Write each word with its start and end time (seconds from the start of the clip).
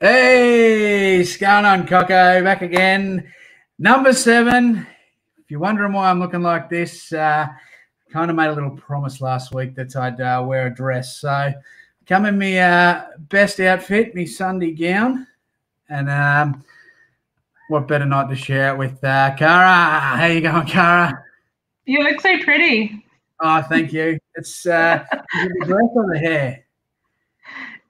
Hey, 0.00 1.18
what's 1.18 1.36
going 1.36 1.64
on, 1.64 1.84
Coco? 1.84 2.44
Back 2.44 2.62
again. 2.62 3.32
Number 3.80 4.12
seven. 4.12 4.86
If 5.38 5.50
you're 5.50 5.58
wondering 5.58 5.92
why 5.92 6.08
I'm 6.08 6.20
looking 6.20 6.40
like 6.40 6.70
this, 6.70 7.12
uh, 7.12 7.48
kind 8.12 8.30
of 8.30 8.36
made 8.36 8.46
a 8.46 8.52
little 8.52 8.76
promise 8.76 9.20
last 9.20 9.52
week 9.52 9.74
that 9.74 9.96
I'd 9.96 10.20
uh, 10.20 10.44
wear 10.46 10.68
a 10.68 10.70
dress. 10.72 11.16
So, 11.16 11.52
come 12.06 12.26
in 12.26 12.38
my 12.38 12.58
uh, 12.58 13.06
best 13.18 13.58
outfit, 13.58 14.14
my 14.14 14.24
Sunday 14.24 14.70
gown. 14.70 15.26
And 15.88 16.08
um, 16.08 16.62
what 17.68 17.88
better 17.88 18.06
night 18.06 18.28
to 18.28 18.36
share 18.36 18.72
it 18.72 18.78
with 18.78 19.02
uh, 19.02 19.34
Cara? 19.36 19.98
How 20.16 20.26
you 20.26 20.40
going, 20.40 20.68
Cara? 20.68 21.24
You 21.86 22.04
look 22.04 22.20
so 22.20 22.38
pretty. 22.44 23.04
Oh, 23.40 23.62
thank 23.62 23.92
you. 23.92 24.20
It's 24.36 24.64
uh, 24.64 25.04
the 25.10 25.64
dress 25.66 25.88
or 25.94 26.12
the 26.12 26.20
hair? 26.20 26.64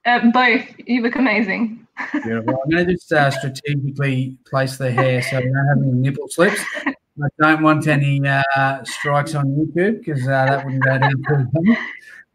Uh, 0.05 0.31
both. 0.31 0.65
You 0.87 1.03
look 1.03 1.15
amazing. 1.15 1.85
Beautiful. 2.11 2.61
I'm 2.63 2.69
going 2.69 2.87
to 2.87 2.93
just 2.93 3.11
uh, 3.11 3.29
strategically 3.31 4.37
place 4.45 4.77
the 4.77 4.91
hair 4.91 5.21
so 5.21 5.37
we 5.37 5.45
don't 5.45 5.67
have 5.67 5.77
any 5.83 5.91
nipple 5.93 6.27
slips. 6.29 6.61
I 6.87 7.27
don't 7.41 7.61
want 7.63 7.87
any 7.87 8.21
uh, 8.25 8.83
strikes 8.83 9.35
on 9.35 9.47
YouTube 9.47 9.99
because 10.05 10.23
uh, 10.27 10.45
that 10.45 10.63
wouldn't 10.65 10.83
go 10.83 10.97
down 10.97 11.11
too 11.11 11.47
well. 11.53 11.77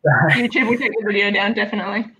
So, 0.02 0.10
YouTube 0.38 0.68
will 0.68 0.78
take 0.78 0.92
the 0.98 1.04
video 1.06 1.30
down, 1.30 1.54
definitely. 1.54 2.10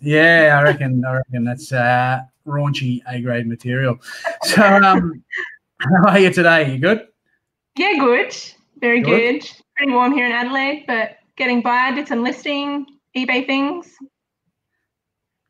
yeah, 0.00 0.56
I 0.58 0.62
reckon. 0.62 1.04
I 1.04 1.14
reckon 1.14 1.44
that's 1.44 1.72
uh, 1.72 2.20
raunchy 2.46 3.02
A 3.08 3.20
grade 3.20 3.46
material. 3.48 3.98
So, 4.44 4.62
um, 4.62 5.22
how 5.80 6.10
are 6.10 6.18
you 6.20 6.32
today? 6.32 6.72
You 6.72 6.78
good? 6.78 7.08
Yeah, 7.76 7.94
good. 7.98 8.32
Very 8.80 9.00
Good. 9.00 9.40
good. 9.40 9.50
Pretty 9.76 9.92
warm 9.92 10.12
here 10.12 10.26
in 10.26 10.32
Adelaide, 10.32 10.84
but 10.86 11.16
getting 11.36 11.60
by. 11.62 11.90
Did 11.92 12.06
some 12.06 12.22
listing, 12.22 12.86
eBay 13.16 13.46
things. 13.46 13.88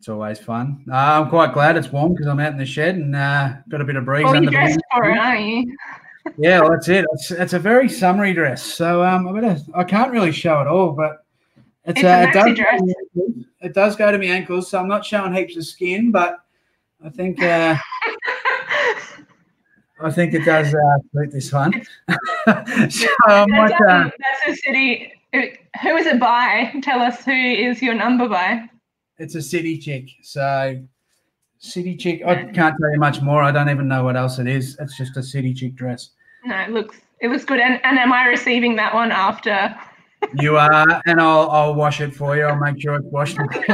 It's 0.07 0.13
always 0.13 0.39
fun. 0.39 0.85
Uh, 0.89 0.95
I'm 0.95 1.29
quite 1.29 1.53
glad 1.53 1.77
it's 1.77 1.91
warm 1.91 2.13
because 2.13 2.29
I'm 2.29 2.39
out 2.39 2.53
in 2.53 2.59
the 2.59 2.65
shed 2.65 2.95
and 2.95 3.17
uh, 3.17 3.55
got 3.69 3.81
a 3.81 3.85
bit 3.85 3.97
of 3.97 4.05
breeze 4.05 4.23
Well, 4.23 4.37
under 4.37 4.45
you 4.45 4.51
the 4.51 4.53
dressed 4.53 4.79
for 4.95 5.11
it, 5.11 5.19
aren't 5.19 5.41
you? 5.41 5.77
Yeah, 6.39 6.61
well, 6.61 6.71
that's 6.71 6.89
it. 6.89 7.05
It's, 7.13 7.33
it's 7.33 7.55
a 7.55 7.59
very 7.59 7.89
summery 7.89 8.33
dress, 8.33 8.63
so 8.63 9.03
um, 9.03 9.27
I 9.27 9.33
better. 9.33 9.61
I 9.75 9.83
can't 9.83 10.13
really 10.13 10.31
show 10.31 10.61
it 10.61 10.69
all, 10.69 10.93
but 10.93 11.25
it's, 11.87 11.99
It's 11.99 12.05
a 12.05 12.23
uh, 12.23 12.23
it 12.23 12.33
does. 12.33 12.45
Go 12.45 12.55
dress. 12.55 12.79
to 12.79 12.87
my 12.87 12.93
ankles. 13.01 13.45
It 13.63 13.75
does 13.75 13.97
go 13.97 14.13
to 14.13 14.19
my 14.19 14.27
ankles, 14.27 14.71
so 14.71 14.79
I'm 14.79 14.87
not 14.87 15.05
showing 15.05 15.35
heaps 15.35 15.57
of 15.57 15.67
skin, 15.67 16.13
but 16.13 16.39
I 17.05 17.09
think 17.09 17.43
uh, 17.43 17.75
I 20.01 20.11
think 20.13 20.35
it 20.35 20.45
does 20.45 20.73
uh, 20.73 20.99
suit 21.17 21.33
this 21.33 21.53
one. 21.53 21.73
so 22.91 23.09
might. 23.49 23.71
that's, 23.71 23.81
um, 23.91 24.13
that's 24.21 24.47
a 24.47 24.55
city. 24.55 25.13
Who 25.33 25.97
is 25.97 26.07
it 26.07 26.21
by? 26.21 26.73
Tell 26.85 27.01
us 27.01 27.25
who 27.25 27.33
is 27.33 27.83
your 27.83 27.95
number 27.95 28.29
by. 28.29 28.69
It's 29.19 29.35
a 29.35 29.43
city 29.43 29.79
chick, 29.79 30.11
so 30.23 30.81
city 31.59 31.97
chick. 31.97 32.23
I 32.25 32.35
can't 32.45 32.77
tell 32.81 32.93
you 32.93 32.99
much 32.99 33.21
more. 33.23 33.43
I 33.43 33.51
don't 33.51 33.71
even 33.71 33.89
know 33.89 34.05
what 34.05 34.17
else 34.17 34.39
it 34.39 34.47
is. 34.47 34.77
It's 34.81 34.97
just 34.97 35.17
a 35.17 35.23
city 35.23 35.55
chick 35.55 35.75
dress. 35.75 36.11
No, 36.45 36.57
it 36.57 36.71
looks 36.71 36.99
it 37.21 37.29
looks 37.29 37.45
good. 37.45 37.61
And, 37.61 37.81
and 37.85 37.99
am 37.99 38.13
I 38.13 38.27
receiving 38.27 38.77
that 38.77 38.95
one 38.95 39.13
after? 39.13 39.77
You 40.35 40.57
are, 40.57 41.03
and 41.07 41.21
I'll 41.21 41.49
I'll 41.51 41.75
wash 41.75 42.01
it 42.01 42.13
for 42.13 42.37
you. 42.37 42.45
I'll 42.45 42.57
make 42.57 42.81
sure 42.81 42.97
it's 42.97 43.07
washed. 43.07 43.39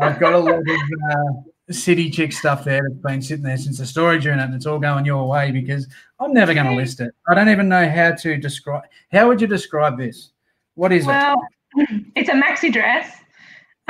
I've 0.00 0.18
got 0.18 0.32
a 0.32 0.38
lot 0.38 0.60
of 0.60 0.66
uh, 1.10 1.72
city 1.72 2.08
chick 2.10 2.32
stuff 2.32 2.64
there 2.64 2.80
that's 2.82 3.00
been 3.00 3.20
sitting 3.20 3.44
there 3.44 3.56
since 3.56 3.78
the 3.78 3.86
storage 3.86 4.24
unit, 4.24 4.44
and 4.44 4.54
it's 4.54 4.64
all 4.64 4.78
going 4.78 5.04
your 5.04 5.28
way 5.28 5.50
because 5.50 5.88
I'm 6.20 6.32
never 6.32 6.54
going 6.54 6.66
to 6.66 6.74
list 6.74 7.00
it. 7.00 7.12
I 7.28 7.34
don't 7.34 7.48
even 7.48 7.68
know 7.68 7.90
how 7.90 8.12
to 8.12 8.36
describe. 8.38 8.84
How 9.10 9.28
would 9.28 9.40
you 9.40 9.46
describe 9.46 9.98
this? 9.98 10.30
What 10.74 10.92
is 10.92 11.04
it? 11.04 11.08
Well, 11.08 11.36
it's 12.16 12.28
a 12.28 12.32
maxi 12.32 12.72
dress. 12.72 13.21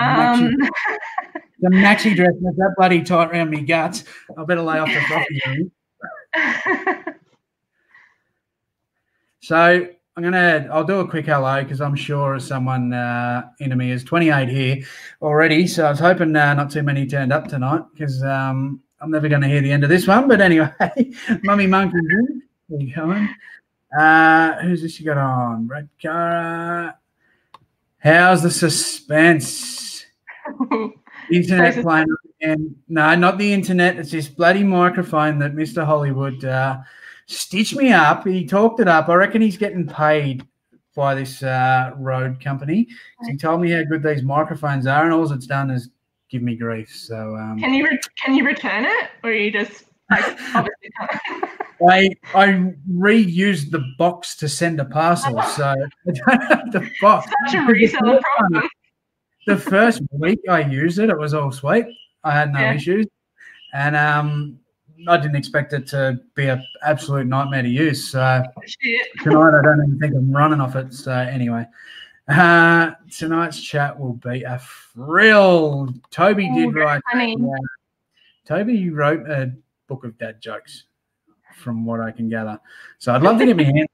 Um. 0.02 0.56
The 1.62 1.68
maxi 1.68 2.16
dress 2.16 2.32
with 2.40 2.56
that 2.56 2.74
bloody 2.76 3.04
tight 3.04 3.30
around 3.30 3.50
me 3.50 3.60
guts. 3.60 4.02
I 4.36 4.42
better 4.42 4.62
lay 4.62 4.80
off 4.80 4.88
the 4.88 5.70
coffee. 6.34 6.90
So 9.42 9.88
I'm 10.16 10.22
gonna. 10.22 10.68
I'll 10.72 10.84
do 10.84 11.00
a 11.00 11.08
quick 11.08 11.26
hello 11.26 11.62
because 11.62 11.80
I'm 11.80 11.96
sure 11.96 12.38
someone 12.38 12.92
uh, 12.92 13.48
into 13.58 13.76
me 13.76 13.91
is 13.91 14.04
28 14.04 14.48
here 14.48 14.84
already. 15.20 15.66
So 15.66 15.86
I 15.86 15.91
was 15.91 15.98
hoping 15.98 16.34
uh, 16.34 16.54
not 16.54 16.70
too 16.70 16.82
many 16.82 17.06
turned 17.06 17.32
up 17.32 17.48
tonight 17.48 17.82
because 17.92 18.22
um, 18.22 18.80
I'm 19.00 19.10
never 19.10 19.28
going 19.28 19.42
to 19.42 19.48
hear 19.48 19.60
the 19.60 19.72
end 19.72 19.82
of 19.82 19.91
this 19.91 20.06
one. 20.06 20.28
But 20.28 20.41
anyway, 20.41 20.70
Mummy 21.42 21.66
Monkey's 21.66 22.00
in. 22.00 22.42
There 22.68 22.80
you 22.80 22.94
going? 22.94 23.28
Uh, 23.98 24.60
who's 24.62 24.82
this 24.82 25.00
you 25.00 25.06
got 25.06 25.18
on? 25.18 25.66
Brad 25.66 25.88
Cara. 26.00 26.96
How's 27.98 28.42
the 28.42 28.50
suspense? 28.50 29.91
Internet 31.32 31.75
So 31.75 31.82
playing. 31.82 32.75
No, 32.88 33.14
not 33.14 33.38
the 33.38 33.53
internet. 33.53 33.97
It's 33.98 34.10
this 34.10 34.28
bloody 34.28 34.64
microphone 34.64 35.38
that 35.38 35.54
Mr. 35.54 35.84
Hollywood 35.84 36.44
uh, 36.44 36.78
stitched 37.26 37.76
me 37.76 37.92
up. 37.92 38.26
He 38.26 38.47
talked 38.47 38.80
it 38.80 38.88
up. 38.88 39.08
I 39.08 39.14
reckon 39.14 39.42
he's 39.42 39.56
getting 39.56 39.86
paid 39.86 40.47
by 40.94 41.14
this 41.14 41.42
uh, 41.42 41.92
Rode 41.97 42.42
company. 42.42 42.88
He 43.26 43.36
told 43.36 43.60
me 43.60 43.70
how 43.70 43.82
good 43.84 44.03
these 44.03 44.22
microphones 44.22 44.86
are, 44.86 45.04
and 45.04 45.12
all 45.12 45.30
it's 45.32 45.47
done 45.47 45.70
is 45.70 45.91
give 46.30 46.42
me 46.42 46.56
grief. 46.56 46.91
So 46.94 47.36
um, 47.36 47.59
can 47.59 47.74
you 47.74 47.86
can 48.22 48.34
you 48.34 48.44
return 48.44 48.84
it, 48.84 49.10
or 49.22 49.32
you 49.32 49.50
just 49.50 49.84
like? 50.10 50.24
I 51.88 52.10
I 52.34 52.72
reused 52.92 53.70
the 53.70 53.84
box 53.98 54.36
to 54.36 54.48
send 54.48 54.78
a 54.80 54.84
parcel, 54.84 55.41
so 55.42 55.74
I 56.06 56.10
don't 56.10 56.42
have 56.42 56.72
the 56.72 56.88
box. 57.00 57.30
such 57.47 57.54
a 57.54 57.59
reseller 57.59 58.20
problem? 58.20 58.69
The 59.47 59.56
first 59.56 60.03
week 60.12 60.41
I 60.48 60.60
used 60.60 60.98
it, 60.98 61.10
it 61.10 61.19
was 61.19 61.34
all 61.34 61.50
sweet. 61.53 61.86
I 62.25 62.32
had 62.32 62.53
no 62.53 62.60
Yeah. 62.60 62.75
issues, 62.75 63.06
and 63.75 63.97
um, 63.97 64.58
I 65.08 65.16
didn't 65.16 65.36
expect 65.36 65.72
it 65.72 65.86
to 65.88 66.20
be 66.34 66.47
an 66.47 66.64
absolute 66.84 67.26
nightmare 67.26 67.62
to 67.62 67.69
use. 67.69 68.10
So 68.10 68.42
tonight, 69.22 69.58
I 69.58 69.62
don't 69.62 69.84
even 69.84 69.98
think 69.98 70.14
I'm 70.14 70.30
running 70.32 70.60
off 70.60 70.76
it. 70.76 70.94
So 70.94 71.12
anyway, 71.12 71.66
uh, 72.28 72.92
tonight's 73.10 73.60
chat 73.60 73.98
will 73.98 74.14
be 74.14 74.44
a 74.44 74.60
thrill. 74.60 75.88
Toby 76.10 76.48
Oh, 76.53 76.54
did 76.54 76.74
write. 76.74 77.03
Yeah. 77.14 77.36
Toby 78.44 78.91
wrote 78.91 79.28
a 79.28 79.53
book 79.88 80.04
of 80.04 80.16
dad 80.19 80.41
jokes, 80.41 80.84
from 81.56 81.84
what 81.84 82.00
I 82.00 82.10
can 82.12 82.28
gather. 82.28 82.59
So 82.98 83.12
I'd 83.14 83.22
love 83.22 83.38
to 83.38 83.47
get 83.47 83.56
my 83.56 83.62
hand. 83.64 83.88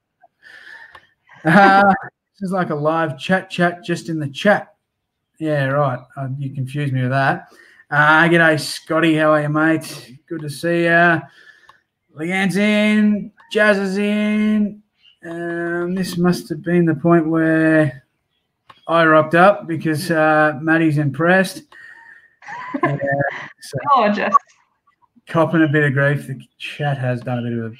Uh, 1.44 1.94
this 2.34 2.42
is 2.42 2.52
like 2.52 2.70
a 2.70 2.74
live 2.74 3.18
chat, 3.18 3.48
chat 3.50 3.82
just 3.84 4.08
in 4.08 4.18
the 4.18 4.28
chat. 4.28 4.74
Yeah, 5.38 5.66
right. 5.66 6.00
Uh, 6.16 6.28
you 6.38 6.52
confused 6.52 6.92
me 6.92 7.02
with 7.02 7.10
that. 7.10 7.48
Uh, 7.90 8.24
g'day, 8.24 8.58
Scotty. 8.60 9.14
How 9.14 9.32
are 9.32 9.42
you, 9.42 9.48
mate? 9.48 10.18
Good 10.28 10.40
to 10.40 10.50
see 10.50 10.84
you. 10.84 11.20
Leanne's 12.16 12.56
in. 12.56 13.30
Jazz 13.52 13.78
is 13.78 13.98
in. 13.98 14.82
Um, 15.24 15.94
this 15.94 16.16
must 16.18 16.48
have 16.48 16.62
been 16.62 16.84
the 16.84 16.94
point 16.96 17.28
where 17.28 18.04
I 18.88 19.04
rocked 19.04 19.36
up 19.36 19.66
because 19.68 20.10
uh, 20.10 20.58
Maddie's 20.60 20.98
impressed. 20.98 21.62
Yeah, 22.82 22.96
so 23.60 23.78
gorgeous. 23.94 24.34
copping 25.28 25.62
a 25.62 25.68
bit 25.68 25.84
of 25.84 25.92
grief. 25.92 26.26
The 26.26 26.40
chat 26.58 26.98
has 26.98 27.20
done 27.20 27.38
a 27.38 27.42
bit 27.42 27.52
of 27.52 27.72
a 27.72 27.76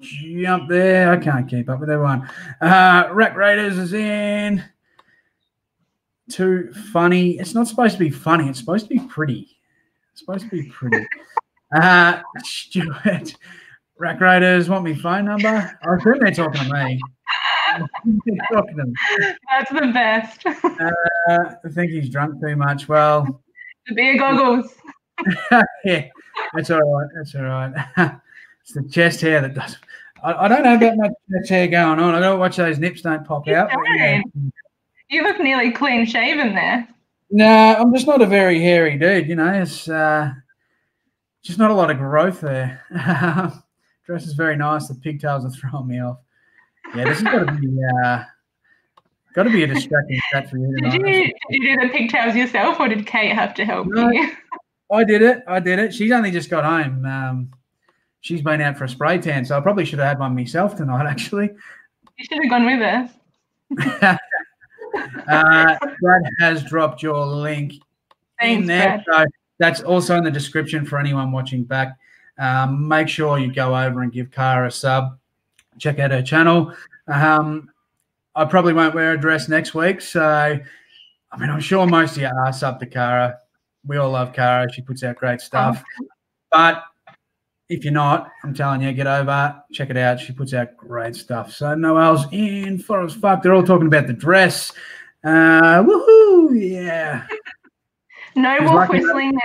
jump 0.00 0.68
there. 0.68 1.10
I 1.10 1.16
can't 1.16 1.48
keep 1.48 1.68
up 1.68 1.80
with 1.80 1.90
everyone. 1.90 2.28
Uh, 2.60 3.08
Rack 3.12 3.34
Raiders 3.36 3.78
is 3.78 3.92
in. 3.92 4.62
Too 6.30 6.72
funny. 6.92 7.38
It's 7.38 7.54
not 7.54 7.68
supposed 7.68 7.94
to 7.94 7.98
be 7.98 8.10
funny. 8.10 8.48
It's 8.48 8.58
supposed 8.58 8.88
to 8.88 8.94
be 8.94 9.00
pretty. 9.00 9.58
It's 10.12 10.20
supposed 10.20 10.44
to 10.44 10.50
be 10.50 10.68
pretty. 10.68 11.06
Uh, 11.74 12.20
Stuart, 12.44 13.34
Rack 13.98 14.20
Raiders 14.20 14.68
want 14.68 14.84
me 14.84 14.94
phone 14.94 15.24
number? 15.24 15.48
I 15.48 15.94
assume 15.94 16.18
they're 16.20 16.30
talking 16.30 16.68
to 16.68 16.70
me. 16.70 17.00
I 17.72 17.78
think 18.04 18.40
talking 18.52 18.76
to 18.76 18.84
me. 18.84 18.92
That's 19.48 19.70
the 19.70 19.90
best. 19.92 20.44
Uh, 20.44 21.54
I 21.64 21.68
think 21.70 21.92
he's 21.92 22.10
drunk 22.10 22.40
too 22.42 22.56
much. 22.56 22.88
Well, 22.88 23.42
the 23.86 23.94
beer 23.94 24.18
goggles. 24.18 24.74
yeah, 25.84 26.08
that's 26.52 26.70
all 26.70 26.80
right. 26.80 27.08
That's 27.14 27.34
all 27.34 27.42
right. 27.42 27.72
it's 28.60 28.74
the 28.74 28.86
chest 28.90 29.22
hair 29.22 29.40
that 29.40 29.54
does. 29.54 29.78
I, 30.22 30.44
I 30.44 30.48
don't 30.48 30.64
have 30.64 30.80
that 30.80 30.96
much 30.96 31.12
chest 31.30 31.50
hair 31.50 31.68
going 31.68 32.00
on. 32.00 32.14
I 32.14 32.20
got 32.20 32.32
to 32.32 32.36
watch 32.36 32.56
those 32.56 32.78
nips 32.78 33.00
don't 33.02 33.26
pop 33.26 33.48
out. 33.48 33.70
but, 33.70 33.80
yeah. 33.96 34.20
You 35.12 35.22
look 35.24 35.38
nearly 35.40 35.70
clean 35.70 36.06
shaven 36.06 36.54
there. 36.54 36.88
No, 37.30 37.46
I'm 37.46 37.92
just 37.92 38.06
not 38.06 38.22
a 38.22 38.26
very 38.26 38.58
hairy 38.58 38.96
dude. 38.96 39.28
You 39.28 39.36
know, 39.36 39.52
it's 39.52 39.86
uh, 39.86 40.30
just 41.42 41.58
not 41.58 41.70
a 41.70 41.74
lot 41.74 41.90
of 41.90 41.98
growth 41.98 42.40
there. 42.40 42.80
Dress 44.06 44.26
is 44.26 44.32
very 44.32 44.56
nice. 44.56 44.88
The 44.88 44.94
pigtails 44.94 45.44
are 45.44 45.50
throwing 45.50 45.86
me 45.88 46.00
off. 46.00 46.16
Yeah, 46.96 47.04
this 47.04 47.20
has 47.20 47.24
got 47.24 47.44
to 47.46 47.52
be 47.52 47.68
uh, 48.04 48.24
got 49.34 49.42
to 49.42 49.50
be 49.50 49.64
a 49.64 49.66
distracting 49.66 50.18
chat 50.30 50.48
for 50.48 50.56
you. 50.56 50.74
Did 50.80 50.92
you, 50.94 50.98
tonight. 51.00 51.34
did 51.50 51.62
you 51.62 51.78
do 51.78 51.86
the 51.88 51.92
pigtails 51.92 52.34
yourself, 52.34 52.80
or 52.80 52.88
did 52.88 53.06
Kate 53.06 53.32
have 53.34 53.52
to 53.56 53.66
help 53.66 53.88
No. 53.88 54.10
you? 54.10 54.32
I 54.90 55.04
did 55.04 55.20
it. 55.20 55.42
I 55.46 55.60
did 55.60 55.78
it. 55.78 55.92
She's 55.94 56.10
only 56.10 56.30
just 56.30 56.48
got 56.48 56.64
home. 56.64 57.04
Um, 57.04 57.50
she's 58.22 58.40
been 58.40 58.62
out 58.62 58.78
for 58.78 58.84
a 58.84 58.88
spray 58.88 59.18
tan, 59.18 59.44
so 59.44 59.58
I 59.58 59.60
probably 59.60 59.84
should 59.84 59.98
have 59.98 60.08
had 60.08 60.18
one 60.18 60.34
myself 60.34 60.74
tonight. 60.74 61.06
Actually, 61.06 61.50
You 62.18 62.24
should 62.24 62.38
have 62.42 62.50
gone 62.50 62.64
with 62.64 62.80
us. 62.80 64.18
uh, 65.28 65.76
Brad 66.00 66.22
has 66.40 66.62
dropped 66.64 67.02
your 67.02 67.24
link 67.24 67.74
in 68.40 68.66
there. 68.66 69.02
Brad. 69.06 69.26
So 69.28 69.32
that's 69.58 69.82
also 69.82 70.16
in 70.16 70.24
the 70.24 70.30
description 70.30 70.84
for 70.84 70.98
anyone 70.98 71.32
watching 71.32 71.64
back. 71.64 71.96
Um, 72.38 72.88
make 72.88 73.08
sure 73.08 73.38
you 73.38 73.52
go 73.52 73.76
over 73.76 74.02
and 74.02 74.12
give 74.12 74.30
Cara 74.30 74.66
a 74.66 74.70
sub. 74.70 75.18
Check 75.78 75.98
out 75.98 76.10
her 76.10 76.22
channel. 76.22 76.74
Um, 77.06 77.70
I 78.34 78.44
probably 78.44 78.72
won't 78.72 78.94
wear 78.94 79.12
a 79.12 79.20
dress 79.20 79.48
next 79.48 79.74
week, 79.74 80.00
so 80.00 80.22
I 81.32 81.38
mean, 81.38 81.50
I'm 81.50 81.60
sure 81.60 81.86
most 81.86 82.16
of 82.16 82.22
you 82.22 82.28
are 82.28 82.52
sub 82.52 82.80
to 82.80 82.86
Cara. 82.86 83.38
We 83.86 83.96
all 83.96 84.10
love 84.10 84.32
Cara. 84.32 84.72
She 84.72 84.82
puts 84.82 85.02
out 85.02 85.16
great 85.16 85.40
stuff. 85.40 85.82
But 86.50 86.84
if 87.72 87.84
you're 87.84 87.92
not, 87.92 88.30
I'm 88.44 88.52
telling 88.52 88.82
you, 88.82 88.92
get 88.92 89.06
over, 89.06 89.62
check 89.72 89.88
it 89.88 89.96
out. 89.96 90.20
She 90.20 90.32
puts 90.32 90.52
out 90.52 90.76
great 90.76 91.16
stuff. 91.16 91.52
So 91.52 91.74
Noel's 91.74 92.26
in 92.30 92.78
for 92.78 93.02
as 93.02 93.14
fuck. 93.14 93.42
They're 93.42 93.54
all 93.54 93.62
talking 93.62 93.86
about 93.86 94.06
the 94.06 94.12
dress. 94.12 94.72
Uh, 95.24 95.82
woohoo! 95.82 96.50
Yeah. 96.52 97.26
No 98.36 98.52
He's 98.58 98.62
wolf 98.62 98.74
lucky 98.74 99.00
whistling 99.00 99.38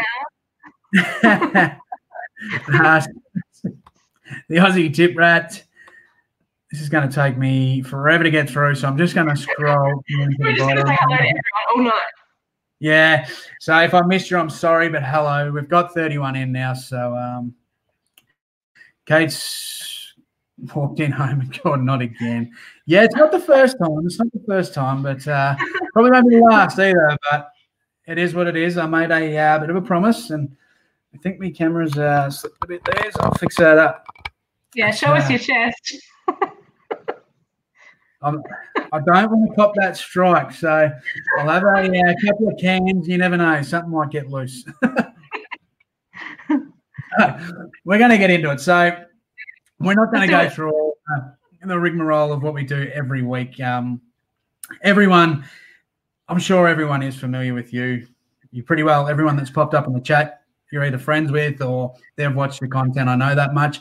now. 0.93 1.79
Uh, 2.71 3.01
the 4.47 4.57
Aussie 4.57 4.93
tip 4.93 5.17
rat. 5.17 5.63
This 6.71 6.81
is 6.81 6.87
going 6.87 7.09
to 7.09 7.13
take 7.13 7.35
me 7.35 7.81
forever 7.81 8.23
to 8.23 8.29
get 8.29 8.47
through, 8.47 8.75
so 8.75 8.87
I'm 8.87 8.95
just 8.95 9.15
going 9.15 9.27
to 9.35 9.35
scroll. 9.35 10.03
We're 10.37 10.53
just 10.53 10.59
going 10.59 10.75
to 10.75 10.83
bottom. 10.83 10.87
say 10.87 10.97
hello 10.99 11.17
to 11.17 11.23
everyone 11.23 11.41
all 11.75 11.83
night. 11.85 12.11
Yeah. 12.79 13.27
So 13.59 13.75
if 13.79 13.95
I 13.95 14.01
missed 14.03 14.29
you, 14.29 14.37
I'm 14.37 14.51
sorry, 14.51 14.87
but 14.89 15.01
hello. 15.03 15.51
We've 15.51 15.67
got 15.67 15.95
31 15.95 16.35
in 16.35 16.51
now. 16.51 16.75
So 16.75 17.15
um, 17.15 17.55
Kate's 19.07 20.13
walked 20.75 20.99
in 20.99 21.11
home 21.19 21.41
and 21.41 21.61
gone, 21.61 21.85
not 21.85 22.01
again. 22.01 22.51
Yeah, 22.85 23.03
it's 23.03 23.15
not 23.15 23.31
the 23.31 23.39
first 23.39 23.77
time. 23.79 24.05
It's 24.05 24.19
not 24.19 24.31
the 24.33 24.43
first 24.47 24.73
time, 24.73 25.01
but 25.01 25.27
uh, 25.27 25.55
probably 25.93 26.11
won't 26.11 26.29
be 26.29 26.35
the 26.35 26.41
last 26.43 26.77
either. 26.79 27.17
But 27.29 27.49
it 28.05 28.17
is 28.17 28.33
what 28.35 28.47
it 28.47 28.55
is. 28.55 28.77
I 28.77 28.85
made 28.85 29.11
a 29.11 29.37
uh, 29.37 29.59
bit 29.59 29.69
of 29.69 29.75
a 29.75 29.81
promise, 29.81 30.29
and 30.29 30.55
I 31.13 31.17
think 31.17 31.39
my 31.39 31.49
camera's 31.49 31.97
uh, 31.97 32.29
slipped 32.29 32.63
a 32.63 32.67
bit 32.67 32.81
there, 32.85 33.11
so 33.11 33.21
I'll 33.21 33.33
fix 33.35 33.57
that 33.57 33.77
up. 33.77 34.05
Yeah, 34.75 34.91
show 34.91 35.13
us 35.13 35.29
your 35.29 35.39
chest. 35.39 35.97
I'm, 38.21 38.41
I 38.91 38.99
don't 38.99 39.31
want 39.31 39.49
to 39.49 39.55
cop 39.55 39.73
that 39.75 39.95
strike, 39.95 40.51
so 40.51 40.91
I'll 41.37 41.49
have 41.49 41.63
a 41.63 41.67
uh, 41.67 42.13
couple 42.25 42.49
of 42.49 42.57
cans. 42.59 43.07
You 43.07 43.17
never 43.17 43.37
know, 43.37 43.61
something 43.61 43.91
might 43.91 44.09
get 44.09 44.27
loose. 44.29 44.65
we're 47.85 47.97
going 47.97 48.11
to 48.11 48.17
get 48.17 48.29
into 48.29 48.51
it. 48.51 48.59
So 48.59 48.97
we're 49.79 49.93
not 49.93 50.11
going 50.11 50.27
to 50.27 50.27
go 50.27 50.49
through 50.49 50.71
all 50.71 50.97
uh, 51.15 51.67
the 51.67 51.79
rigmarole 51.79 52.31
of 52.31 52.43
what 52.43 52.53
we 52.53 52.63
do 52.63 52.89
every 52.93 53.21
week. 53.23 53.59
Um, 53.59 54.01
everyone, 54.81 55.45
I'm 56.27 56.39
sure 56.39 56.67
everyone 56.67 57.03
is 57.03 57.17
familiar 57.17 57.53
with 57.53 57.73
you. 57.73 58.07
You 58.51 58.63
pretty 58.63 58.83
well, 58.83 59.07
everyone 59.07 59.35
that's 59.35 59.49
popped 59.49 59.73
up 59.73 59.87
in 59.87 59.93
the 59.93 59.99
chat, 59.99 60.41
you're 60.71 60.83
either 60.83 60.97
friends 60.97 61.31
with 61.31 61.61
or 61.61 61.93
they've 62.15 62.33
watched 62.33 62.61
your 62.61 62.69
content. 62.69 63.09
I 63.09 63.15
know 63.15 63.35
that 63.35 63.53
much. 63.53 63.79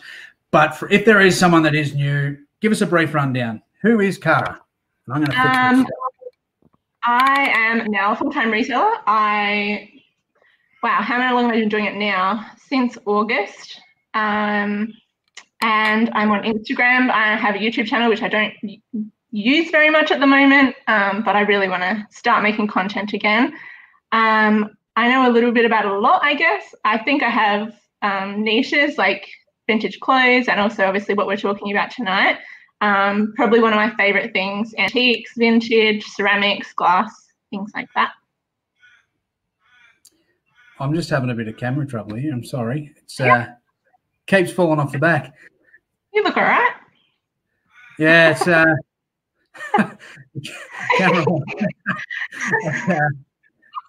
But 0.50 0.75
for, 0.75 0.88
if 0.90 1.05
there 1.05 1.20
is 1.20 1.38
someone 1.38 1.62
that 1.62 1.75
is 1.75 1.94
new, 1.94 2.37
give 2.61 2.73
us 2.73 2.81
a 2.81 2.87
brief 2.87 3.14
rundown. 3.14 3.62
Who 3.82 4.00
is 4.00 4.19
Cara? 4.19 4.61
And 5.06 5.14
I'm 5.14 5.25
going 5.25 5.37
to 5.37 5.43
fix 5.43 5.56
Um, 5.56 5.78
this. 5.81 6.70
I 7.05 7.52
am 7.55 7.90
now 7.90 8.12
a 8.12 8.17
full-time 8.17 8.50
retailer. 8.50 8.94
I 9.06 9.95
wow, 10.87 11.03
how 11.03 11.35
long 11.35 11.47
have 11.47 11.55
I 11.56 11.59
been 11.59 11.69
doing 11.69 11.87
it 11.87 11.97
now? 11.97 12.49
Since 12.69 12.97
August. 13.06 13.81
Um, 14.15 14.93
and 15.61 16.11
I'm 16.12 16.31
on 16.31 16.44
Instagram. 16.44 17.11
I 17.11 17.35
have 17.35 17.56
a 17.56 17.59
YouTube 17.59 17.88
channel 17.88 18.09
which 18.09 18.23
I 18.23 18.29
don't 18.29 18.55
use 19.33 19.71
very 19.73 19.91
much 19.91 20.12
at 20.12 20.21
the 20.21 20.29
moment, 20.29 20.77
um, 20.87 21.25
but 21.25 21.35
I 21.35 21.41
really 21.41 21.69
want 21.69 21.83
to 21.83 22.06
start 22.11 22.44
making 22.44 22.69
content 22.69 23.15
again. 23.15 23.53
Um, 24.12 24.77
I 24.94 25.09
know 25.09 25.29
a 25.29 25.33
little 25.33 25.50
bit 25.50 25.65
about 25.65 25.87
a 25.87 25.99
lot, 25.99 26.23
I 26.23 26.35
guess. 26.35 26.73
I 26.85 26.99
think 26.99 27.25
I 27.25 27.31
have 27.31 27.75
um, 28.03 28.44
niches 28.44 28.97
like 28.97 29.29
vintage 29.67 29.99
clothes 29.99 30.47
and 30.47 30.61
also 30.61 30.85
obviously 30.85 31.17
what 31.17 31.27
we're 31.27 31.37
talking 31.37 31.73
about 31.73 31.91
tonight. 31.91 32.38
Um, 32.81 33.33
probably 33.35 33.59
one 33.59 33.73
of 33.73 33.77
my 33.77 33.93
favorite 33.97 34.33
things 34.33 34.73
antiques, 34.79 35.33
vintage, 35.37 36.05
ceramics, 36.05 36.73
glass, 36.75 37.11
things 37.50 37.73
like 37.75 37.88
that. 37.97 38.12
I'm 40.78 40.94
just 40.94 41.08
having 41.11 41.31
a 41.31 41.34
bit 41.34 41.49
of 41.49 41.56
camera 41.56 41.87
trouble 41.87 42.17
here. 42.17 42.32
I'm 42.32 42.44
sorry. 42.44 42.93
It's 42.96 43.19
uh, 43.20 43.46
keeps 44.26 44.52
falling 44.52 44.78
off 44.78 44.93
the 44.93 44.99
back. 44.99 45.34
You 46.12 46.23
look 46.23 46.37
all 46.37 46.43
right. 46.43 46.73
Yeah, 47.99 48.31
it's 48.31 48.46
uh, 48.46 48.64
camera. 50.99 51.25
Uh, 52.67 52.99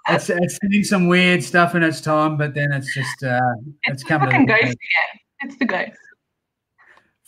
it's 0.10 0.30
it's 0.30 0.60
doing 0.70 0.84
some 0.84 1.08
weird 1.08 1.44
stuff 1.44 1.76
in 1.76 1.84
its 1.84 2.00
time, 2.00 2.38
but 2.38 2.54
then 2.54 2.72
it's 2.72 2.94
just 2.94 3.24
uh, 3.24 3.40
it's 3.84 4.02
It's 4.02 4.04
coming. 4.04 4.30
fucking 4.30 4.46
the 4.46 4.54
ghost 4.54 4.64
again. 4.64 5.20
It's 5.42 5.58
the 5.58 5.66
ghost. 5.66 5.92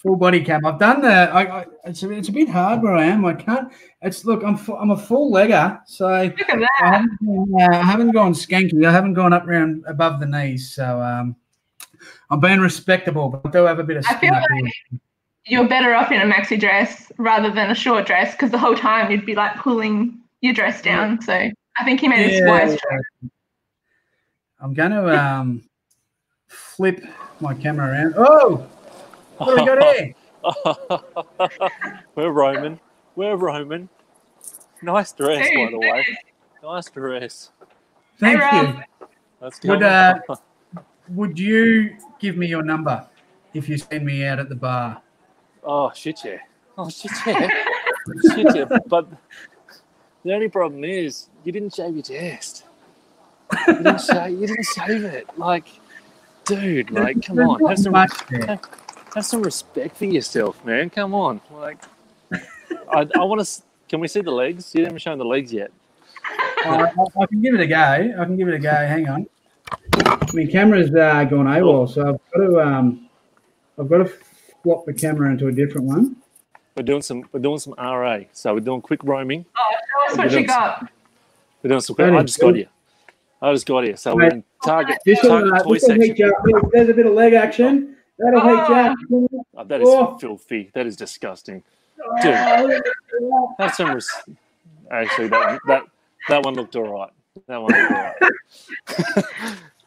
Full 0.02 0.16
body 0.16 0.42
cam. 0.44 0.66
I've 0.66 0.80
done 0.80 1.02
the. 1.02 1.10
I, 1.10 1.60
I, 1.62 1.66
it's 1.84 2.04
a, 2.04 2.12
it's 2.12 2.30
a 2.30 2.32
bit 2.32 2.50
hard 2.50 2.82
where 2.82 2.96
I 2.96 3.04
am. 3.06 3.26
I 3.26 3.34
can't. 3.34 3.72
It's 4.02 4.24
look. 4.26 4.44
I'm 4.44 4.58
fu- 4.58 4.76
I'm 4.78 4.92
a 4.92 4.98
full 4.98 5.32
legger, 5.32 5.80
so 5.86 6.08
Look 6.08 6.50
at 6.50 6.56
I 6.56 6.60
that. 6.60 6.70
haven't, 6.80 7.26
gone, 7.26 7.62
uh, 7.62 7.76
I 7.76 7.84
haven't 7.84 8.12
gone 8.12 8.34
skanky. 8.34 8.86
I 8.86 8.92
haven't 8.92 9.14
gone 9.14 9.34
up 9.34 9.46
around 9.46 9.84
above 9.88 10.20
the 10.20 10.26
knees. 10.26 10.74
So 10.74 11.02
um, 11.02 11.36
I'm 12.30 12.40
being 12.40 12.60
respectable, 12.60 13.30
but 13.30 13.42
I 13.46 13.52
do 13.52 13.66
have 13.66 13.80
a 13.80 13.84
bit 13.84 13.98
of 13.98 14.06
I 14.10 14.16
feel 14.18 14.34
up 14.34 14.44
here. 14.56 15.00
You're 15.46 15.68
better 15.68 15.96
off 15.96 16.12
in 16.12 16.22
a 16.22 16.26
maxi 16.26 16.60
dress 16.60 17.12
rather 17.18 17.52
than 17.52 17.72
a 17.72 17.76
short 17.76 18.06
dress 18.06 18.34
because 18.34 18.52
the 18.52 18.58
whole 18.58 18.76
time 18.76 19.12
you'd 19.12 19.26
be 19.26 19.36
like 19.36 19.56
pulling 19.58 20.20
your 20.42 20.54
dress 20.54 20.82
down. 20.82 21.22
So 21.22 21.34
I 21.34 21.84
think 21.84 22.02
he 22.02 22.08
made 22.08 22.42
a 22.42 22.48
wise 22.48 22.72
choice. 22.72 23.32
I'm 24.62 24.74
going 24.74 24.92
to 24.92 25.18
um, 25.18 25.64
flip 26.48 27.04
my 27.40 27.54
camera 27.54 27.92
around. 27.92 28.14
Oh, 28.18 28.68
what 29.40 29.56
do 29.56 29.62
we 29.62 29.66
got 29.66 29.96
here? 29.96 30.14
We're 32.16 32.32
Roman. 32.32 32.80
We're 33.16 33.36
Roman. 33.36 33.90
Nice 34.82 35.12
dress, 35.12 35.40
by 35.40 35.54
Dude, 35.54 35.74
the 35.74 35.80
way. 35.80 36.06
Nice 36.64 36.90
dress. 36.90 37.52
Thank 38.20 38.42
Hey, 38.42 38.58
you. 38.58 38.64
Rob. 38.68 38.84
Let's 39.42 39.62
Would, 39.64 39.84
uh, 39.84 40.20
Would 41.10 41.40
you 41.40 41.96
give 42.20 42.38
me 42.38 42.48
your 42.48 42.62
number 42.64 43.08
if 43.54 43.68
you 43.68 43.78
send 43.78 44.06
me 44.06 44.26
out 44.26 44.40
at 44.40 44.50
the 44.50 44.56
bar? 44.56 45.02
oh 45.64 45.92
shit 45.94 46.20
yeah. 46.24 46.38
Oh 46.78 46.90
shit 46.90 47.12
yeah. 47.26 47.50
shit 48.36 48.56
yeah. 48.56 48.66
But 48.88 49.08
the 50.24 50.34
only 50.34 50.50
problem 50.50 50.84
is 50.84 51.28
you 51.44 51.52
didn't 51.52 51.74
shave 51.74 51.94
your 51.94 52.04
chest. 52.04 52.66
You 53.68 53.74
didn't 53.76 54.02
shave. 54.02 54.40
You 54.40 54.48
didn't 54.48 54.66
shave 54.66 55.04
it. 55.04 55.28
Like, 55.38 55.68
dude, 56.46 56.92
like, 56.92 57.22
come 57.26 57.38
There's 57.38 57.50
on, 57.50 57.66
have 57.66 57.80
some 57.80 57.92
much 57.94 58.14
there. 58.30 58.60
Have 59.16 59.26
some 59.26 59.42
respect 59.42 59.98
for 59.98 60.06
yourself, 60.06 60.64
man. 60.66 60.90
Come 60.90 61.14
on, 61.14 61.42
like, 61.52 61.78
I, 62.34 63.08
I 63.16 63.24
want 63.24 63.46
to. 63.46 63.62
Can 63.88 64.00
we 64.00 64.08
see 64.08 64.22
the 64.22 64.32
legs? 64.32 64.74
You 64.76 64.84
haven't 64.84 65.00
shown 65.00 65.18
the 65.18 65.26
legs 65.26 65.52
yet. 65.52 65.72
I, 66.66 66.92
I- 66.96 67.22
I 67.22 67.26
can 67.26 67.42
give 67.42 67.56
it 67.56 67.62
a 67.62 67.68
go. 67.68 67.76
I 67.76 68.26
can 68.26 68.38
give 68.38 68.48
it 68.48 68.54
a 68.54 68.60
go. 68.60 68.70
Hang 68.70 69.08
on. 69.10 69.28
My 70.34 70.46
camera's 70.46 70.94
uh, 70.94 71.24
gone 71.26 71.46
AWOL, 71.46 71.92
so 71.92 72.02
I've 72.10 72.32
got 72.32 72.40
to 72.48 72.60
um, 72.62 73.10
I've 73.80 73.90
got 73.90 73.98
to 74.00 74.12
swap 74.62 74.86
the 74.86 74.94
camera 74.94 75.32
into 75.32 75.48
a 75.48 75.52
different 75.52 75.88
one. 75.88 76.16
We're 76.76 76.84
doing 76.84 77.02
some. 77.02 77.28
We're 77.32 77.40
doing 77.40 77.60
some 77.60 77.74
RA. 77.78 78.20
So 78.32 78.54
we're 78.54 78.60
doing 78.60 78.82
quick 78.82 79.04
roaming. 79.04 79.46
Oh, 79.58 79.72
show 80.08 80.14
us 80.14 80.18
what 80.18 80.40
you 80.40 80.48
got. 80.48 80.92
We're 81.64 81.70
doing 81.70 81.82
some. 81.82 81.96
That 81.98 82.14
I 82.14 82.18
is 82.20 82.26
just 82.26 82.40
got 82.40 82.48
good. 82.48 82.56
here. 82.58 82.68
I 83.42 83.54
just 83.54 83.66
got 83.66 83.84
here. 83.84 83.98
So 83.98 84.16
Mate, 84.16 84.26
we're 84.26 84.36
in 84.38 84.44
Target. 84.64 84.98
This 85.06 85.22
will, 85.24 85.30
Target 85.30 85.54
uh, 85.54 85.64
toy 85.64 85.74
this 85.76 85.86
section. 85.86 86.16
you 86.16 86.70
There's 86.74 86.90
a 86.90 86.94
bit 86.94 87.06
of 87.06 87.14
leg 87.14 87.34
action. 87.34 87.96
That'll 88.20 88.42
heat 88.42 88.70
you 89.10 89.30
up. 89.40 89.46
Oh, 89.58 89.64
that 89.64 89.82
is 89.82 89.88
Oh. 89.90 90.18
filthy. 90.18 90.70
That 90.74 90.86
is 90.86 90.96
disgusting. 90.96 91.64
Oh, 92.04 92.82
That's 93.58 93.78
some. 93.78 93.94
Res- 93.94 94.10
Actually, 94.92 95.28
that 95.30 95.60
that 95.68 95.84
that 96.30 96.44
one 96.44 96.56
looked 96.56 96.76
all 96.76 96.88
right. 96.92 97.10
That 97.48 97.62
one 97.62 97.72
looked 97.72 97.92
all 97.92 97.98
right. 97.98 98.16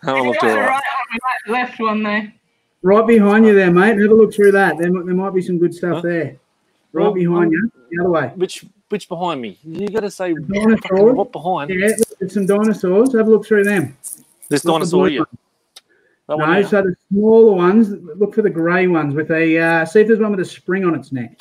that 0.02 0.12
one 0.12 0.26
looked 0.28 0.40
got 0.40 0.50
all 0.50 0.54
the 0.56 0.60
right. 0.60 0.68
right 0.68 0.82
one, 0.82 1.06
we 1.12 1.18
like 1.22 1.40
the 1.46 1.52
left 1.52 1.80
one 1.80 2.02
though. 2.02 2.22
Right 2.82 3.06
behind 3.06 3.46
you 3.46 3.54
there, 3.54 3.70
mate. 3.72 3.98
Have 4.00 4.10
a 4.10 4.14
look 4.14 4.32
through 4.34 4.52
that. 4.52 4.76
There, 4.78 4.90
there 4.90 5.14
might 5.14 5.34
be 5.34 5.42
some 5.42 5.58
good 5.58 5.74
stuff 5.74 5.96
Huh? 5.96 6.00
there. 6.02 6.36
Right 6.92 7.02
Well, 7.04 7.12
behind 7.12 7.46
um, 7.46 7.52
you, 7.52 7.72
the 7.90 8.00
other 8.02 8.10
way. 8.10 8.32
Which 8.36 8.64
which 8.90 9.08
behind 9.08 9.40
me? 9.40 9.58
You 9.64 9.88
got 9.88 10.00
to 10.00 10.10
say 10.10 10.34
Dinosaur. 10.34 11.12
what 11.14 11.32
behind? 11.32 11.70
Yeah, 11.70 11.92
there's 12.20 12.34
some 12.34 12.46
dinosaurs. 12.46 13.12
Have 13.14 13.26
a 13.26 13.30
look 13.30 13.46
through 13.46 13.64
them. 13.64 13.96
This 14.48 14.64
Look 14.64 14.74
dinosaur 14.74 15.04
blue 15.04 15.10
here. 15.10 15.20
ones. 15.20 15.28
That 16.28 16.38
No, 16.38 16.52
here? 16.52 16.66
so 16.66 16.82
the 16.82 16.94
smaller 17.10 17.52
ones. 17.52 17.90
Look 17.90 18.34
for 18.34 18.42
the 18.42 18.50
grey 18.50 18.86
ones 18.86 19.14
with 19.14 19.30
a. 19.30 19.58
Uh, 19.58 19.84
see 19.84 20.00
if 20.00 20.06
there's 20.08 20.20
one 20.20 20.30
with 20.30 20.40
a 20.40 20.44
spring 20.44 20.84
on 20.84 20.94
its 20.94 21.12
neck. 21.12 21.40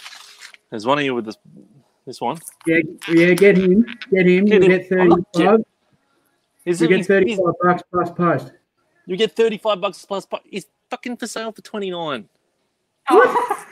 There's 0.69 0.85
one 0.85 0.97
here 0.99 1.13
with 1.13 1.25
this 1.25 1.37
this 2.07 2.19
one. 2.19 2.37
Yeah, 2.65 2.79
yeah. 3.09 3.33
Get 3.33 3.57
him. 3.57 3.85
Get 4.11 4.27
him. 4.27 4.45
Get 4.45 4.63
you 4.63 4.71
him. 4.71 4.81
get 4.89 4.99
I'm 4.99 5.09
not 5.09 5.19
thirty-five. 5.33 5.59
Is 6.65 6.81
You 6.81 6.87
it? 6.87 6.89
get 6.89 7.05
thirty-five 7.05 7.37
he's- 7.37 7.57
bucks 7.61 7.83
plus 7.91 8.11
post. 8.11 8.51
You 9.05 9.17
get 9.17 9.35
thirty 9.35 9.57
five 9.57 9.81
bucks 9.81 10.03
plus. 10.05 10.25
plus 10.25 10.41
he's 10.45 10.65
fucking 10.89 11.17
for 11.17 11.27
sale 11.27 11.51
for 11.51 11.61
twenty 11.61 11.91
nine. 11.91 12.27
Oh, 13.09 13.65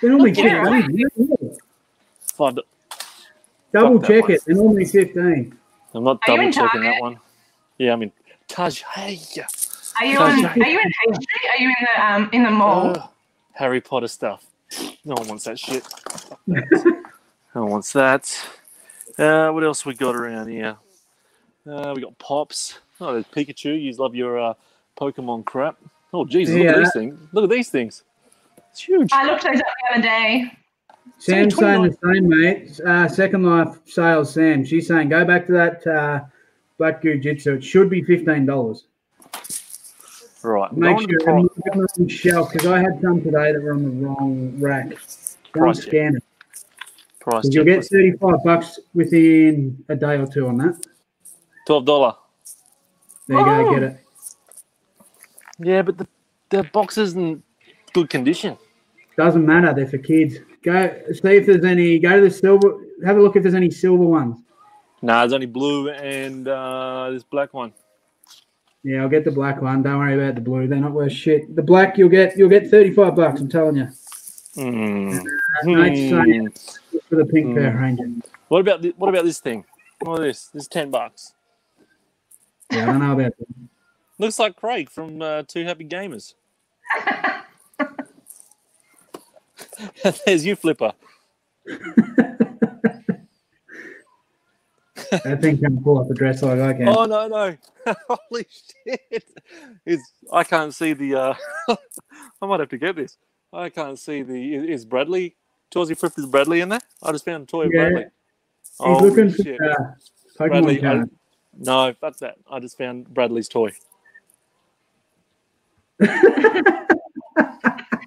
They're 0.00 0.10
normally 0.10 0.32
Yeah. 0.32 0.86
fifteen. 0.86 1.56
Five. 2.34 2.58
Double 3.72 3.98
that 3.98 4.08
check 4.08 4.30
it. 4.30 4.42
They're 4.46 4.54
normally 4.56 4.84
fifteen. 4.84 5.56
I'm 5.94 6.04
not 6.04 6.18
Are 6.28 6.36
double 6.36 6.52
checking 6.52 6.80
that 6.82 7.00
one. 7.00 7.18
Yeah, 7.78 7.92
I 7.92 7.96
mean 7.96 8.12
Taj, 8.48 8.82
hey. 8.94 9.18
Are 9.98 10.04
you 10.04 10.18
on? 10.18 10.44
Are 10.44 10.56
you 10.56 10.80
in 10.80 10.92
Hay 11.06 11.12
Street? 11.14 11.50
Are 11.54 11.62
you 11.62 11.68
in 11.68 11.86
the 11.94 12.06
um 12.06 12.30
in 12.32 12.42
the 12.44 12.50
mall? 12.50 12.94
Oh, 12.96 13.10
Harry 13.52 13.80
Potter 13.80 14.08
stuff. 14.08 14.44
No 15.04 15.14
one 15.14 15.28
wants 15.28 15.44
that 15.44 15.58
shit. 15.58 15.86
no 16.46 16.62
one 17.52 17.70
wants 17.70 17.92
that. 17.92 18.44
Uh, 19.18 19.50
what 19.50 19.62
else 19.62 19.84
we 19.84 19.94
got 19.94 20.16
around 20.16 20.48
here? 20.48 20.76
Uh, 21.68 21.92
we 21.94 22.02
got 22.02 22.16
Pops. 22.18 22.78
Oh, 23.00 23.12
there's 23.12 23.26
Pikachu. 23.26 23.80
You 23.80 23.92
love 23.92 24.14
your 24.14 24.38
uh, 24.38 24.54
Pokemon 24.98 25.44
crap. 25.44 25.76
Oh, 26.14 26.24
Jesus, 26.24 26.54
look 26.54 26.64
Yeah. 26.64 26.72
at 26.72 26.78
these 26.78 26.92
things. 26.92 27.18
Look 27.32 27.44
at 27.44 27.50
these 27.50 27.68
things. 27.68 28.02
It's 28.70 28.80
huge. 28.80 29.10
I 29.12 29.26
looked 29.26 29.42
those 29.44 29.58
up 29.60 29.66
the 29.90 29.94
other 29.94 30.02
day. 30.02 30.52
Sam's 31.18 31.56
saying 31.56 31.82
the 31.82 31.96
same, 32.02 32.28
mate. 32.28 32.80
Uh, 32.80 33.08
Second 33.08 33.44
Life 33.44 33.78
sales, 33.86 34.32
Sam. 34.32 34.64
She's 34.64 34.88
saying 34.88 35.08
go 35.08 35.24
back 35.24 35.46
to 35.46 35.52
that 35.52 35.86
uh, 35.86 36.20
Black 36.78 37.02
Goo 37.02 37.18
Jit 37.18 37.42
Zu. 37.42 37.54
It 37.54 37.64
should 37.64 37.90
be 37.90 38.02
fifteen 38.02 38.46
dollars. 38.46 38.86
Right. 40.44 40.72
Make 40.72 40.98
sure 40.98 41.06
to 41.06 41.30
on 41.30 41.48
pro- 41.48 41.62
the 41.72 41.86
wrong 41.98 42.08
shelf 42.08 42.52
because 42.52 42.66
I 42.66 42.80
had 42.80 43.00
some 43.00 43.22
today 43.22 43.52
that 43.52 43.62
were 43.62 43.74
on 43.74 43.82
the 43.84 44.06
wrong 44.06 44.54
rack. 44.58 44.88
Don't 44.88 45.62
Price 45.64 45.82
scan 45.82 46.16
it. 46.16 46.24
price 47.20 47.44
You'll 47.50 47.64
get 47.64 47.84
thirty-five 47.84 48.42
bucks 48.44 48.80
within 48.94 49.84
a 49.88 49.94
day 49.94 50.16
or 50.16 50.26
two 50.26 50.48
on 50.48 50.56
that. 50.58 50.84
Twelve 51.66 51.84
dollar. 51.84 52.14
There 53.28 53.38
you 53.38 53.44
Oh. 53.46 53.64
go, 53.64 53.74
get 53.74 53.82
it. 53.84 53.96
Yeah, 55.58 55.82
but 55.82 55.98
the 55.98 56.08
the 56.50 56.64
box 56.64 56.98
is 56.98 57.14
in 57.14 57.42
good 57.92 58.10
condition. 58.10 58.56
Doesn't 59.16 59.44
matter. 59.46 59.72
They're 59.74 59.86
for 59.86 59.98
kids. 59.98 60.38
Go 60.64 60.88
see 61.12 61.36
if 61.36 61.46
there's 61.46 61.64
any. 61.64 61.98
Go 61.98 62.16
to 62.16 62.22
the 62.22 62.30
silver. 62.30 62.78
Have 63.04 63.16
a 63.16 63.20
look 63.22 63.36
if 63.36 63.42
there's 63.42 63.54
any 63.54 63.70
silver 63.70 64.04
ones. 64.04 64.38
Nah, 65.02 65.20
there's 65.20 65.32
only 65.32 65.46
blue 65.46 65.90
and 65.90 66.48
uh, 66.48 67.10
this 67.12 67.22
black 67.24 67.52
one. 67.54 67.72
Yeah, 68.84 69.02
I'll 69.02 69.08
get 69.08 69.24
the 69.24 69.30
black 69.30 69.62
one. 69.62 69.82
Don't 69.82 69.98
worry 69.98 70.14
about 70.14 70.34
the 70.34 70.40
blue. 70.40 70.66
They're 70.66 70.80
not 70.80 70.92
worth 70.92 71.12
shit. 71.12 71.54
The 71.54 71.62
black 71.62 71.96
you'll 71.96 72.08
get 72.08 72.36
you'll 72.36 72.48
get 72.48 72.68
thirty 72.70 72.90
five 72.92 73.14
bucks. 73.14 73.40
I'm 73.40 73.48
telling 73.48 73.76
you 73.76 73.88
Mm. 74.56 75.22
no, 75.64 75.82
it's 75.82 76.10
Hmm. 76.10 76.98
For 77.08 77.16
the 77.16 77.24
pink 77.24 77.46
Mm. 77.46 77.54
Power 77.72 77.80
Ranger. 77.80 78.08
What 78.48 78.60
about 78.60 78.82
the, 78.82 78.92
what 78.98 79.08
about 79.08 79.24
this 79.24 79.40
thing? 79.40 79.64
What 80.00 80.20
is 80.20 80.26
this? 80.26 80.46
This 80.48 80.62
is 80.64 80.68
ten 80.68 80.90
bucks. 80.90 81.32
Yeah, 82.70 82.82
I 82.82 82.86
don't 82.86 82.98
know 83.00 83.12
about 83.12 83.34
that. 83.38 83.48
Looks 84.18 84.38
like 84.38 84.56
Craig 84.56 84.90
from 84.90 85.22
uh, 85.22 85.44
Two 85.48 85.64
Happy 85.64 85.84
Gamers. 85.86 86.34
There's 90.26 90.44
you, 90.44 90.54
Flipper. 90.56 90.92
That 95.24 95.40
thing 95.42 95.58
can 95.58 95.82
pull 95.82 95.98
off 95.98 96.10
a 96.10 96.14
dress 96.14 96.42
like 96.42 96.58
I 96.58 96.72
can. 96.72 96.88
Oh 96.88 97.04
no 97.04 97.28
no! 97.28 97.56
Holy 98.08 98.46
shit! 98.86 99.24
It's 99.84 100.02
I 100.32 100.42
can't 100.44 100.74
see 100.74 100.92
the. 100.94 101.14
Uh, 101.14 101.34
I 102.40 102.46
might 102.46 102.60
have 102.60 102.70
to 102.70 102.78
get 102.78 102.96
this. 102.96 103.18
I 103.52 103.68
can't 103.68 103.98
see 103.98 104.22
the. 104.22 104.54
Is 104.54 104.84
Bradley? 104.86 105.36
Torsey 105.70 105.94
Flip 105.94 106.12
is 106.16 106.26
Bradley 106.26 106.60
in 106.62 106.68
there? 106.70 106.80
I 107.02 107.12
just 107.12 107.24
found 107.24 107.44
a 107.44 107.46
toy 107.46 107.64
of 107.66 107.72
Yeah. 107.74 107.80
Bradley. 107.90 108.02
He's 108.04 108.76
Holy 108.78 109.10
looking 109.10 109.30
for 109.30 109.42
shit. 109.42 109.60
uh, 109.60 109.74
Pokemon 110.38 110.48
Bradley, 110.48 110.84
I, 110.86 111.02
no, 111.58 111.94
that's 112.00 112.20
that. 112.20 112.36
I 112.50 112.58
just 112.60 112.78
found 112.78 113.12
Bradley's 113.12 113.48
toy. 113.48 113.72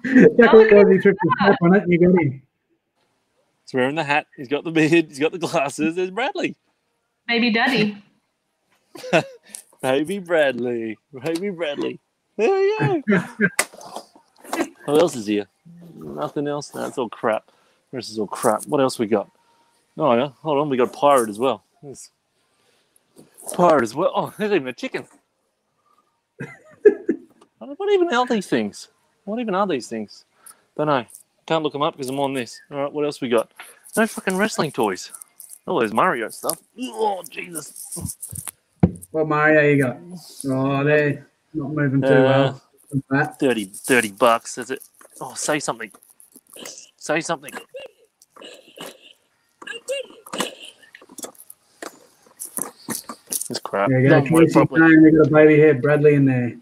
Definitely 0.04 0.74
was 0.74 0.86
he 0.90 0.98
tripped 0.98 1.18
his 1.22 1.32
step 1.40 1.56
on 1.62 1.74
it 1.76 1.82
and 1.82 1.92
you 1.92 1.98
got 1.98 2.20
him. 2.22 2.42
He's 3.64 3.74
wearing 3.74 3.94
the 3.96 4.04
hat. 4.04 4.26
He's 4.36 4.48
got 4.48 4.64
the 4.64 4.70
beard. 4.70 5.06
He's 5.08 5.18
got 5.18 5.32
the 5.32 5.38
glasses. 5.38 5.96
There's 5.96 6.10
Bradley. 6.10 6.56
Baby 7.28 7.50
Daddy. 7.50 8.02
Baby 9.82 10.18
Bradley. 10.20 10.98
Baby 11.22 11.50
Bradley. 11.50 12.00
There 12.36 12.60
you 12.60 13.02
go. 13.08 13.20
what 14.84 15.00
else 15.00 15.16
is 15.16 15.26
here? 15.26 15.46
Nothing 15.96 16.46
else? 16.46 16.74
No, 16.74 16.86
it's 16.86 16.98
all 16.98 17.08
crap. 17.08 17.50
This 17.92 18.10
is 18.10 18.18
all 18.18 18.26
crap. 18.26 18.66
What 18.66 18.80
else 18.80 18.98
we 18.98 19.06
got? 19.06 19.30
Oh, 19.98 20.14
yeah. 20.14 20.30
Hold 20.42 20.58
on. 20.58 20.68
We 20.68 20.76
got 20.76 20.92
Pirate 20.92 21.28
as 21.30 21.38
well. 21.38 21.64
There's 21.82 22.10
Pirate 23.54 23.82
as 23.82 23.94
well. 23.94 24.12
Oh, 24.14 24.34
there's 24.38 24.52
even 24.52 24.68
a 24.68 24.72
chicken. 24.72 25.06
what 27.58 27.92
even 27.92 28.12
are 28.12 28.26
these 28.26 28.46
things? 28.46 28.88
What 29.24 29.40
even 29.40 29.54
are 29.54 29.66
these 29.66 29.88
things? 29.88 30.24
Don't 30.76 30.86
know. 30.86 31.04
Can't 31.46 31.62
look 31.62 31.72
them 31.72 31.82
up 31.82 31.94
because 31.96 32.08
I'm 32.08 32.20
on 32.20 32.34
this. 32.34 32.60
All 32.70 32.78
right, 32.78 32.92
what 32.92 33.04
else 33.04 33.20
we 33.20 33.28
got? 33.28 33.50
No 33.96 34.06
fucking 34.06 34.36
wrestling 34.36 34.72
toys. 34.72 35.10
Oh, 35.66 35.80
there's 35.80 35.92
Mario 35.92 36.28
stuff. 36.28 36.58
Oh, 36.80 37.22
Jesus. 37.28 37.98
What 39.10 39.28
Mario 39.28 39.62
you 39.62 39.82
got? 39.82 39.98
Oh, 40.48 40.84
they're 40.84 41.26
not 41.54 41.72
moving 41.72 42.02
too 42.02 42.06
Uh, 42.08 42.22
well. 42.22 42.62
That. 43.10 43.38
30, 43.40 43.64
30 43.64 44.12
bucks. 44.12 44.58
Is 44.58 44.70
it? 44.70 44.82
Oh, 45.20 45.34
say 45.34 45.58
something. 45.58 45.90
Say 46.96 47.20
something. 47.20 47.50
It's 53.28 53.60
crap. 53.60 53.88
There 53.88 54.00
you 54.00 54.08
go. 54.08 54.20
Don't 54.20 54.30
work 54.30 54.44
Casey's 54.46 54.54
they 54.54 55.10
got 55.10 55.26
a 55.26 55.30
baby 55.30 55.60
head 55.60 55.82
Bradley 55.82 56.14
in 56.14 56.24
there. 56.24 56.56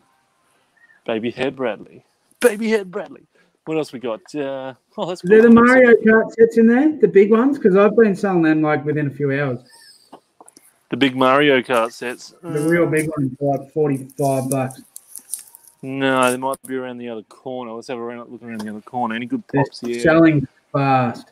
Baby 1.06 1.30
head 1.30 1.56
Bradley. 1.56 2.04
Baby 2.40 2.70
head 2.70 2.90
Bradley. 2.90 3.26
What 3.66 3.78
else 3.78 3.92
we 3.92 3.98
got? 3.98 4.20
Uh, 4.34 4.74
oh, 4.98 5.06
that's 5.06 5.22
there 5.22 5.42
the. 5.42 5.50
Mario 5.50 5.94
Kart 6.02 6.30
sets 6.32 6.58
in 6.58 6.68
there? 6.68 6.98
The 6.98 7.08
big 7.08 7.30
ones? 7.30 7.58
Because 7.58 7.76
I've 7.76 7.96
been 7.96 8.14
selling 8.14 8.42
them 8.42 8.62
like 8.62 8.84
within 8.84 9.06
a 9.06 9.10
few 9.10 9.32
hours. 9.32 9.60
The 10.90 10.96
big 10.96 11.16
Mario 11.16 11.60
Kart 11.62 11.92
sets. 11.92 12.34
The 12.42 12.60
real 12.60 12.86
big 12.86 13.08
ones 13.16 13.32
are 13.40 13.58
like 13.58 13.72
45 13.72 14.50
bucks. 14.50 14.82
No, 15.82 16.30
they 16.30 16.36
might 16.36 16.60
be 16.66 16.76
around 16.76 16.98
the 16.98 17.08
other 17.08 17.22
corner. 17.24 17.72
Let's 17.72 17.88
have 17.88 17.98
a 17.98 18.02
look 18.02 18.42
around 18.42 18.60
the 18.60 18.70
other 18.70 18.80
corner. 18.80 19.14
Any 19.14 19.26
good 19.26 19.42
They're 19.52 19.64
pops 19.64 19.80
here? 19.80 20.00
selling 20.00 20.46
fast. 20.72 21.30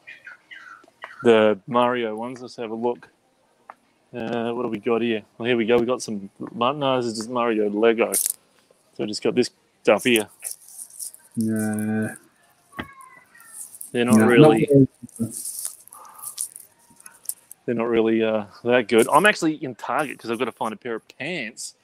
the 1.23 1.59
Mario 1.67 2.17
ones. 2.17 2.41
Let's 2.43 2.57
have 2.57 2.71
a 2.71 2.75
look. 2.75 3.09
Uh, 4.15 4.53
what 4.53 4.63
do 4.63 4.69
we 4.69 4.79
got 4.79 5.01
here? 5.01 5.23
Well, 5.39 5.47
here 5.47 5.57
we 5.57 5.65
go. 5.65 5.79
We 5.79 5.87
got 5.87 6.03
some. 6.03 6.29
No, 6.55 6.97
this 6.97 7.07
is 7.13 7.19
just 7.19 7.31
Mario 7.31 7.71
Lego. 7.71 8.13
So 8.13 9.05
I 9.05 9.07
just 9.07 9.23
got 9.23 9.35
this 9.35 9.51
stuff 9.83 10.05
here. 10.05 10.29
No, 11.37 12.15
They're 13.93 14.07
not 14.07 14.17
no, 14.17 14.27
really. 14.27 14.69
not 15.19 15.33
They're 17.67 17.75
not 17.75 17.89
really 17.89 18.25
uh, 18.25 18.47
that 18.65 18.89
good. 18.89 19.07
I'm 19.09 19.27
actually 19.27 19.55
in 19.55 19.75
Target 19.75 20.17
because 20.17 20.31
I've 20.31 20.39
got 20.39 20.47
to 20.47 20.53
find 20.53 20.73
a 20.73 20.77
pair 20.77 20.95
of 20.95 21.03
pants. 21.19 21.75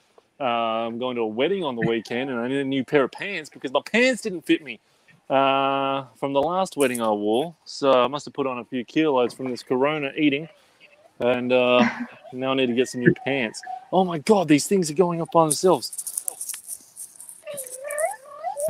Uh, 0.40 0.44
I'm 0.44 0.98
going 0.98 1.16
to 1.16 1.22
a 1.22 1.26
wedding 1.26 1.64
on 1.64 1.76
the 1.76 1.86
weekend, 1.86 2.30
and 2.30 2.38
I 2.38 2.48
need 2.48 2.58
a 2.58 2.64
new 2.64 2.84
pair 2.84 3.04
of 3.04 3.12
pants 3.12 3.50
because 3.50 3.72
my 3.72 3.80
pants 3.84 4.22
didn't 4.22 4.42
fit 4.42 4.62
me 4.62 4.80
uh, 5.28 6.04
from 6.16 6.32
the 6.32 6.40
last 6.40 6.76
wedding 6.76 7.02
I 7.02 7.10
wore. 7.10 7.54
So 7.64 7.92
I 7.92 8.06
must 8.06 8.24
have 8.24 8.34
put 8.34 8.46
on 8.46 8.58
a 8.58 8.64
few 8.64 8.84
kilos 8.84 9.34
from 9.34 9.50
this 9.50 9.62
Corona 9.62 10.12
eating, 10.16 10.48
and 11.20 11.52
uh, 11.52 11.88
now 12.32 12.52
I 12.52 12.54
need 12.54 12.66
to 12.66 12.74
get 12.74 12.88
some 12.88 13.00
new 13.00 13.12
pants. 13.24 13.60
Oh 13.92 14.04
my 14.04 14.18
God, 14.18 14.48
these 14.48 14.66
things 14.66 14.90
are 14.90 14.94
going 14.94 15.20
up 15.20 15.28
by 15.32 15.44
themselves. 15.44 16.24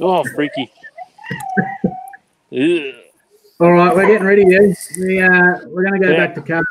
Oh, 0.01 0.25
freaky. 0.35 0.71
Ugh. 2.53 2.95
All 3.61 3.73
right, 3.73 3.93
we're 3.95 4.07
getting 4.07 4.27
ready. 4.27 4.45
Yeah, 4.47 4.73
we, 5.05 5.21
uh, 5.21 5.67
we're 5.67 5.83
going 5.83 6.01
to 6.01 6.07
go 6.07 6.13
Yeah. 6.13 6.27
back 6.27 6.35
to 6.37 6.43
car. 6.43 6.63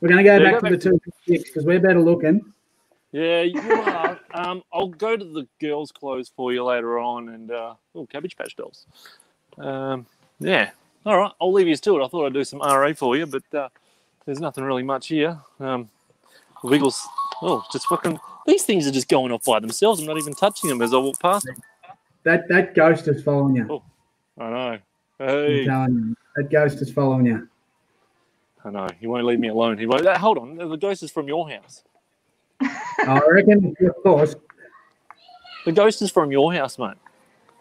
We're 0.00 0.08
going 0.10 0.18
to 0.18 0.24
go 0.24 0.36
Yeah, 0.36 0.42
back 0.42 0.52
go 0.52 0.56
to 0.58 0.62
back 0.62 0.70
the 0.72 0.90
two 0.90 1.00
six 1.26 1.44
because 1.44 1.64
we're 1.64 1.80
better 1.80 2.00
looking. 2.02 2.52
Yeah, 3.12 3.40
you 3.42 3.60
are. 3.72 4.20
um, 4.34 4.62
I'll 4.70 4.88
go 4.88 5.16
to 5.16 5.24
the 5.24 5.48
girls' 5.58 5.90
clothes 5.90 6.30
for 6.36 6.52
you 6.52 6.62
later 6.64 6.98
on, 6.98 7.30
and 7.30 7.50
uh, 7.50 7.74
oh, 7.94 8.04
Cabbage 8.06 8.36
Patch 8.36 8.54
Dolls. 8.56 8.84
Um, 9.56 10.04
yeah, 10.38 10.70
all 11.06 11.16
right. 11.16 11.32
I'll 11.40 11.50
leave 11.52 11.66
you 11.66 11.76
to 11.76 11.98
it. 11.98 12.04
I 12.04 12.08
thought 12.08 12.26
I'd 12.26 12.34
do 12.34 12.44
some 12.44 12.60
RA 12.60 12.92
for 12.92 13.16
you, 13.16 13.24
but 13.24 13.42
uh, 13.54 13.70
there's 14.26 14.38
nothing 14.40 14.64
really 14.64 14.82
much 14.82 15.08
here. 15.08 15.38
Um, 15.58 15.88
Wiggles. 16.62 17.06
Oh, 17.40 17.64
just 17.72 17.86
fucking. 17.86 18.20
These 18.46 18.64
things 18.64 18.86
are 18.86 18.90
just 18.92 19.08
going 19.08 19.32
off 19.32 19.44
by 19.44 19.60
themselves. 19.60 20.00
I'm 20.00 20.06
not 20.06 20.18
even 20.18 20.34
touching 20.34 20.68
them 20.68 20.82
as 20.82 20.92
I 20.92 20.98
walk 20.98 21.18
past 21.20 21.46
them. 21.46 21.56
That 22.24 22.46
that 22.48 22.74
ghost 22.74 23.08
is 23.08 23.22
following 23.22 23.56
you. 23.56 23.66
Oh. 23.70 23.82
I 24.42 24.50
know. 24.50 24.78
I'm 25.20 25.28
Hey, 25.28 25.64
telling 25.64 25.94
you, 25.94 26.16
that 26.36 26.50
ghost 26.50 26.80
is 26.80 26.92
following 26.92 27.26
you. 27.26 27.48
I 28.64 28.70
know. 28.70 28.88
He 29.00 29.06
won't 29.06 29.24
leave 29.24 29.38
me 29.38 29.48
alone. 29.48 29.78
He 29.78 29.86
won't. 29.86 30.06
Hold 30.06 30.38
on. 30.38 30.56
The 30.56 30.76
ghost 30.76 31.02
is 31.02 31.10
from 31.10 31.28
your 31.28 31.48
house. 31.48 31.82
I 32.60 33.20
reckon, 33.30 33.74
of 33.80 34.02
course. 34.02 34.34
The 35.64 35.72
ghost 35.72 36.02
is 36.02 36.10
from 36.10 36.32
your 36.32 36.52
house, 36.52 36.78
mate. 36.78 36.96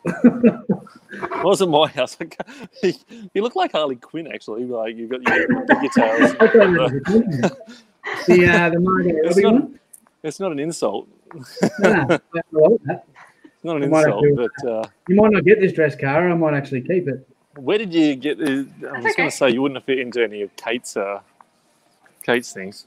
wasn't 1.43 1.71
my 1.71 1.87
house. 1.87 2.17
you 2.83 3.41
look 3.41 3.55
like 3.55 3.71
Harley 3.71 3.95
Quinn, 3.95 4.27
actually. 4.27 4.65
Like 4.65 4.95
you've 4.95 5.09
got 5.09 5.21
your 5.23 5.65
pigtails. 5.65 6.31
I 6.39 6.47
thought 6.47 6.55
it 6.55 6.79
was 6.79 6.91
a 6.91 7.57
the 8.27 8.47
uh, 8.47 8.69
the 8.69 8.79
Margot 8.79 9.11
It's 9.23 9.37
not-. 9.37 9.69
It's 10.23 10.39
not 10.39 10.51
an 10.51 10.59
insult. 10.59 11.07
No, 11.33 11.39
no, 11.79 11.91
I 11.91 12.07
like 12.07 12.81
that. 12.85 13.05
It's 13.45 13.63
not 13.63 13.77
an 13.77 13.83
insult. 13.83 14.25
But 14.35 14.69
uh, 14.69 14.83
You 15.07 15.15
might 15.15 15.31
not 15.31 15.43
get 15.45 15.59
this 15.59 15.73
dress, 15.73 15.95
Cara. 15.95 16.31
I 16.31 16.35
might 16.35 16.53
actually 16.53 16.81
keep 16.81 17.07
it. 17.07 17.27
Where 17.57 17.77
did 17.77 17.93
you 17.93 18.15
get? 18.15 18.37
The, 18.37 18.67
I 18.87 18.97
was 18.97 19.05
okay. 19.05 19.13
going 19.15 19.29
to 19.29 19.35
say 19.35 19.49
you 19.49 19.61
wouldn't 19.61 19.77
have 19.77 19.85
fit 19.85 19.99
into 19.99 20.23
any 20.23 20.41
of 20.41 20.55
Kate's 20.55 20.97
uh, 20.97 21.21
Kate's 22.23 22.53
things. 22.53 22.85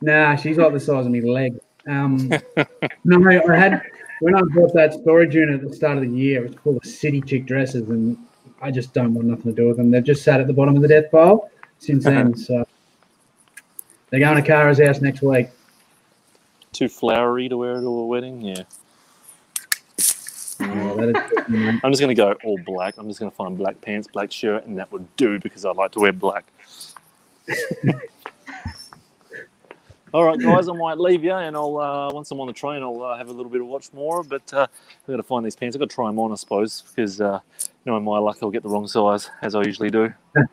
Nah, 0.00 0.36
she's 0.36 0.58
like 0.58 0.72
the 0.72 0.80
size 0.80 1.06
of 1.06 1.12
my 1.12 1.20
leg. 1.20 1.58
Um, 1.86 2.32
no, 3.04 3.30
I 3.30 3.56
had 3.56 3.82
when 4.20 4.34
I 4.34 4.40
bought 4.54 4.74
that 4.74 4.94
storage 4.94 5.34
unit 5.34 5.62
at 5.62 5.68
the 5.68 5.74
start 5.74 5.98
of 5.98 6.04
the 6.04 6.10
year. 6.10 6.44
It's 6.44 6.54
was 6.54 6.62
full 6.62 6.76
of 6.76 6.84
city 6.84 7.20
chick 7.20 7.46
dresses, 7.46 7.88
and 7.88 8.18
I 8.60 8.70
just 8.70 8.92
don't 8.92 9.14
want 9.14 9.28
nothing 9.28 9.52
to 9.52 9.52
do 9.52 9.68
with 9.68 9.76
them. 9.76 9.90
They've 9.90 10.04
just 10.04 10.22
sat 10.22 10.40
at 10.40 10.46
the 10.46 10.52
bottom 10.52 10.76
of 10.76 10.82
the 10.82 10.88
death 10.88 11.10
pile 11.10 11.50
since 11.78 12.04
then. 12.04 12.36
so 12.36 12.66
they're 14.10 14.20
going 14.20 14.36
to 14.36 14.42
Kara's 14.42 14.80
house 14.80 15.00
next 15.00 15.22
week. 15.22 15.48
Too 16.72 16.88
flowery 16.88 17.48
to 17.48 17.56
wear 17.56 17.74
to 17.74 17.86
a 17.86 18.06
wedding. 18.06 18.40
Yeah. 18.40 18.62
Oh, 20.70 20.98
is, 21.00 21.14
I'm 21.84 21.92
just 21.92 22.00
gonna 22.00 22.14
go 22.14 22.34
all 22.44 22.58
black. 22.66 22.94
I'm 22.98 23.06
just 23.06 23.20
gonna 23.20 23.30
find 23.30 23.56
black 23.56 23.80
pants, 23.80 24.08
black 24.08 24.32
shirt, 24.32 24.66
and 24.66 24.76
that 24.78 24.90
would 24.90 25.06
do 25.16 25.38
because 25.38 25.64
I 25.64 25.70
like 25.70 25.92
to 25.92 26.00
wear 26.00 26.12
black. 26.12 26.44
all 30.12 30.24
right, 30.24 30.38
guys, 30.38 30.68
I 30.68 30.72
might 30.72 30.98
leave 30.98 31.22
you, 31.22 31.32
and 31.32 31.56
I'll 31.56 31.78
uh, 31.78 32.12
once 32.12 32.30
I'm 32.32 32.40
on 32.40 32.48
the 32.48 32.52
train, 32.52 32.82
I'll 32.82 33.02
uh, 33.02 33.16
have 33.16 33.28
a 33.28 33.32
little 33.32 33.50
bit 33.50 33.60
of 33.60 33.68
watch 33.68 33.92
more. 33.92 34.24
But 34.24 34.52
uh, 34.52 34.66
I've 35.02 35.06
got 35.06 35.16
to 35.18 35.22
find 35.22 35.46
these 35.46 35.54
pants. 35.54 35.76
I've 35.76 35.80
got 35.80 35.90
to 35.90 35.94
try 35.94 36.06
them 36.08 36.18
on, 36.18 36.32
I 36.32 36.34
suppose, 36.34 36.82
because 36.82 37.20
uh, 37.20 37.38
you 37.84 37.92
know, 37.92 37.96
in 37.96 38.02
my 38.02 38.18
luck, 38.18 38.38
I'll 38.42 38.50
get 38.50 38.62
the 38.64 38.68
wrong 38.68 38.88
size 38.88 39.30
as 39.42 39.54
I 39.54 39.62
usually 39.62 39.90
do. 39.90 40.12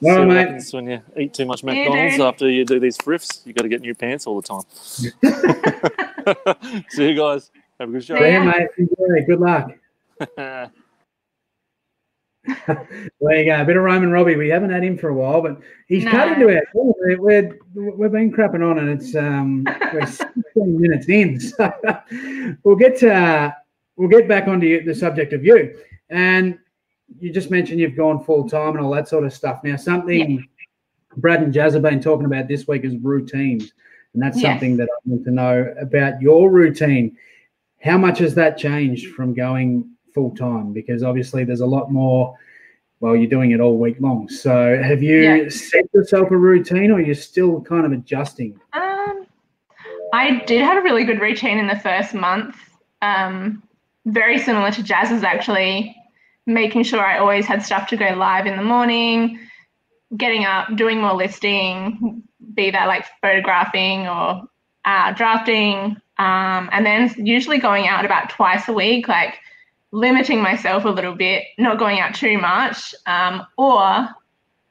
See 0.00 0.08
All 0.10 0.16
right, 0.16 0.26
what 0.26 0.34
mate. 0.34 0.38
happens 0.38 0.74
when 0.74 0.88
you 0.88 1.00
eat 1.16 1.32
too 1.32 1.46
much 1.46 1.62
McDonald's 1.62 2.16
dude. 2.16 2.26
after 2.26 2.50
you 2.50 2.64
do 2.64 2.80
these 2.80 2.96
thrifts. 2.96 3.42
You 3.46 3.52
got 3.52 3.62
to 3.62 3.68
get 3.68 3.80
new 3.80 3.94
pants 3.94 4.26
all 4.26 4.40
the 4.40 4.46
time. 4.46 4.62
See 6.90 7.08
you 7.08 7.14
guys. 7.16 7.50
Have 7.80 7.88
a 7.90 7.92
good 7.92 8.04
show. 8.04 8.16
See 8.16 8.22
yeah, 8.22 8.44
ya. 8.44 8.50
mate. 8.50 8.68
Enjoy. 8.78 9.26
Good 9.26 9.40
luck. 9.40 9.70
There 13.20 13.38
you 13.38 13.44
go. 13.46 13.60
A 13.60 13.64
bit 13.64 13.76
of 13.76 13.82
Roman 13.82 14.10
Robbie. 14.12 14.36
We 14.36 14.48
haven't 14.48 14.70
had 14.70 14.84
him 14.84 14.96
for 14.96 15.08
a 15.08 15.14
while, 15.14 15.42
but 15.42 15.60
he's 15.88 16.04
No. 16.04 16.10
cut 16.12 16.28
into 16.32 16.48
it. 16.48 16.64
We're, 16.74 17.18
we're, 17.18 17.58
we've 17.96 18.12
been 18.12 18.32
crapping 18.32 18.64
on, 18.68 18.78
and 18.78 18.88
it's 18.88 19.14
um, 19.16 19.64
we're 19.92 20.06
16 20.06 20.32
minutes 20.80 21.08
in. 21.08 21.40
So 21.50 22.58
we'll 22.64 22.76
get 22.76 22.96
to, 23.00 23.12
uh, 23.12 23.50
we'll 23.96 24.08
get 24.08 24.28
back 24.28 24.46
onto 24.48 24.66
you- 24.66 24.82
the 24.84 24.94
subject 24.94 25.32
of 25.32 25.44
you. 25.44 25.76
And 26.08 26.58
you 27.18 27.32
just 27.32 27.50
mentioned 27.50 27.80
you've 27.80 27.96
gone 27.96 28.24
full 28.24 28.48
time 28.48 28.76
and 28.76 28.80
all 28.80 28.92
that 28.92 29.08
sort 29.08 29.24
of 29.24 29.32
stuff. 29.34 29.60
Now, 29.64 29.76
something 29.76 30.46
Brad 31.16 31.42
and 31.42 31.52
Jazz 31.52 31.72
have 31.74 31.82
been 31.82 32.00
talking 32.00 32.26
about 32.26 32.46
this 32.48 32.68
week 32.68 32.84
is 32.84 32.96
routines, 32.98 33.72
and 34.14 34.22
that's 34.22 34.36
Yes. 34.40 34.52
something 34.52 34.76
that 34.76 34.88
I 34.90 34.96
want 35.04 35.24
to 35.24 35.30
know 35.32 35.74
about 35.80 36.22
your 36.22 36.50
routine. 36.50 37.16
How 37.82 37.98
much 37.98 38.18
has 38.18 38.34
that 38.34 38.56
changed 38.58 39.14
from 39.14 39.34
going 39.34 39.88
full 40.14 40.34
time? 40.34 40.72
Because 40.72 41.02
obviously, 41.02 41.44
there's 41.44 41.60
a 41.60 41.66
lot 41.66 41.90
more. 41.92 42.36
Well, 43.00 43.14
you're 43.14 43.28
doing 43.28 43.50
it 43.50 43.60
all 43.60 43.76
week 43.76 43.96
long. 44.00 44.28
So, 44.28 44.80
have 44.82 45.02
you 45.02 45.20
Yeah. 45.20 45.48
set 45.50 45.84
yourself 45.92 46.30
a 46.30 46.36
routine, 46.36 46.90
or 46.90 47.00
you're 47.00 47.14
still 47.14 47.60
kind 47.60 47.84
of 47.84 47.92
adjusting? 47.92 48.58
Um, 48.72 49.26
I 50.12 50.42
did 50.46 50.62
have 50.62 50.78
a 50.78 50.82
really 50.82 51.04
good 51.04 51.20
routine 51.20 51.58
in 51.58 51.66
the 51.66 51.78
first 51.78 52.14
month. 52.14 52.56
Um, 53.02 53.62
very 54.06 54.38
similar 54.38 54.70
to 54.70 54.82
Jazz's 54.82 55.24
actually, 55.24 55.94
making 56.46 56.84
sure 56.84 57.00
I 57.00 57.18
always 57.18 57.44
had 57.44 57.62
stuff 57.62 57.88
to 57.88 57.96
go 57.96 58.14
live 58.16 58.46
in 58.46 58.56
the 58.56 58.62
morning, 58.62 59.40
getting 60.16 60.44
up, 60.44 60.74
doing 60.76 61.00
more 61.00 61.14
listing, 61.14 62.22
be 62.54 62.70
that 62.70 62.86
like 62.86 63.04
photographing 63.20 64.06
or 64.08 64.48
uh, 64.84 65.12
drafting, 65.12 65.96
um, 66.18 66.68
and 66.72 66.84
then 66.86 67.14
usually 67.18 67.58
going 67.58 67.86
out 67.86 68.04
about 68.04 68.30
twice 68.30 68.68
a 68.68 68.72
week, 68.72 69.08
like 69.08 69.34
limiting 69.92 70.42
myself 70.42 70.84
a 70.84 70.88
little 70.88 71.14
bit, 71.14 71.44
not 71.58 71.78
going 71.78 72.00
out 72.00 72.14
too 72.14 72.38
much, 72.38 72.94
um, 73.06 73.46
or 73.56 74.08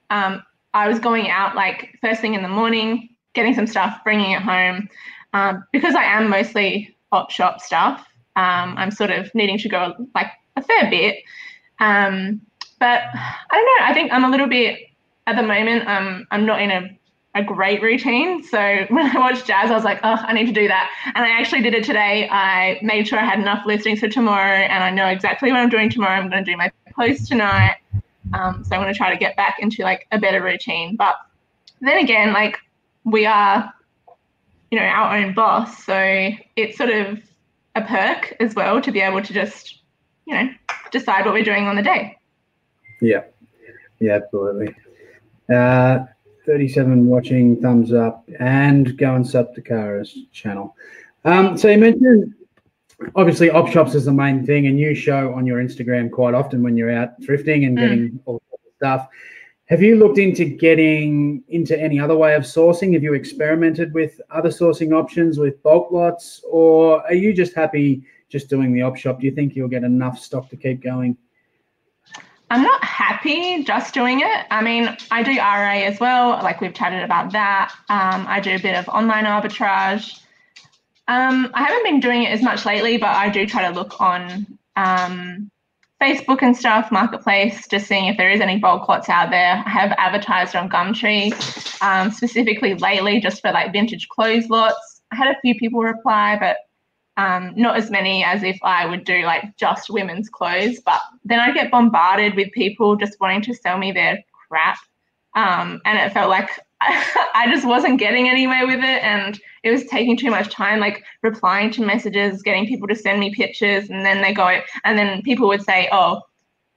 um, 0.09 0.43
I 0.73 0.87
was 0.87 0.99
going 0.99 1.29
out 1.29 1.55
like 1.55 1.97
first 2.01 2.21
thing 2.21 2.33
in 2.33 2.43
the 2.43 2.49
morning, 2.49 3.09
getting 3.33 3.53
some 3.53 3.67
stuff, 3.67 3.99
bringing 4.03 4.31
it 4.31 4.41
home. 4.41 4.89
Um, 5.33 5.65
because 5.73 5.95
I 5.95 6.03
am 6.03 6.29
mostly 6.29 6.95
op 7.11 7.29
shop 7.29 7.61
stuff, 7.61 8.05
um, 8.35 8.75
I'm 8.77 8.91
sort 8.91 9.11
of 9.11 9.33
needing 9.33 9.57
to 9.59 9.69
go 9.69 9.93
like 10.13 10.31
a 10.55 10.61
fair 10.61 10.89
bit. 10.89 11.17
Um, 11.79 12.41
but 12.79 13.01
I 13.13 13.51
don't 13.51 13.65
know. 13.65 13.85
I 13.85 13.93
think 13.93 14.11
I'm 14.11 14.25
a 14.25 14.29
little 14.29 14.47
bit 14.47 14.79
at 15.27 15.35
the 15.35 15.43
moment. 15.43 15.87
Um, 15.87 16.27
I'm 16.31 16.45
not 16.45 16.61
in 16.61 16.71
a, 16.71 16.97
a 17.35 17.43
great 17.43 17.81
routine. 17.81 18.41
So 18.41 18.57
when 18.89 19.05
I 19.05 19.19
watched 19.19 19.45
Jazz, 19.45 19.69
I 19.69 19.75
was 19.75 19.83
like, 19.83 19.99
oh, 20.03 20.17
I 20.19 20.33
need 20.33 20.47
to 20.47 20.53
do 20.53 20.67
that. 20.67 20.89
And 21.13 21.23
I 21.23 21.29
actually 21.29 21.61
did 21.61 21.73
it 21.73 21.83
today. 21.83 22.27
I 22.29 22.79
made 22.81 23.07
sure 23.07 23.19
I 23.19 23.25
had 23.25 23.39
enough 23.39 23.65
listings 23.65 23.99
for 23.99 24.07
tomorrow, 24.07 24.57
and 24.57 24.83
I 24.83 24.89
know 24.89 25.07
exactly 25.07 25.51
what 25.51 25.59
I'm 25.59 25.69
doing 25.69 25.89
tomorrow. 25.89 26.15
I'm 26.15 26.29
going 26.29 26.43
to 26.43 26.51
do 26.51 26.57
my 26.57 26.71
post 26.95 27.27
tonight. 27.27 27.77
Um, 28.33 28.63
so 28.63 28.75
I'm 28.75 28.81
going 28.81 28.91
to 28.91 28.97
try 28.97 29.11
to 29.11 29.17
get 29.17 29.35
back 29.35 29.57
into 29.59 29.83
like 29.83 30.07
a 30.11 30.17
better 30.17 30.41
routine. 30.41 30.95
But 30.95 31.15
then 31.81 31.99
again, 31.99 32.33
like 32.33 32.57
we 33.03 33.25
are, 33.25 33.71
you 34.71 34.79
know, 34.79 34.85
our 34.85 35.17
own 35.17 35.33
boss. 35.33 35.83
So 35.83 36.31
it's 36.55 36.77
sort 36.77 36.89
of 36.89 37.19
a 37.75 37.81
perk 37.81 38.35
as 38.39 38.55
well 38.55 38.81
to 38.81 38.91
be 38.91 39.01
able 39.01 39.21
to 39.21 39.33
just, 39.33 39.81
you 40.25 40.33
know, 40.33 40.49
decide 40.91 41.25
what 41.25 41.33
we're 41.33 41.43
doing 41.43 41.67
on 41.67 41.75
the 41.75 41.83
day. 41.83 42.17
Yeah, 43.01 43.23
yeah, 43.99 44.15
absolutely. 44.15 44.73
Uh, 45.53 46.05
37 46.45 47.07
watching, 47.07 47.59
thumbs 47.61 47.93
up, 47.93 48.27
and 48.39 48.97
go 48.97 49.15
and 49.15 49.27
sub 49.27 49.53
to 49.55 49.61
Kara's 49.61 50.17
channel. 50.31 50.75
Um, 51.23 51.57
so 51.57 51.69
you 51.69 51.77
mentioned 51.77 52.33
obviously 53.15 53.49
op 53.49 53.67
shops 53.69 53.95
is 53.95 54.05
the 54.05 54.13
main 54.13 54.45
thing, 54.45 54.67
and 54.67 54.79
you 54.79 54.95
show 54.95 55.33
on 55.33 55.45
your 55.45 55.61
Instagram 55.61 56.11
quite 56.11 56.33
often 56.33 56.63
when 56.63 56.77
you're 56.77 56.91
out 56.91 57.19
thrifting 57.21 57.65
and 57.65 57.77
Mm. 57.77 57.81
getting 57.81 58.19
all 58.25 58.41
sorts 58.49 58.65
of 58.67 58.73
stuff. 58.77 59.07
Have 59.65 59.81
you 59.81 59.95
looked 59.95 60.19
into 60.19 60.45
getting 60.45 61.43
into 61.49 61.79
any 61.79 61.99
other 61.99 62.15
way 62.15 62.35
of 62.35 62.43
sourcing? 62.43 62.93
Have 62.93 63.01
you 63.01 63.15
experimented 63.15 63.93
with 63.93 64.21
other 64.29 64.49
sourcing 64.49 64.93
options 64.93 65.39
with 65.39 65.61
bulk 65.63 65.91
lots, 65.91 66.43
or 66.49 67.01
are 67.01 67.15
you 67.15 67.33
just 67.33 67.55
happy 67.55 68.03
just 68.29 68.47
doing 68.49 68.73
the 68.73 68.83
op 68.83 68.95
shop? 68.95 69.19
Do 69.19 69.25
you 69.25 69.31
think 69.33 69.55
you'll 69.55 69.67
get 69.67 69.83
enough 69.83 70.19
stock 70.19 70.49
to 70.49 70.55
keep 70.55 70.83
going? 70.83 71.17
I'm 72.49 72.61
not 72.61 72.83
happy 72.83 73.63
just 73.63 73.93
doing 73.93 74.21
it. 74.21 74.45
I 74.51 74.61
mean, 74.61 74.95
I 75.09 75.23
do 75.23 75.35
RA 75.37 75.85
as 75.85 75.99
well. 75.99 76.31
Like 76.43 76.61
we've 76.61 76.73
chatted 76.73 77.03
about 77.03 77.31
that. 77.31 77.73
Um, 77.89 78.25
I 78.27 78.39
do 78.39 78.55
a 78.55 78.59
bit 78.59 78.75
of 78.75 78.87
online 78.87 79.25
arbitrage. 79.25 80.19
Um, 81.07 81.51
I 81.53 81.63
haven't 81.63 81.83
been 81.83 81.99
doing 81.99 82.23
it 82.23 82.31
as 82.31 82.41
much 82.41 82.65
lately, 82.65 82.97
but 82.97 83.09
I 83.09 83.29
do 83.29 83.45
try 83.45 83.67
to 83.67 83.73
look 83.73 83.99
on 83.99 84.45
um, 84.75 85.49
Facebook 86.01 86.41
and 86.41 86.55
stuff, 86.55 86.91
Marketplace, 86.91 87.67
just 87.67 87.87
seeing 87.87 88.05
if 88.05 88.17
there 88.17 88.29
is 88.29 88.41
any 88.41 88.57
bulk 88.57 88.87
lots 88.87 89.09
out 89.09 89.31
there. 89.31 89.63
I 89.65 89.69
have 89.69 89.91
advertised 89.97 90.55
on 90.55 90.69
Gumtree 90.69 91.33
um, 91.81 92.11
specifically 92.11 92.75
lately 92.75 93.19
just 93.19 93.41
for 93.41 93.51
like 93.51 93.71
vintage 93.71 94.07
clothes 94.09 94.49
lots. 94.49 95.01
I 95.11 95.15
had 95.15 95.27
a 95.27 95.39
few 95.41 95.55
people 95.55 95.81
reply, 95.81 96.37
but 96.39 96.57
um, 97.17 97.53
not 97.55 97.77
as 97.77 97.89
many 97.89 98.23
as 98.23 98.43
if 98.43 98.57
I 98.61 98.85
would 98.85 99.05
do 99.05 99.23
like 99.23 99.55
just 99.57 99.89
women's 99.89 100.29
clothes. 100.29 100.79
But 100.85 101.01
then 101.23 101.39
I 101.39 101.51
get 101.51 101.71
bombarded 101.71 102.35
with 102.35 102.51
people 102.51 102.95
just 102.95 103.19
wanting 103.19 103.41
to 103.43 103.53
sell 103.53 103.77
me 103.77 103.91
their 103.91 104.23
crap. 104.47 104.77
Um, 105.35 105.81
and 105.85 105.97
it 105.97 106.13
felt 106.13 106.29
like 106.29 106.49
I 106.81 107.47
just 107.49 107.65
wasn't 107.65 107.99
getting 107.99 108.29
anywhere 108.29 108.67
with 108.67 108.79
it. 108.79 109.03
And 109.03 109.39
it 109.63 109.71
was 109.71 109.85
taking 109.85 110.17
too 110.17 110.29
much 110.29 110.49
time, 110.51 110.79
like 110.79 111.03
replying 111.23 111.71
to 111.71 111.85
messages, 111.85 112.41
getting 112.41 112.67
people 112.67 112.87
to 112.87 112.95
send 112.95 113.19
me 113.19 113.33
pictures. 113.33 113.89
And 113.89 114.05
then 114.05 114.21
they 114.21 114.33
go, 114.33 114.59
and 114.83 114.97
then 114.97 115.21
people 115.23 115.47
would 115.47 115.63
say, 115.63 115.89
oh, 115.91 116.21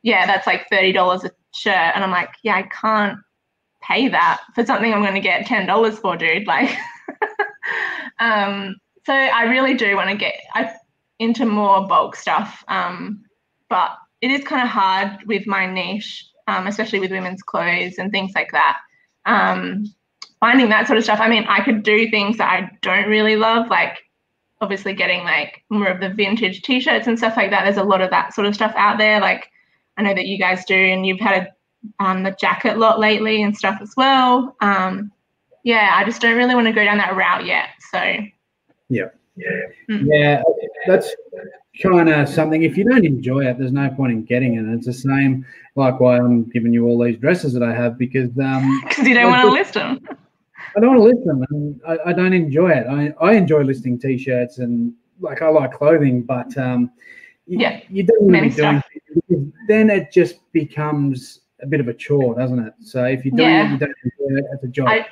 yeah, 0.02 0.26
that's 0.26 0.46
like 0.46 0.70
$30 0.70 1.24
a 1.24 1.30
shirt. 1.54 1.92
And 1.94 2.04
I'm 2.04 2.10
like, 2.10 2.30
yeah, 2.42 2.56
I 2.56 2.62
can't 2.62 3.18
pay 3.82 4.08
that 4.08 4.40
for 4.54 4.64
something 4.64 4.92
I'm 4.92 5.02
going 5.02 5.14
to 5.14 5.20
get 5.20 5.46
$10 5.46 5.98
for, 6.00 6.16
dude. 6.16 6.46
Like, 6.46 6.70
um, 8.20 8.76
so 9.08 9.14
I 9.14 9.44
really 9.44 9.72
do 9.72 9.96
want 9.96 10.10
to 10.10 10.16
get 10.18 10.34
into 11.18 11.46
more 11.46 11.88
bulk 11.88 12.14
stuff. 12.14 12.62
Um, 12.68 13.24
but 13.70 13.92
it 14.20 14.30
is 14.30 14.44
kind 14.44 14.60
of 14.60 14.68
hard 14.68 15.20
with 15.24 15.46
my 15.46 15.64
niche, 15.64 16.28
um, 16.46 16.66
especially 16.66 17.00
with 17.00 17.10
women's 17.10 17.40
clothes 17.42 17.94
and 17.96 18.12
things 18.12 18.32
like 18.34 18.52
that. 18.52 18.76
Um, 19.24 19.86
finding 20.40 20.68
that 20.68 20.86
sort 20.86 20.98
of 20.98 21.04
stuff. 21.04 21.20
I 21.22 21.28
mean, 21.30 21.46
I 21.48 21.64
could 21.64 21.84
do 21.84 22.10
things 22.10 22.36
that 22.36 22.50
I 22.50 22.70
don't 22.82 23.08
really 23.08 23.36
love, 23.36 23.68
like 23.68 23.96
obviously 24.60 24.92
getting 24.92 25.24
like 25.24 25.64
more 25.70 25.86
of 25.86 26.00
the 26.00 26.10
vintage 26.10 26.60
t-shirts 26.60 27.06
and 27.06 27.16
stuff 27.16 27.34
like 27.34 27.48
that. 27.48 27.64
There's 27.64 27.78
a 27.78 27.84
lot 27.84 28.02
of 28.02 28.10
that 28.10 28.34
sort 28.34 28.46
of 28.46 28.54
stuff 28.54 28.74
out 28.76 28.98
there. 28.98 29.20
Like 29.20 29.48
I 29.96 30.02
know 30.02 30.12
that 30.12 30.26
you 30.26 30.38
guys 30.38 30.66
do, 30.66 30.76
and 30.76 31.06
you've 31.06 31.18
had 31.18 31.48
a, 31.98 32.04
um, 32.04 32.24
the 32.24 32.32
jacket 32.32 32.76
lot 32.76 33.00
lately 33.00 33.42
and 33.42 33.56
stuff 33.56 33.78
as 33.80 33.94
well. 33.96 34.54
Um, 34.60 35.12
yeah, 35.64 35.94
I 35.94 36.04
just 36.04 36.20
don't 36.20 36.36
really 36.36 36.54
want 36.54 36.66
to 36.66 36.74
go 36.74 36.84
down 36.84 36.98
that 36.98 37.16
route 37.16 37.46
yet. 37.46 37.70
So 37.90 37.98
Yeah, 38.88 39.08
Yeah. 39.36 39.46
Mm. 39.90 40.06
Yeah. 40.10 40.42
that's 40.86 41.14
kind 41.82 42.08
of 42.08 42.28
something. 42.28 42.62
If 42.62 42.76
you 42.76 42.84
don't 42.84 43.04
enjoy 43.04 43.46
it, 43.46 43.58
there's 43.58 43.72
no 43.72 43.88
point 43.90 44.12
in 44.12 44.24
getting 44.24 44.54
it. 44.54 44.64
It's 44.74 44.86
the 44.86 44.92
same, 44.92 45.46
like 45.76 46.00
why 46.00 46.18
I'm 46.18 46.44
giving 46.50 46.72
you 46.72 46.86
all 46.86 47.02
these 47.02 47.18
dresses 47.18 47.52
that 47.52 47.62
I 47.62 47.72
have 47.74 47.98
because 47.98 48.30
um, 48.38 48.80
because 48.88 49.06
you 49.06 49.14
don't 49.14 49.30
want 49.30 49.42
to 49.42 49.50
list 49.52 49.74
them. 49.74 50.00
I 50.76 50.80
don't 50.80 50.96
want 50.96 50.98
to 51.00 51.16
list 51.16 51.26
them. 51.26 51.44
And 51.50 51.80
I, 51.86 52.10
I 52.10 52.12
don't 52.12 52.32
enjoy 52.32 52.70
it. 52.70 52.86
I, 52.88 53.14
I 53.24 53.32
enjoy 53.34 53.62
listing 53.62 53.98
t-shirts 53.98 54.58
and 54.58 54.92
like 55.20 55.42
I 55.42 55.48
like 55.48 55.72
clothing, 55.72 56.22
but 56.22 56.56
um, 56.58 56.90
Yeah, 57.46 57.80
you 57.88 58.02
don't 58.04 58.22
want 58.22 58.36
to 58.36 58.48
be 58.50 58.54
doing 58.56 58.82
then 59.68 59.90
it 59.90 60.10
just 60.10 60.50
becomes 60.52 61.40
a 61.62 61.66
bit 61.66 61.80
of 61.80 61.88
a 61.88 61.94
chore, 61.94 62.34
doesn't 62.34 62.58
it? 62.58 62.72
So 62.80 63.04
if 63.04 63.24
you're 63.24 63.36
doing 63.36 63.48
Yeah. 63.50 63.66
it, 63.68 63.72
you 63.72 63.78
don't 63.78 63.94
enjoy 64.04 64.38
it 64.38 64.44
as 64.52 64.64
a 64.64 64.68
job. 64.68 64.88
I- 64.88 65.06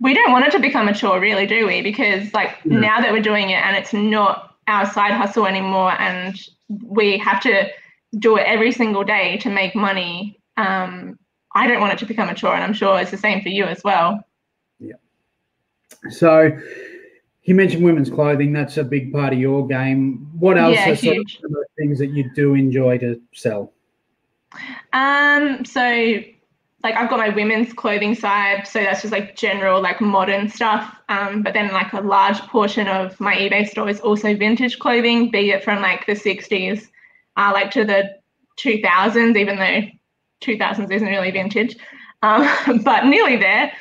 we 0.00 0.14
don't 0.14 0.32
want 0.32 0.46
it 0.46 0.52
to 0.52 0.58
become 0.58 0.88
a 0.88 0.94
chore, 0.94 1.20
really, 1.20 1.46
do 1.46 1.66
we? 1.66 1.82
Because 1.82 2.32
like 2.32 2.56
Yeah. 2.64 2.78
now 2.80 3.00
that 3.00 3.12
we're 3.12 3.22
doing 3.22 3.50
it 3.50 3.62
and 3.64 3.76
it's 3.76 3.92
not 3.92 4.56
our 4.66 4.86
side 4.86 5.12
hustle 5.12 5.46
anymore, 5.46 5.92
and 5.98 6.40
we 6.84 7.18
have 7.18 7.40
to 7.42 7.68
do 8.18 8.36
it 8.36 8.46
every 8.46 8.72
single 8.72 9.04
day 9.04 9.36
to 9.38 9.50
make 9.50 9.74
money. 9.74 10.38
Um, 10.56 11.18
I 11.54 11.66
don't 11.66 11.80
want 11.80 11.92
it 11.92 11.98
to 12.00 12.06
become 12.06 12.28
a 12.28 12.34
chore, 12.34 12.54
and 12.54 12.62
I'm 12.62 12.72
sure 12.72 12.98
it's 13.00 13.10
the 13.10 13.16
same 13.16 13.42
for 13.42 13.48
you 13.48 13.64
as 13.64 13.82
well. 13.84 14.24
Yeah. 14.78 14.94
So 16.10 16.50
you 17.44 17.54
mentioned 17.54 17.84
women's 17.84 18.10
clothing. 18.10 18.52
That's 18.52 18.76
a 18.76 18.84
big 18.84 19.12
part 19.12 19.32
of 19.32 19.38
your 19.38 19.66
game. 19.66 20.28
What 20.38 20.56
else 20.56 20.76
Yeah, 20.76 20.90
are 20.90 20.94
huge. 20.94 21.40
some 21.40 21.52
of 21.52 21.58
the 21.60 21.66
things 21.76 21.98
that 21.98 22.08
you 22.08 22.30
do 22.34 22.54
enjoy 22.54 22.98
to 22.98 23.20
sell? 23.34 23.72
Um, 24.92 25.64
so 25.64 26.20
like 26.82 26.94
I've 26.94 27.10
got 27.10 27.18
my 27.18 27.28
women's 27.28 27.72
clothing 27.72 28.14
side, 28.14 28.66
so 28.66 28.80
that's 28.80 29.02
just 29.02 29.12
like 29.12 29.36
general 29.36 29.82
like 29.82 30.00
modern 30.00 30.48
stuff. 30.48 30.96
Um, 31.08 31.42
but 31.42 31.52
then 31.52 31.72
like 31.72 31.92
a 31.92 32.00
large 32.00 32.38
portion 32.42 32.88
of 32.88 33.18
my 33.20 33.34
eBay 33.34 33.68
store 33.68 33.88
is 33.88 34.00
also 34.00 34.34
vintage 34.34 34.78
clothing, 34.78 35.30
be 35.30 35.50
it 35.50 35.62
from 35.62 35.82
like 35.82 36.06
the 36.06 36.12
60s, 36.12 36.88
uh, 37.36 37.50
like 37.52 37.70
to 37.72 37.84
the 37.84 38.16
2000s, 38.58 39.36
even 39.36 39.58
though 39.58 39.82
2000s 40.42 40.90
isn't 40.90 41.08
really 41.08 41.30
vintage, 41.30 41.76
um, 42.22 42.48
but 42.84 43.04
nearly 43.04 43.36
there. 43.36 43.72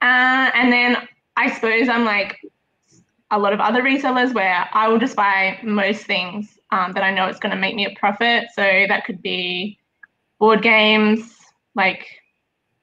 Uh, 0.00 0.50
and 0.54 0.72
then 0.72 0.96
I 1.36 1.52
suppose 1.52 1.88
I'm 1.88 2.04
like 2.04 2.38
a 3.30 3.38
lot 3.38 3.52
of 3.52 3.60
other 3.60 3.82
resellers 3.82 4.32
where 4.32 4.68
I 4.72 4.88
will 4.88 4.98
just 4.98 5.16
buy 5.16 5.58
most 5.62 6.04
things 6.04 6.58
um, 6.70 6.92
that 6.92 7.02
I 7.02 7.10
know 7.10 7.26
it's 7.26 7.38
going 7.38 7.54
to 7.54 7.60
make 7.60 7.74
me 7.74 7.86
a 7.86 7.94
profit. 7.98 8.46
So 8.54 8.62
that 8.62 9.04
could 9.04 9.20
be 9.20 9.78
board 10.38 10.62
games, 10.62 11.36
like 11.74 12.06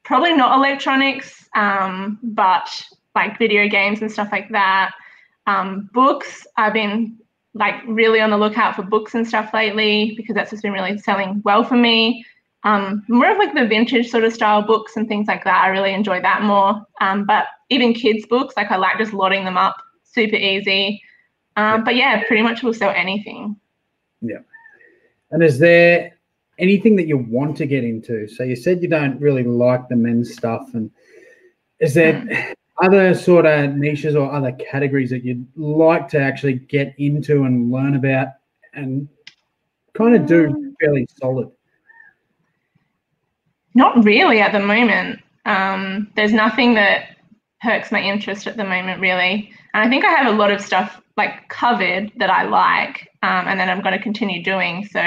probably 0.06 0.34
not 0.34 0.58
electronics, 0.58 1.50
um, 1.56 2.20
but 2.24 2.70
like 3.15 3.38
video 3.38 3.68
games 3.68 4.02
and 4.02 4.12
stuff 4.12 4.30
like 4.32 4.50
that. 4.50 4.94
Um, 5.48 5.89
books, 5.94 6.48
I've 6.58 6.74
been 6.74 7.18
like 7.54 7.76
really 7.88 8.20
on 8.22 8.30
the 8.30 8.38
lookout 8.38 8.76
for 8.76 8.84
books 8.84 9.15
and 9.15 9.28
stuff 9.28 9.54
lately 9.54 10.13
because 10.15 10.36
that's 10.36 10.52
just 10.52 10.63
been 10.63 10.74
really 10.74 10.98
selling 10.98 11.41
well 11.44 11.63
for 11.63 11.76
me. 11.76 12.26
Um, 12.63 13.04
more 13.08 13.32
of 13.32 13.38
like 13.38 13.54
the 13.54 13.68
vintage 13.68 14.10
sort 14.10 14.24
of 14.24 14.34
style 14.34 14.62
books 14.62 14.98
and 14.98 15.08
things 15.08 15.28
like 15.28 15.44
that. 15.44 15.63
I 15.63 15.68
really 15.68 15.94
enjoy 15.94 16.22
that 16.22 16.41
more. 16.41 16.86
Um, 17.00 17.26
but 17.26 17.46
even 17.70 17.94
kids' 17.94 18.26
books, 18.26 18.56
like 18.58 18.72
I 18.72 18.78
like 18.78 18.98
just 18.98 19.13
loading 19.13 19.46
them 19.46 19.58
up, 19.58 19.76
super 20.04 20.36
easy. 20.36 21.02
Um, 21.58 21.84
but 21.84 21.96
yeah, 21.96 22.24
pretty 22.28 22.41
much 22.41 22.63
will 22.63 22.74
sell 22.74 22.89
anything. 22.89 23.56
Yeah. 24.22 24.39
And 25.32 25.44
is 25.44 25.60
there 25.60 26.14
anything 26.58 26.96
that 26.98 27.08
you 27.08 27.18
want 27.18 27.58
to 27.58 27.65
get 27.65 27.84
into? 27.84 28.28
So 28.28 28.44
you 28.44 28.56
said 28.56 28.82
you 28.82 28.89
don't 28.89 29.20
really 29.20 29.44
like 29.44 29.88
the 29.88 29.96
men's 29.96 30.34
stuff, 30.34 30.74
and 30.74 30.91
is 31.80 31.94
there 31.94 32.56
other 32.82 33.13
sort 33.13 33.46
of 33.46 33.76
niches 33.76 34.15
or 34.15 34.32
other 34.32 34.52
categories 34.54 35.10
that 35.10 35.24
you'd 35.24 35.48
like 35.56 36.08
to 36.10 36.20
actually 36.20 36.54
get 36.54 36.94
into 36.98 37.44
and 37.44 37.72
learn 37.72 37.96
about 37.96 38.30
and 38.74 39.08
kind 39.94 40.15
of 40.15 40.26
do 40.26 40.74
fairly 40.80 41.08
solid? 41.20 41.50
Not 43.74 44.04
really 44.04 44.39
at 44.39 44.52
the 44.52 44.60
moment. 44.60 45.20
Um, 45.46 46.12
there's 46.15 46.34
nothing 46.34 46.74
that 46.76 47.18
perks 47.62 47.91
my 47.91 48.02
interest 48.02 48.48
at 48.48 48.58
the 48.58 48.63
moment, 48.63 49.02
really. 49.02 49.52
And 49.74 49.84
I 49.84 49.89
think 49.89 50.06
I 50.06 50.12
have 50.12 50.34
a 50.34 50.38
lot 50.38 50.52
of 50.52 50.62
stuff 50.62 51.02
like 51.18 51.48
covered 51.50 52.12
that 52.18 52.30
I 52.30 52.44
like, 52.44 53.10
um, 53.24 53.48
and 53.48 53.60
then 53.60 53.70
I'm 53.70 53.82
going 53.82 53.98
to 53.98 54.04
continue 54.04 54.44
doing. 54.44 54.86
So 54.86 55.02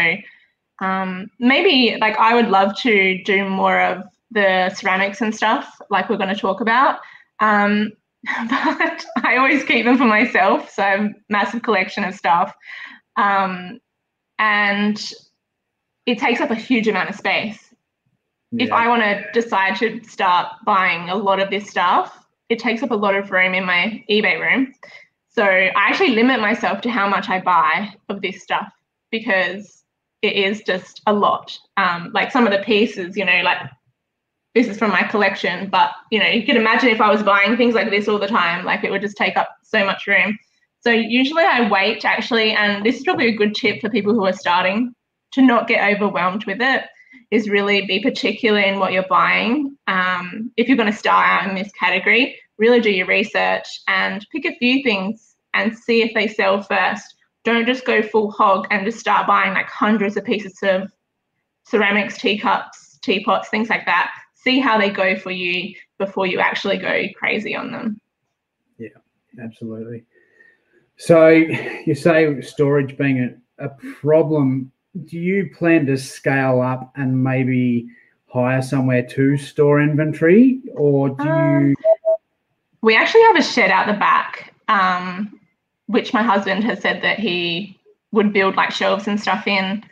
um, 0.81 1.31
maybe 1.39 1.97
like 2.01 2.17
I 2.19 2.35
would 2.35 2.49
love 2.49 2.77
to 2.83 3.23
do 3.25 3.49
more 3.49 3.81
of 3.81 4.05
the 4.31 4.71
ceramics 4.75 5.21
and 5.21 5.35
stuff, 5.35 5.81
like 5.91 6.09
we're 6.09 6.17
going 6.17 6.35
to 6.35 6.41
talk 6.41 6.61
about. 6.61 7.01
Um, 7.41 7.93
but 8.51 9.05
I 9.23 9.37
always 9.37 9.65
keep 9.65 9.85
them 9.85 9.97
for 9.97 10.05
myself. 10.05 10.71
So 10.71 10.83
I 10.83 10.87
have 10.89 11.01
a 11.01 11.15
massive 11.29 11.63
collection 11.63 12.05
of 12.05 12.15
stuff. 12.15 12.53
Um, 13.17 13.81
and 14.39 15.13
it 16.07 16.19
takes 16.19 16.41
up 16.41 16.51
a 16.51 16.55
huge 16.55 16.89
amount 16.89 17.11
of 17.11 17.17
space 17.17 17.69
if 18.57 18.73
I 18.73 18.89
want 18.89 19.03
to 19.03 19.25
decide 19.33 19.77
to 19.77 20.03
start 20.05 20.49
buying 20.65 21.11
a 21.11 21.15
lot 21.15 21.41
of 21.41 21.51
this 21.51 21.69
stuff, 21.69 22.27
it 22.49 22.59
takes 22.59 22.83
up 22.83 22.91
a 22.91 22.97
lot 22.97 23.15
of 23.15 23.31
room 23.31 23.55
in 23.55 23.65
my 23.65 24.03
eBay 24.09 24.41
room. 24.41 24.73
So 25.29 25.45
I 25.45 25.73
actually 25.75 26.15
limit 26.15 26.41
myself 26.41 26.81
to 26.83 26.91
how 26.91 27.09
much 27.09 27.29
I 27.29 27.41
buy 27.41 27.95
of 28.09 28.23
this 28.23 28.43
stuff 28.43 28.73
because 29.11 29.78
it 30.23 30.35
is 30.35 30.63
just 30.63 31.01
a 31.07 31.13
lot. 31.13 31.59
Um, 31.77 32.11
like 32.13 32.33
some 32.33 32.47
of 32.47 32.53
the 32.53 32.65
pieces, 32.65 33.17
you 33.17 33.25
know, 33.25 33.41
like 33.45 33.59
this 34.55 34.67
is 34.67 34.79
from 34.79 34.91
my 34.91 35.03
collection, 35.03 35.69
but 35.71 35.91
you 36.11 36.19
know, 36.19 36.27
you 36.27 36.45
could 36.45 36.57
imagine 36.57 36.89
if 36.89 37.01
I 37.01 37.11
was 37.11 37.23
buying 37.23 37.57
things 37.57 37.75
like 37.75 37.91
this 37.91 38.09
all 38.09 38.19
the 38.19 38.27
time, 38.27 38.65
like 38.65 38.85
it 38.85 38.91
would 38.91 39.03
just 39.03 39.17
take 39.17 39.37
up 39.37 39.49
so 39.63 39.85
much 39.85 40.07
room. 40.07 40.39
So 40.81 40.91
usually 40.91 41.45
I 41.45 41.69
wait 41.69 42.05
actually, 42.05 42.53
and 42.53 42.85
this 42.85 42.97
is 42.97 43.05
probably 43.05 43.29
a 43.29 43.37
good 43.37 43.55
tip 43.55 43.81
for 43.81 43.89
people 43.89 44.13
who 44.13 44.27
are 44.27 44.33
starting 44.33 44.95
to 45.33 45.43
not 45.43 45.69
get 45.69 45.95
overwhelmed 45.95 46.45
with 46.47 46.61
it 46.61 46.85
is 47.31 47.49
really 47.49 47.85
be 47.87 48.01
particular 48.01 48.61
in 48.61 48.79
what 48.79 48.93
you're 48.93 49.07
buying. 49.09 49.77
Um, 49.87 50.51
if 50.57 50.67
you're 50.67 50.77
going 50.77 50.91
to 50.91 50.99
start 50.99 51.27
out 51.27 51.49
in 51.49 51.55
this 51.55 51.71
category, 51.73 52.39
really 52.57 52.81
do 52.81 52.91
your 52.91 53.07
research 53.07 53.67
and 53.87 54.27
pick 54.33 54.45
a 54.45 54.57
few 54.59 54.83
things 54.83 55.37
and 55.55 55.77
see 55.77 56.03
if 56.03 56.15
they 56.15 56.29
sell 56.29 56.63
first. 56.63 57.15
Don't 57.45 57.67
just 57.67 57.87
go 57.87 58.03
full 58.03 58.31
hog 58.31 58.67
and 58.71 58.85
just 58.85 58.99
start 58.99 59.27
buying 59.27 59.55
like 59.55 59.69
hundreds 59.69 60.17
of 60.17 60.25
pieces 60.25 60.59
of 60.63 60.93
ceramics, 61.65 62.19
teacups, 62.19 62.99
teapots, 63.03 63.49
things 63.49 63.69
like 63.69 63.87
that. 63.87 64.11
See 64.35 64.59
how 64.61 64.79
they 64.79 64.91
go 64.91 65.17
for 65.17 65.31
you 65.31 65.75
before 65.99 66.27
you 66.27 66.41
actually 66.41 66.79
go 66.79 67.05
crazy 67.17 67.55
on 67.57 67.73
them. 67.73 68.01
Yeah, 68.79 68.89
absolutely. 69.43 70.05
So 70.97 71.29
you 71.29 71.95
say 71.95 72.41
storage 72.41 72.97
being 72.97 73.39
a, 73.59 73.67
a 73.67 73.69
problem. 74.01 74.73
Do 75.05 75.19
you 75.19 75.51
plan 75.55 75.87
to 75.87 75.97
scale 75.97 76.61
up 76.61 76.93
and 76.97 77.23
maybe 77.23 77.89
hire 78.27 78.63
somewhere 78.63 79.07
to 79.07 79.37
store 79.37 79.81
inventory, 79.81 80.61
or 80.75 81.11
do 81.11 81.29
Um, 81.29 81.69
you? 81.69 81.77
We 82.83 82.97
actually 82.97 83.23
have 83.23 83.37
a 83.37 83.43
shed 83.43 83.71
out 83.71 83.87
the 83.87 83.95
back, 83.95 84.55
um, 84.69 85.38
which 85.89 86.15
my 86.15 86.23
husband 86.23 86.63
has 86.65 86.81
said 86.81 87.03
that 87.03 87.19
he 87.19 87.79
would 88.13 88.33
build 88.33 88.57
like 88.57 88.71
shelves 88.71 89.09
and 89.09 89.21
stuff 89.21 89.47
in. 89.47 89.83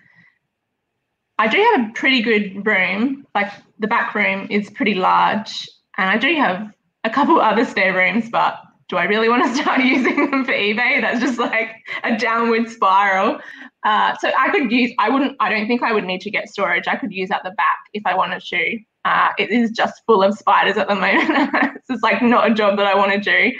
I 1.38 1.48
do 1.48 1.58
have 1.58 1.90
a 1.90 1.92
pretty 1.92 2.22
good 2.22 2.64
room, 2.66 3.26
like 3.34 3.52
the 3.78 3.86
back 3.86 4.14
room 4.14 4.46
is 4.50 4.70
pretty 4.70 4.94
large, 4.94 5.68
and 5.98 6.08
I 6.08 6.16
do 6.16 6.34
have 6.36 6.70
a 7.04 7.10
couple 7.10 7.40
other 7.40 7.64
spare 7.64 7.94
rooms, 7.94 8.30
but 8.30 8.58
do 8.88 8.96
I 8.96 9.04
really 9.04 9.28
want 9.28 9.44
to 9.44 9.54
start 9.62 9.80
using 9.82 10.30
them 10.30 10.44
for 10.44 10.52
eBay? 10.52 11.00
That's 11.00 11.20
just 11.20 11.38
like 11.38 11.70
a 12.04 12.16
downward 12.16 12.70
spiral. 12.70 13.40
Uh, 13.84 14.16
so 14.18 14.30
I 14.38 14.50
could 14.50 14.70
use, 14.70 14.92
I 14.98 15.10
wouldn't, 15.10 15.36
I 15.40 15.50
don't 15.50 15.66
think 15.66 15.82
I 15.82 15.92
would 15.92 16.04
need 16.04 16.20
to 16.22 16.30
get 16.30 16.48
storage. 16.48 16.88
I 16.88 16.96
could 16.96 17.12
use 17.12 17.30
at 17.30 17.42
the 17.44 17.50
back 17.50 17.78
if 17.92 18.02
I 18.06 18.14
wanted 18.14 18.42
to. 18.42 18.78
Uh, 19.04 19.28
it 19.38 19.50
is 19.50 19.70
just 19.70 20.02
full 20.06 20.22
of 20.22 20.36
spiders 20.36 20.76
at 20.76 20.88
the 20.88 20.94
moment. 20.94 21.50
it's 21.76 21.86
just 21.88 22.02
like 22.02 22.22
not 22.22 22.50
a 22.50 22.54
job 22.54 22.76
that 22.78 22.86
I 22.86 22.96
want 22.96 23.12
to 23.12 23.20
do. 23.20 23.56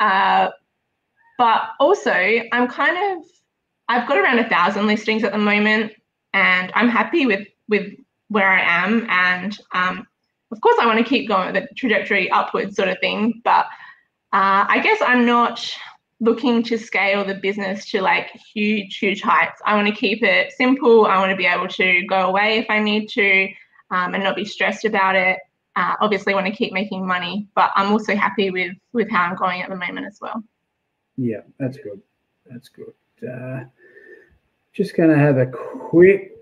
Uh, 0.00 0.50
but 1.38 1.70
also, 1.78 2.12
I'm 2.12 2.68
kind 2.68 3.16
of, 3.16 3.24
I've 3.88 4.08
got 4.08 4.18
around 4.18 4.40
a 4.40 4.48
thousand 4.48 4.86
listings 4.86 5.24
at 5.24 5.32
the 5.32 5.38
moment, 5.38 5.92
and 6.34 6.70
I'm 6.74 6.88
happy 6.88 7.26
with 7.26 7.46
with 7.68 7.94
where 8.28 8.48
I 8.48 8.60
am. 8.60 9.06
And 9.08 9.58
um, 9.72 10.06
of 10.50 10.60
course, 10.60 10.76
I 10.80 10.86
want 10.86 10.98
to 10.98 11.04
keep 11.04 11.28
going 11.28 11.52
with 11.52 11.62
the 11.62 11.74
trajectory 11.74 12.30
upwards, 12.30 12.76
sort 12.76 12.88
of 12.88 12.98
thing. 13.00 13.40
But 13.44 13.66
uh, 14.32 14.66
I 14.68 14.80
guess 14.82 14.98
I'm 15.00 15.24
not 15.24 15.64
looking 16.20 16.64
to 16.64 16.76
scale 16.76 17.24
the 17.24 17.36
business 17.36 17.88
to 17.90 18.02
like 18.02 18.30
huge, 18.52 18.98
huge 18.98 19.22
heights. 19.22 19.62
I 19.64 19.76
want 19.76 19.86
to 19.86 19.94
keep 19.94 20.22
it 20.22 20.52
simple. 20.52 21.06
I 21.06 21.18
want 21.18 21.30
to 21.30 21.36
be 21.36 21.46
able 21.46 21.68
to 21.68 22.02
go 22.06 22.26
away 22.26 22.58
if 22.58 22.66
I 22.68 22.80
need 22.80 23.08
to 23.10 23.44
um, 23.90 24.14
and 24.14 24.24
not 24.24 24.36
be 24.36 24.44
stressed 24.44 24.84
about 24.84 25.14
it. 25.14 25.38
Uh, 25.76 25.94
obviously, 26.00 26.34
want 26.34 26.46
to 26.46 26.52
keep 26.52 26.72
making 26.72 27.06
money, 27.06 27.46
but 27.54 27.70
I'm 27.76 27.92
also 27.92 28.16
happy 28.16 28.50
with 28.50 28.76
with 28.92 29.08
how 29.08 29.22
I'm 29.22 29.36
going 29.36 29.62
at 29.62 29.70
the 29.70 29.76
moment 29.76 30.06
as 30.06 30.18
well. 30.20 30.42
Yeah, 31.18 31.40
that's 31.58 31.76
good. 31.76 32.00
That's 32.46 32.68
good. 32.68 32.94
Uh, 33.28 33.64
just 34.72 34.96
going 34.96 35.10
to 35.10 35.18
have 35.18 35.36
a 35.36 35.46
quick 35.46 36.36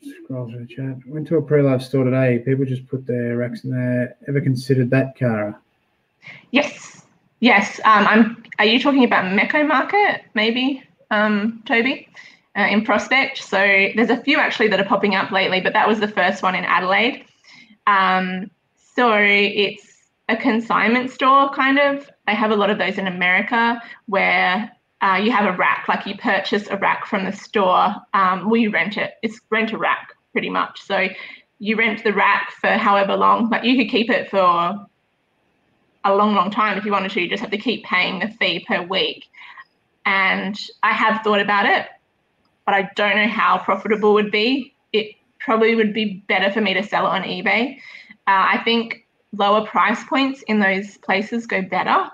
scroll 0.00 0.48
through 0.48 0.64
the 0.64 0.72
chat. 0.72 0.96
Went 1.06 1.26
to 1.28 1.36
a 1.36 1.42
pre-love 1.42 1.82
store 1.82 2.04
today. 2.04 2.38
People 2.38 2.64
just 2.64 2.86
put 2.86 3.04
their 3.04 3.36
racks 3.36 3.64
in 3.64 3.70
there. 3.70 4.16
Ever 4.28 4.40
considered 4.40 4.90
that, 4.90 5.16
Cara? 5.16 5.58
Yes, 6.52 7.04
yes. 7.40 7.80
Um, 7.84 8.06
I'm. 8.06 8.42
Are 8.60 8.64
you 8.64 8.80
talking 8.80 9.04
about 9.04 9.24
Mecco 9.36 9.66
Market, 9.66 10.22
maybe, 10.34 10.82
um, 11.10 11.62
Toby, 11.66 12.08
uh, 12.56 12.68
in 12.70 12.84
Prospect? 12.84 13.38
So 13.38 13.58
there's 13.58 14.08
a 14.10 14.22
few 14.22 14.38
actually 14.38 14.68
that 14.68 14.80
are 14.80 14.84
popping 14.84 15.14
up 15.16 15.30
lately, 15.32 15.60
but 15.60 15.72
that 15.72 15.86
was 15.86 16.00
the 16.00 16.08
first 16.08 16.42
one 16.42 16.54
in 16.54 16.64
Adelaide. 16.64 17.24
Um, 17.86 18.50
so 18.94 19.12
it's 19.12 19.84
a 20.28 20.36
consignment 20.36 21.10
store, 21.10 21.50
kind 21.50 21.78
of. 21.78 22.08
They 22.26 22.34
have 22.34 22.50
a 22.50 22.56
lot 22.56 22.70
of 22.70 22.78
those 22.78 22.98
in 22.98 23.06
America 23.06 23.80
where 24.06 24.70
uh, 25.02 25.20
you 25.22 25.30
have 25.30 25.52
a 25.52 25.56
rack, 25.56 25.86
like 25.88 26.06
you 26.06 26.16
purchase 26.16 26.66
a 26.68 26.76
rack 26.76 27.06
from 27.06 27.24
the 27.24 27.32
store. 27.32 27.94
Um, 28.14 28.52
you 28.54 28.70
rent 28.70 28.96
it. 28.96 29.14
It's 29.22 29.40
rent 29.50 29.72
a 29.72 29.78
rack, 29.78 30.12
pretty 30.32 30.50
much. 30.50 30.82
So 30.82 31.08
you 31.58 31.76
rent 31.76 32.02
the 32.02 32.12
rack 32.12 32.50
for 32.60 32.70
however 32.70 33.16
long, 33.16 33.48
but 33.48 33.64
you 33.64 33.76
could 33.76 33.90
keep 33.90 34.10
it 34.10 34.30
for 34.30 34.38
a 36.04 36.14
long, 36.14 36.34
long 36.34 36.50
time. 36.50 36.78
If 36.78 36.84
you 36.84 36.92
wanted 36.92 37.10
to, 37.12 37.20
you 37.20 37.28
just 37.28 37.42
have 37.42 37.50
to 37.50 37.58
keep 37.58 37.84
paying 37.84 38.20
the 38.20 38.28
fee 38.28 38.64
per 38.66 38.82
week. 38.82 39.26
And 40.04 40.58
I 40.82 40.92
have 40.92 41.22
thought 41.22 41.40
about 41.40 41.66
it, 41.66 41.86
but 42.64 42.74
I 42.74 42.90
don't 42.94 43.16
know 43.16 43.28
how 43.28 43.58
profitable 43.58 44.10
it 44.10 44.22
would 44.22 44.32
be. 44.32 44.74
It 44.92 45.16
probably 45.40 45.74
would 45.74 45.92
be 45.92 46.24
better 46.28 46.50
for 46.52 46.60
me 46.60 46.74
to 46.74 46.82
sell 46.82 47.06
it 47.06 47.10
on 47.10 47.22
eBay. 47.22 47.78
Uh, 48.28 48.54
I 48.54 48.60
think 48.64 49.05
lower 49.36 49.66
price 49.66 50.02
points 50.04 50.42
in 50.42 50.58
those 50.60 50.96
places 50.98 51.46
go 51.46 51.62
better. 51.62 52.10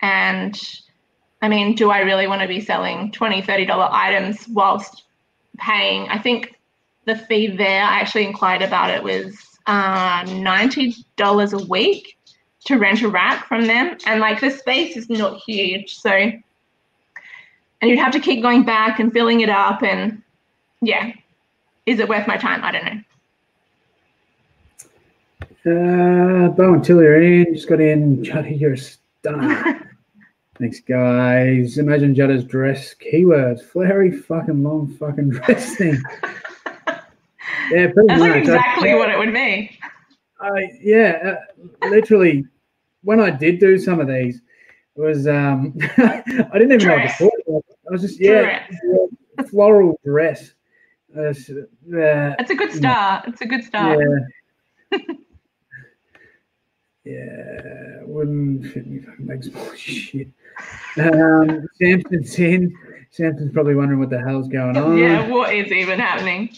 And 0.00 0.58
I 1.42 1.48
mean, 1.48 1.74
do 1.74 1.90
I 1.90 2.00
really 2.00 2.26
want 2.26 2.42
to 2.42 2.48
be 2.48 2.60
selling 2.60 3.12
$20, 3.12 3.44
$30 3.44 3.88
items 3.92 4.46
whilst 4.48 5.04
paying? 5.58 6.08
I 6.08 6.18
think 6.18 6.58
the 7.04 7.16
fee 7.16 7.48
there, 7.48 7.82
I 7.82 8.00
actually 8.00 8.26
inquired 8.26 8.62
about 8.62 8.90
it, 8.90 9.02
was 9.02 9.36
uh, 9.66 10.24
$90 10.24 11.52
a 11.52 11.66
week 11.66 12.16
to 12.66 12.78
rent 12.78 13.02
a 13.02 13.08
rack 13.08 13.46
from 13.46 13.66
them. 13.66 13.96
And 14.06 14.20
like 14.20 14.40
the 14.40 14.50
space 14.50 14.96
is 14.96 15.08
not 15.08 15.40
huge. 15.46 15.96
So, 15.96 16.10
and 16.10 16.42
you'd 17.82 17.98
have 17.98 18.12
to 18.12 18.20
keep 18.20 18.42
going 18.42 18.64
back 18.64 18.98
and 18.98 19.12
filling 19.12 19.40
it 19.40 19.48
up. 19.48 19.82
And 19.82 20.22
yeah, 20.80 21.12
is 21.86 22.00
it 22.00 22.08
worth 22.08 22.26
my 22.26 22.36
time? 22.36 22.64
I 22.64 22.72
don't 22.72 22.84
know. 22.84 23.00
Uh, 25.68 26.48
Bowen 26.48 26.80
Tillier 26.80 27.20
in, 27.46 27.54
just 27.54 27.68
got 27.68 27.80
in. 27.80 28.24
Juddy, 28.24 28.54
you're 28.54 28.72
a 28.74 28.78
stunner. 28.78 29.84
Thanks, 30.58 30.80
guys. 30.80 31.78
Imagine 31.78 32.14
Judda's 32.14 32.44
dress. 32.44 32.94
Keywords. 32.94 33.62
Flowery 33.62 34.10
fucking 34.10 34.62
long 34.62 34.88
fucking 34.96 35.28
dress 35.30 35.76
thing. 35.76 36.00
Yeah, 37.70 37.88
pretty 37.92 38.06
That's 38.08 38.20
much. 38.20 38.20
like 38.20 38.32
I- 38.32 38.38
exactly 38.38 38.94
what 38.94 39.10
it 39.10 39.18
would 39.18 39.32
be. 39.34 39.78
I 40.40 40.70
yeah, 40.80 41.36
uh, 41.82 41.88
literally. 41.88 42.46
When 43.02 43.20
I 43.20 43.30
did 43.30 43.60
do 43.60 43.78
some 43.78 44.00
of 44.00 44.08
these, 44.08 44.40
it 44.96 45.00
was 45.00 45.26
um, 45.28 45.74
I 45.98 46.22
didn't 46.54 46.72
even 46.72 46.88
know 46.88 46.96
what 46.96 47.08
to 47.08 47.14
call 47.18 47.30
it. 47.58 47.64
I 47.88 47.90
was 47.92 48.02
just 48.02 48.20
yeah, 48.20 48.64
yeah, 48.82 49.44
floral 49.50 49.98
dress. 50.04 50.52
Uh, 51.16 51.20
uh, 51.30 51.32
It's 52.38 52.50
a 52.50 52.54
good 52.54 52.72
start. 52.72 53.28
It's 53.28 53.40
a 53.40 53.46
good 53.46 53.64
start. 53.64 53.98
yeah. 54.92 54.98
Yeah, 57.08 58.02
wouldn't 58.02 58.66
fit 58.66 58.86
me 58.86 59.00
fucking 59.00 59.26
legs. 59.26 59.48
Shit. 59.76 60.28
Um, 60.98 61.66
Samson's 61.80 62.38
in. 62.38 62.76
Samson's 63.10 63.52
probably 63.52 63.74
wondering 63.74 63.98
what 63.98 64.10
the 64.10 64.20
hell's 64.20 64.48
going 64.48 64.76
on. 64.76 64.98
Yeah, 64.98 65.26
what 65.28 65.54
is 65.54 65.72
even 65.72 65.98
happening? 65.98 66.50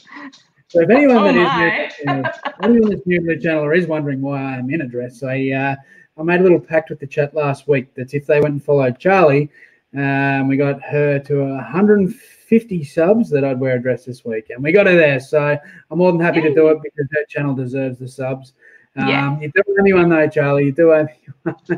So 0.66 0.80
if 0.80 0.90
anyone 0.90 1.16
Oh 1.18 1.24
that 1.32 1.90
is 1.90 1.94
yeah, 2.04 2.32
anyone 2.62 2.90
that's 2.90 3.06
new 3.06 3.20
to 3.20 3.34
the 3.34 3.40
channel 3.40 3.64
or 3.64 3.74
is 3.74 3.86
wondering 3.86 4.20
why 4.20 4.40
I'm 4.40 4.70
in 4.70 4.80
a 4.80 4.88
dress, 4.88 5.22
I 5.22 5.50
uh, 5.50 5.76
I 6.18 6.22
made 6.22 6.40
a 6.40 6.42
little 6.42 6.60
pact 6.60 6.90
with 6.90 6.98
the 6.98 7.06
chat 7.06 7.34
last 7.34 7.68
week 7.68 7.94
that 7.94 8.12
if 8.14 8.26
they 8.26 8.40
went 8.40 8.54
and 8.54 8.64
followed 8.64 8.98
Charlie, 8.98 9.50
um, 9.96 10.48
we 10.48 10.56
got 10.56 10.82
her 10.82 11.18
to 11.20 11.40
150 11.40 12.84
subs 12.84 13.30
that 13.30 13.44
I'd 13.44 13.60
wear 13.60 13.76
a 13.76 13.82
dress 13.82 14.04
this 14.04 14.24
week, 14.24 14.50
and 14.50 14.62
we 14.62 14.72
got 14.72 14.86
her 14.86 14.96
there. 14.96 15.20
So 15.20 15.56
I'm 15.90 15.98
more 15.98 16.10
than 16.10 16.20
happy 16.20 16.40
to 16.40 16.54
do 16.54 16.68
it 16.68 16.78
because 16.82 17.08
her 17.12 17.24
channel 17.28 17.54
deserves 17.54 17.98
the 17.98 18.08
subs. 18.08 18.52
Um, 18.96 19.08
Yeah. 19.08 19.40
You 19.40 19.52
do 19.54 19.62
anyone 19.78 20.08
though, 20.08 20.28
Charlie. 20.28 20.66
You 20.66 20.72
do 20.72 20.92
anyone. 20.92 21.10
Uh, 21.46 21.76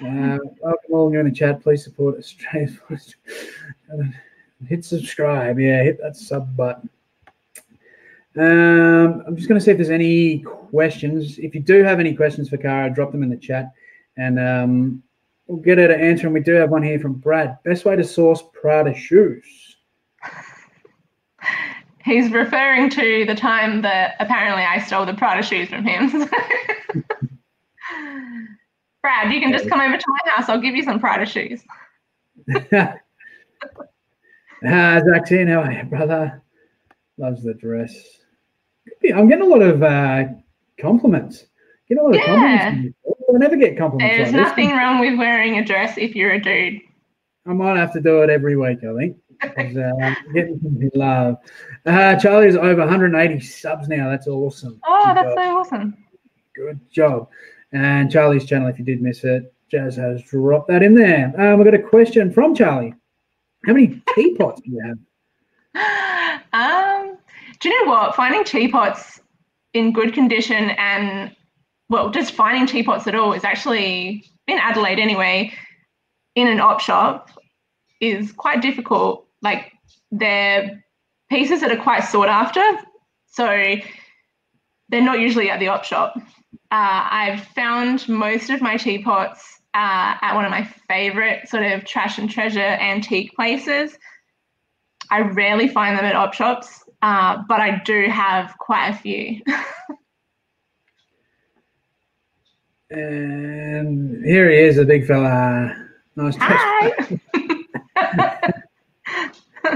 welcome 0.60 0.90
all 0.90 1.12
you 1.12 1.20
in 1.20 1.26
the 1.26 1.32
chat. 1.32 1.62
Please 1.62 1.84
support 1.84 2.18
Australia. 2.18 2.78
hit 4.68 4.84
subscribe. 4.84 5.58
Yeah, 5.58 5.82
hit 5.82 6.00
that 6.00 6.16
sub 6.16 6.56
button. 6.56 6.88
Um, 8.34 9.22
I'm 9.26 9.36
just 9.36 9.48
going 9.48 9.58
to 9.58 9.64
see 9.64 9.70
if 9.70 9.76
there's 9.76 9.90
any 9.90 10.38
questions. 10.38 11.38
If 11.38 11.54
you 11.54 11.60
do 11.60 11.82
have 11.84 12.00
any 12.00 12.14
questions 12.14 12.48
for 12.48 12.56
Cara, 12.56 12.88
drop 12.90 13.12
them 13.12 13.22
in 13.22 13.28
the 13.28 13.36
chat, 13.36 13.72
and 14.16 14.38
um, 14.38 15.02
we'll 15.46 15.58
get 15.58 15.78
her 15.78 15.88
to 15.88 15.96
answer. 15.96 16.26
And 16.26 16.34
we 16.34 16.40
do 16.40 16.52
have 16.52 16.70
one 16.70 16.82
here 16.82 16.98
from 16.98 17.14
Brad. 17.14 17.62
Best 17.62 17.84
way 17.84 17.94
to 17.94 18.04
source 18.04 18.42
Prada 18.54 18.94
shoes. 18.94 19.44
He's 22.04 22.30
referring 22.30 22.90
to 22.90 23.24
the 23.26 23.34
time 23.34 23.82
that 23.82 24.16
apparently 24.18 24.62
I 24.64 24.78
stole 24.80 25.06
the 25.06 25.14
Prada 25.14 25.42
shoes 25.42 25.68
from 25.68 25.84
him. 25.84 26.10
Brad, 29.02 29.32
you 29.32 29.40
can 29.40 29.52
just 29.52 29.68
come 29.68 29.80
over 29.80 29.96
to 29.96 30.04
my 30.08 30.18
house. 30.32 30.48
I'll 30.48 30.60
give 30.60 30.74
you 30.74 30.82
some 30.82 31.00
Prada 31.00 31.26
shoes. 31.26 31.62
ah, 32.74 32.94
in. 34.62 35.48
How 35.48 35.62
are 35.62 35.72
you, 35.72 35.84
brother? 35.84 36.42
Loves 37.18 37.42
the 37.42 37.54
dress. 37.54 37.94
I'm 39.14 39.28
getting 39.28 39.44
a 39.44 39.48
lot 39.48 39.62
of 39.62 39.82
uh, 39.82 40.24
compliments. 40.80 41.44
Getting 41.88 42.02
a 42.02 42.06
lot 42.06 42.14
of 42.14 42.20
Yeah. 42.20 42.70
compliments. 42.70 42.98
I 43.34 43.38
never 43.38 43.56
get 43.56 43.78
compliments 43.78 44.16
There's 44.16 44.32
like 44.32 44.36
this. 44.42 44.48
nothing 44.50 44.70
wrong 44.76 45.00
with 45.00 45.18
wearing 45.18 45.58
a 45.58 45.64
dress 45.64 45.96
if 45.96 46.14
you're 46.14 46.32
a 46.32 46.40
dude. 46.40 46.80
I 47.46 47.52
might 47.52 47.76
have 47.76 47.92
to 47.94 48.00
do 48.00 48.22
it 48.22 48.30
every 48.30 48.56
week, 48.56 48.78
I 48.84 48.94
think. 48.94 49.16
'Cause, 49.42 49.76
uh, 49.76 50.14
getting 50.32 50.90
love. 50.94 51.36
Uh, 51.86 52.16
Charlie's 52.16 52.56
over 52.56 52.80
180 52.82 53.40
subs 53.40 53.88
now. 53.88 54.08
That's 54.08 54.26
awesome. 54.28 54.80
Oh, 54.86 55.06
Good 55.06 55.16
that's 55.16 55.28
job. 55.34 55.38
so 55.38 55.58
awesome. 55.58 55.96
Good 56.54 56.90
job. 56.90 57.28
And 57.72 58.10
Charlie's 58.10 58.44
channel, 58.44 58.68
if 58.68 58.78
you 58.78 58.84
did 58.84 59.00
miss 59.02 59.24
it, 59.24 59.52
Jazz 59.70 59.96
has 59.96 60.22
dropped 60.24 60.68
that 60.68 60.82
in 60.82 60.94
there. 60.94 61.32
Um, 61.38 61.58
we've 61.58 61.64
got 61.64 61.74
a 61.74 61.82
question 61.82 62.30
from 62.32 62.54
Charlie. 62.54 62.94
How 63.66 63.72
many 63.72 64.02
teapots 64.14 64.60
do 64.62 64.70
you 64.70 64.80
have? 65.74 66.42
Um, 66.52 67.16
do 67.60 67.68
you 67.68 67.84
know 67.84 67.90
what? 67.90 68.14
Finding 68.14 68.44
teapots 68.44 69.20
in 69.74 69.92
good 69.92 70.12
condition 70.12 70.70
and 70.78 71.34
well, 71.88 72.10
just 72.10 72.34
finding 72.34 72.66
teapots 72.66 73.06
at 73.06 73.14
all 73.14 73.32
is 73.32 73.44
actually 73.44 74.24
in 74.46 74.58
Adelaide 74.58 74.98
anyway, 74.98 75.52
in 76.34 76.48
an 76.48 76.60
op 76.60 76.80
shop 76.80 77.30
is 78.00 78.32
quite 78.32 78.60
difficult. 78.62 79.26
Like 79.42 79.72
they're 80.10 80.84
pieces 81.30 81.60
that 81.60 81.72
are 81.72 81.82
quite 81.82 82.04
sought 82.04 82.28
after, 82.28 82.62
so 83.26 83.76
they're 84.88 85.02
not 85.02 85.20
usually 85.20 85.50
at 85.50 85.58
the 85.60 85.68
op 85.68 85.84
shop. 85.84 86.14
Uh, 86.70 87.08
I've 87.10 87.44
found 87.48 88.08
most 88.08 88.50
of 88.50 88.60
my 88.60 88.76
teapots 88.76 89.60
uh, 89.74 90.16
at 90.20 90.34
one 90.34 90.44
of 90.44 90.50
my 90.50 90.64
favorite 90.88 91.48
sort 91.48 91.64
of 91.64 91.84
trash 91.84 92.18
and 92.18 92.30
treasure 92.30 92.60
antique 92.60 93.34
places. 93.34 93.96
I 95.10 95.20
rarely 95.20 95.68
find 95.68 95.98
them 95.98 96.04
at 96.04 96.14
op 96.14 96.34
shops, 96.34 96.84
uh, 97.02 97.42
but 97.48 97.60
I 97.60 97.82
do 97.84 98.08
have 98.08 98.54
quite 98.58 98.88
a 98.88 98.94
few. 98.94 99.40
And 102.90 104.22
here 104.24 104.50
he 104.50 104.58
is, 104.58 104.76
a 104.76 104.84
big 104.84 105.06
fella. 105.06 105.74
Nice. 106.14 106.36
Hi. 106.38 107.18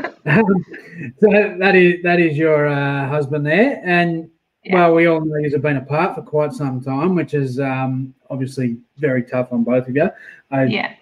so 1.20 1.28
that 1.58 1.74
is 1.74 2.02
that 2.02 2.18
is 2.20 2.36
your 2.36 2.66
uh, 2.66 3.08
husband 3.08 3.46
there, 3.46 3.80
and 3.84 4.28
Yeah. 4.64 4.74
well, 4.74 4.94
we 4.94 5.06
all 5.06 5.20
know 5.24 5.36
you've 5.36 5.62
been 5.62 5.76
apart 5.76 6.14
for 6.14 6.22
quite 6.22 6.52
some 6.52 6.80
time, 6.80 7.14
which 7.14 7.34
is 7.34 7.60
um, 7.60 8.14
obviously 8.30 8.78
very 8.98 9.22
tough 9.22 9.52
on 9.52 9.62
both 9.64 9.86
of 9.88 9.94
you. 9.96 10.10
I 10.50 10.64
yeah, 10.64 10.94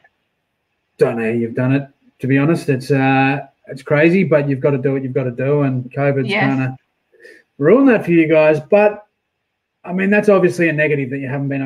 don't 0.98 1.16
know 1.16 1.24
how 1.24 1.30
you've 1.30 1.54
done 1.54 1.72
it. 1.72 1.88
To 2.20 2.26
be 2.26 2.38
honest, 2.38 2.68
it's 2.68 2.90
uh, 2.90 3.46
it's 3.68 3.82
crazy, 3.82 4.24
but 4.24 4.48
you've 4.48 4.60
got 4.60 4.70
to 4.70 4.78
do 4.78 4.92
what 4.92 5.02
you've 5.02 5.14
got 5.14 5.24
to 5.24 5.30
do, 5.30 5.62
and 5.62 5.90
COVID's 5.92 6.28
Yes. 6.28 6.42
kind 6.42 6.62
of 6.62 6.70
ruined 7.58 7.88
that 7.88 8.04
for 8.04 8.10
you 8.12 8.28
guys. 8.28 8.60
But 8.60 9.06
I 9.84 9.92
mean, 9.92 10.10
that's 10.10 10.28
obviously 10.28 10.68
a 10.68 10.72
negative 10.72 11.10
that 11.10 11.18
you 11.18 11.28
haven't 11.28 11.48
been. 11.48 11.60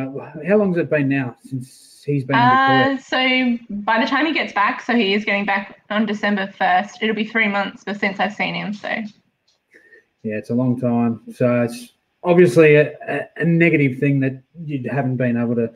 How 0.47 0.57
long 0.57 0.73
has 0.75 0.83
it 0.83 0.91
been 0.91 1.09
now 1.09 1.37
since 1.45 1.88
he's 2.09 2.25
been? 2.25 2.37
Uh, 2.37 2.99
so 2.99 3.59
by 3.71 4.01
the 4.01 4.07
time 4.07 4.27
he 4.27 4.33
gets 4.33 4.53
back, 4.53 4.83
so 4.83 4.95
he 4.95 5.15
is 5.15 5.25
getting 5.25 5.45
back 5.45 5.81
on 5.91 6.07
December 6.07 6.53
1st, 6.59 6.91
it'll 7.03 7.15
be 7.15 7.25
three 7.25 7.49
months 7.49 7.85
since 7.99 8.19
I've 8.19 8.35
seen 8.35 8.55
him. 8.55 8.73
So 8.73 8.89
Yeah, 8.89 10.37
it's 10.37 10.51
a 10.51 10.55
long 10.55 10.81
time. 10.81 11.23
So 11.35 11.63
it's 11.63 11.93
obviously 12.23 12.77
a, 12.77 12.93
a, 13.09 13.29
a 13.37 13.45
negative 13.45 13.99
thing 13.99 14.21
that 14.21 14.43
you 14.65 14.89
haven't 14.91 15.17
been 15.17 15.37
able 15.37 15.55
to 15.57 15.71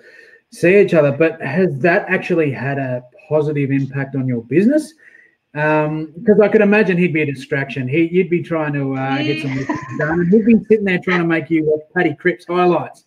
see 0.50 0.80
each 0.80 0.94
other. 0.94 1.12
But 1.12 1.40
has 1.40 1.78
that 1.78 2.06
actually 2.08 2.50
had 2.50 2.78
a 2.78 3.02
positive 3.28 3.70
impact 3.70 4.16
on 4.16 4.26
your 4.26 4.42
business? 4.42 4.94
Because 5.52 6.40
I 6.42 6.48
could 6.48 6.62
imagine 6.62 6.96
he'd 6.96 7.12
be 7.12 7.22
a 7.22 7.26
distraction. 7.26 7.86
He, 7.86 8.08
you'd 8.10 8.30
be 8.30 8.42
trying 8.42 8.72
to 8.72 8.94
uh, 8.94 9.18
get 9.18 9.42
some 9.42 9.66
done, 9.98 10.26
he'd 10.30 10.46
be 10.46 10.58
sitting 10.64 10.84
there 10.84 10.98
trying 10.98 11.20
to 11.20 11.26
make 11.26 11.50
you 11.50 11.64
watch 11.64 11.82
Paddy 11.94 12.14
Cripps 12.14 12.46
highlights. 12.46 13.04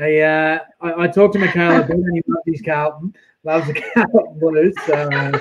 I, 0.00 0.18
uh, 0.18 0.58
I, 0.82 1.04
I 1.04 1.08
talked 1.08 1.34
to 1.34 1.38
Michaela, 1.38 1.86
he 1.86 2.22
loves 2.26 2.42
his 2.46 2.62
Carlton, 2.62 3.14
loves 3.44 3.66
the 3.66 3.74
Carlton 3.74 4.38
Blues. 4.38 4.74
So, 4.86 4.94
uh, 4.94 5.38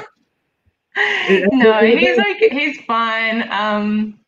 no, 1.52 1.80
he's 1.82 2.18
like 2.18 2.38
He's 2.52 2.80
fine. 2.82 3.50
Um, 3.52 4.20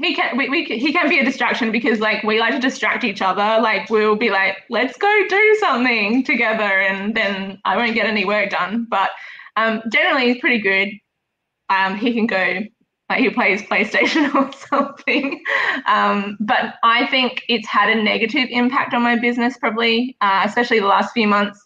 he 0.00 0.14
can 0.14 0.36
we, 0.36 0.48
we 0.48 0.64
he 0.64 0.92
can 0.92 1.08
be 1.08 1.18
a 1.18 1.24
distraction 1.24 1.70
because 1.70 2.00
like 2.00 2.22
we 2.22 2.38
like 2.38 2.54
to 2.54 2.60
distract 2.60 3.04
each 3.04 3.20
other. 3.20 3.60
Like 3.60 3.90
we'll 3.90 4.16
be 4.16 4.30
like, 4.30 4.58
let's 4.70 4.96
go 4.96 5.26
do 5.28 5.56
something 5.60 6.24
together, 6.24 6.62
and 6.62 7.14
then 7.14 7.60
I 7.64 7.76
won't 7.76 7.94
get 7.94 8.06
any 8.06 8.24
work 8.24 8.50
done. 8.50 8.86
But 8.88 9.10
um, 9.56 9.82
generally, 9.92 10.32
he's 10.32 10.40
pretty 10.40 10.60
good. 10.60 10.88
Um, 11.70 11.96
he 11.96 12.14
can 12.14 12.26
go 12.26 12.60
like 13.14 13.22
he 13.22 13.30
plays 13.30 13.62
PlayStation 13.62 14.34
or 14.34 14.50
something. 14.68 15.42
Um, 15.86 16.36
but 16.40 16.74
I 16.82 17.06
think 17.06 17.42
it's 17.48 17.68
had 17.68 17.88
a 17.88 18.02
negative 18.02 18.48
impact 18.50 18.92
on 18.92 19.02
my 19.02 19.16
business, 19.16 19.56
probably, 19.56 20.16
uh, 20.20 20.42
especially 20.44 20.80
the 20.80 20.86
last 20.86 21.12
few 21.12 21.28
months. 21.28 21.58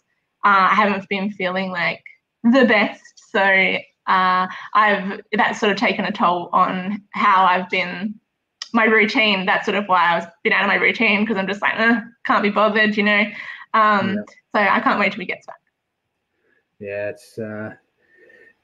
Uh, 0.45 0.69
I 0.71 0.75
haven't 0.75 1.07
been 1.09 1.31
feeling 1.31 1.71
like 1.71 2.03
the 2.43 2.65
best, 2.65 3.01
so 3.31 3.41
uh, 3.41 4.47
I've 4.73 5.21
that's 5.33 5.59
sort 5.59 5.71
of 5.71 5.77
taken 5.77 6.05
a 6.05 6.11
toll 6.11 6.49
on 6.53 7.01
how 7.11 7.45
I've 7.45 7.69
been 7.69 8.15
my 8.73 8.85
routine. 8.85 9.45
That's 9.45 9.65
sort 9.65 9.77
of 9.77 9.85
why 9.87 10.11
I 10.11 10.19
was 10.19 10.25
been 10.43 10.53
out 10.53 10.63
of 10.63 10.67
my 10.67 10.75
routine 10.75 11.25
because 11.25 11.37
I'm 11.37 11.47
just 11.47 11.61
like, 11.61 11.73
eh, 11.77 11.99
can't 12.25 12.43
be 12.43 12.51
bothered, 12.51 12.95
you 12.95 13.03
know. 13.03 13.23
Um, 13.73 14.15
Yeah. 14.15 14.23
So 14.55 14.61
I 14.61 14.79
can't 14.79 14.99
wait 14.99 15.11
till 15.11 15.19
we 15.19 15.25
get 15.25 15.45
back. 15.45 15.59
Yeah, 16.79 17.09
it's. 17.09 17.37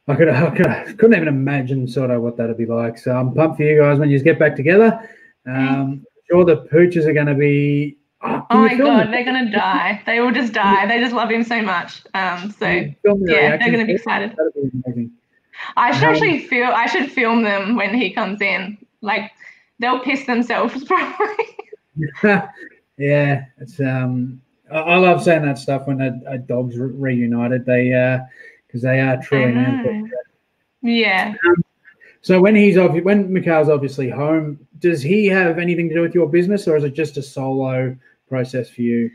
I 0.08 0.16
could, 0.16 0.30
I 0.30 0.50
could, 0.56 0.68
I 0.68 0.84
couldn't 0.94 1.16
even 1.16 1.28
imagine 1.28 1.88
sort 1.88 2.12
of 2.12 2.22
what 2.22 2.38
that'd 2.38 2.58
be 2.58 2.66
like. 2.66 2.98
So 2.98 3.12
I'm 3.16 3.34
pumped 3.34 3.58
for 3.58 3.64
you 3.64 3.80
guys 3.82 3.98
when 4.00 4.10
you 4.10 4.20
get 4.22 4.38
back 4.38 4.56
together. 4.56 5.10
Um, 5.48 6.06
sure, 6.30 6.46
the 6.46 6.58
pooches 6.72 7.06
are 7.06 7.14
going 7.14 7.26
to 7.28 7.34
be. 7.36 7.98
Oh, 8.22 8.46
Oh 8.50 8.58
my 8.62 8.76
god, 8.76 9.12
they're 9.12 9.24
gonna 9.24 9.52
die. 9.52 10.02
They 10.08 10.20
will 10.20 10.32
just 10.32 10.52
die. 10.54 10.88
They 10.88 11.00
just 11.00 11.14
love 11.14 11.30
him 11.30 11.44
so 11.44 11.62
much. 11.62 12.02
Um, 12.16 12.50
so 12.58 12.66
yeah, 12.66 13.58
they're 13.58 13.72
gonna 13.72 13.86
be 13.86 13.94
excited. 13.94 14.36
Be. 14.96 15.10
I 15.78 15.92
should 15.92 16.04
Um, 16.06 16.10
actually 16.16 16.40
feel 16.48 16.66
I 16.66 16.88
should 16.88 17.12
film 17.12 17.44
them 17.44 17.76
when 17.76 17.94
he 17.94 18.12
comes 18.12 18.42
in. 18.42 18.80
Like 19.02 19.32
they'll 19.80 20.00
piss 20.00 20.26
themselves 20.26 20.84
probably. 20.88 21.46
yeah, 22.98 23.46
it's 23.60 23.80
um, 23.80 24.42
I, 24.72 24.78
I 24.80 24.96
love 24.98 25.24
saying 25.24 25.44
that 25.46 25.60
stuff 25.60 25.86
when 25.86 26.02
a, 26.02 26.20
a 26.26 26.38
dog's 26.40 26.78
re- 26.78 26.94
reunited. 27.14 27.66
They 27.66 27.94
uh, 27.94 28.20
because 28.76 28.84
they 28.84 29.00
are 29.00 29.22
truly 29.22 29.54
man. 29.54 30.04
know. 30.04 30.10
yeah. 30.82 31.34
So 32.20 32.42
when 32.42 32.58
he's 32.58 32.76
obvi- 32.76 33.06
when 33.06 33.32
Mikhail's 33.32 33.70
obviously 33.70 34.10
home, 34.10 34.60
does 34.80 35.02
he 35.02 35.28
have 35.28 35.60
anything 35.60 35.88
to 35.88 35.96
do 35.96 36.02
with 36.02 36.14
your 36.14 36.28
business, 36.28 36.68
or 36.68 36.76
is 36.76 36.84
it 36.84 36.94
just 36.94 37.16
a 37.16 37.22
solo 37.22 37.96
process 38.28 38.70
for 38.70 38.82
you? 38.82 39.10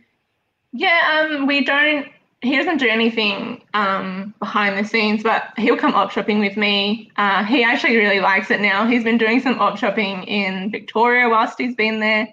Yeah, 0.73 1.29
um, 1.31 1.46
we 1.46 1.62
don't. 1.62 2.07
He 2.40 2.57
doesn't 2.57 2.79
do 2.79 2.88
anything 2.88 3.61
um, 3.75 4.33
behind 4.38 4.83
the 4.83 4.88
scenes, 4.88 5.23
but 5.23 5.53
he'll 5.59 5.77
come 5.77 5.92
op 5.94 6.11
shopping 6.11 6.38
with 6.38 6.57
me. 6.57 7.11
Uh, 7.16 7.44
he 7.44 7.62
actually 7.62 7.96
really 7.96 8.20
likes 8.20 8.51
it 8.51 8.62
now. 8.62 8.87
He's 8.87 9.05
been 9.05 9.18
doing 9.18 9.40
some 9.42 9.59
op 9.59 9.77
shopping 9.77 10.23
in 10.23 10.70
Victoria 10.70 11.29
whilst 11.29 11.59
he's 11.59 11.75
been 11.75 12.01
there 12.01 12.33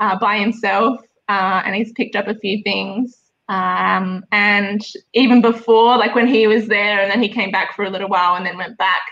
uh, 0.00 0.18
by 0.18 0.36
himself, 0.36 1.00
uh, 1.30 1.62
and 1.64 1.74
he's 1.74 1.92
picked 1.92 2.14
up 2.14 2.28
a 2.28 2.34
few 2.34 2.62
things. 2.62 3.17
Um, 3.48 4.24
and 4.30 4.84
even 5.14 5.40
before, 5.40 5.96
like 5.96 6.14
when 6.14 6.26
he 6.26 6.46
was 6.46 6.66
there, 6.66 7.00
and 7.00 7.10
then 7.10 7.22
he 7.22 7.28
came 7.28 7.50
back 7.50 7.74
for 7.74 7.84
a 7.84 7.90
little 7.90 8.08
while 8.08 8.34
and 8.34 8.44
then 8.44 8.58
went 8.58 8.76
back, 8.76 9.02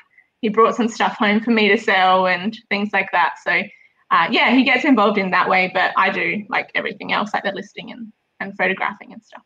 he 0.41 0.49
brought 0.49 0.77
some 0.77 0.89
stuff 0.89 1.17
home 1.17 1.41
for 1.41 1.51
me 1.51 1.69
to 1.69 1.79
sell 1.79 2.27
and 2.27 2.57
things 2.69 2.91
like 2.93 3.09
that. 3.13 3.35
So, 3.43 3.63
uh, 4.11 4.29
yeah, 4.31 4.51
he 4.55 4.63
gets 4.63 4.85
involved 4.85 5.19
in 5.19 5.31
that 5.31 5.49
way, 5.49 5.71
but 5.73 5.93
I 5.97 6.11
do 6.11 6.45
like 6.49 6.71
everything 6.75 7.13
else, 7.13 7.31
like 7.33 7.45
the 7.45 7.53
listing 7.53 7.93
and 7.93 8.13
and 8.41 8.55
photographing 8.57 9.15
and 9.15 9.23
stuff. 9.23 9.43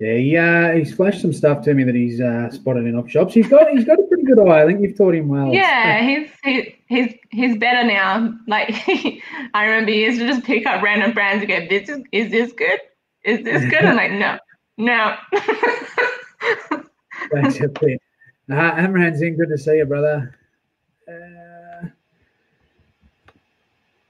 Yeah, 0.00 0.14
he, 0.14 0.36
uh, 0.36 0.72
he's 0.72 0.94
flashed 0.94 1.20
some 1.20 1.32
stuff 1.34 1.62
to 1.64 1.74
me 1.74 1.84
that 1.84 1.94
he's 1.94 2.22
uh, 2.22 2.48
spotted 2.50 2.86
in 2.86 2.96
op 2.96 3.10
shops. 3.10 3.34
He's 3.34 3.48
got 3.48 3.68
he's 3.68 3.84
got 3.84 3.98
a 3.98 4.02
pretty 4.04 4.22
good 4.22 4.38
eye. 4.38 4.62
I 4.62 4.66
think 4.66 4.80
you've 4.80 4.96
taught 4.96 5.14
him 5.14 5.28
well. 5.28 5.52
Yeah, 5.52 6.02
he's 6.08 6.30
he, 6.42 6.74
he's 6.86 7.14
he's 7.30 7.58
better 7.58 7.86
now. 7.86 8.32
Like 8.46 8.70
I 9.54 9.64
remember 9.66 9.92
he 9.92 10.04
used 10.04 10.18
to 10.18 10.26
just 10.26 10.44
pick 10.44 10.64
up 10.64 10.82
random 10.82 11.12
brands 11.12 11.42
and 11.42 11.50
go, 11.50 11.66
"This 11.68 11.90
is 11.90 12.02
is 12.12 12.30
this 12.30 12.50
good? 12.52 12.80
Is 13.24 13.44
this 13.44 13.62
good?" 13.70 13.84
I'm 13.84 13.96
like, 13.96 14.12
"No, 14.12 14.38
no." 14.78 15.16
Thanks 17.32 17.58
bit. 17.58 18.00
Uh, 18.50 18.54
Amran 18.54 19.14
Singh, 19.18 19.36
good 19.36 19.50
to 19.50 19.58
see 19.58 19.76
you, 19.76 19.84
brother. 19.84 20.34
Uh, 21.06 21.88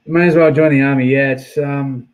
may 0.07 0.29
as 0.29 0.37
well 0.37 0.53
join 0.53 0.71
the 0.71 0.83
army. 0.83 1.09
Yeah, 1.09 1.33
it's 1.33 1.59
um, 1.59 2.09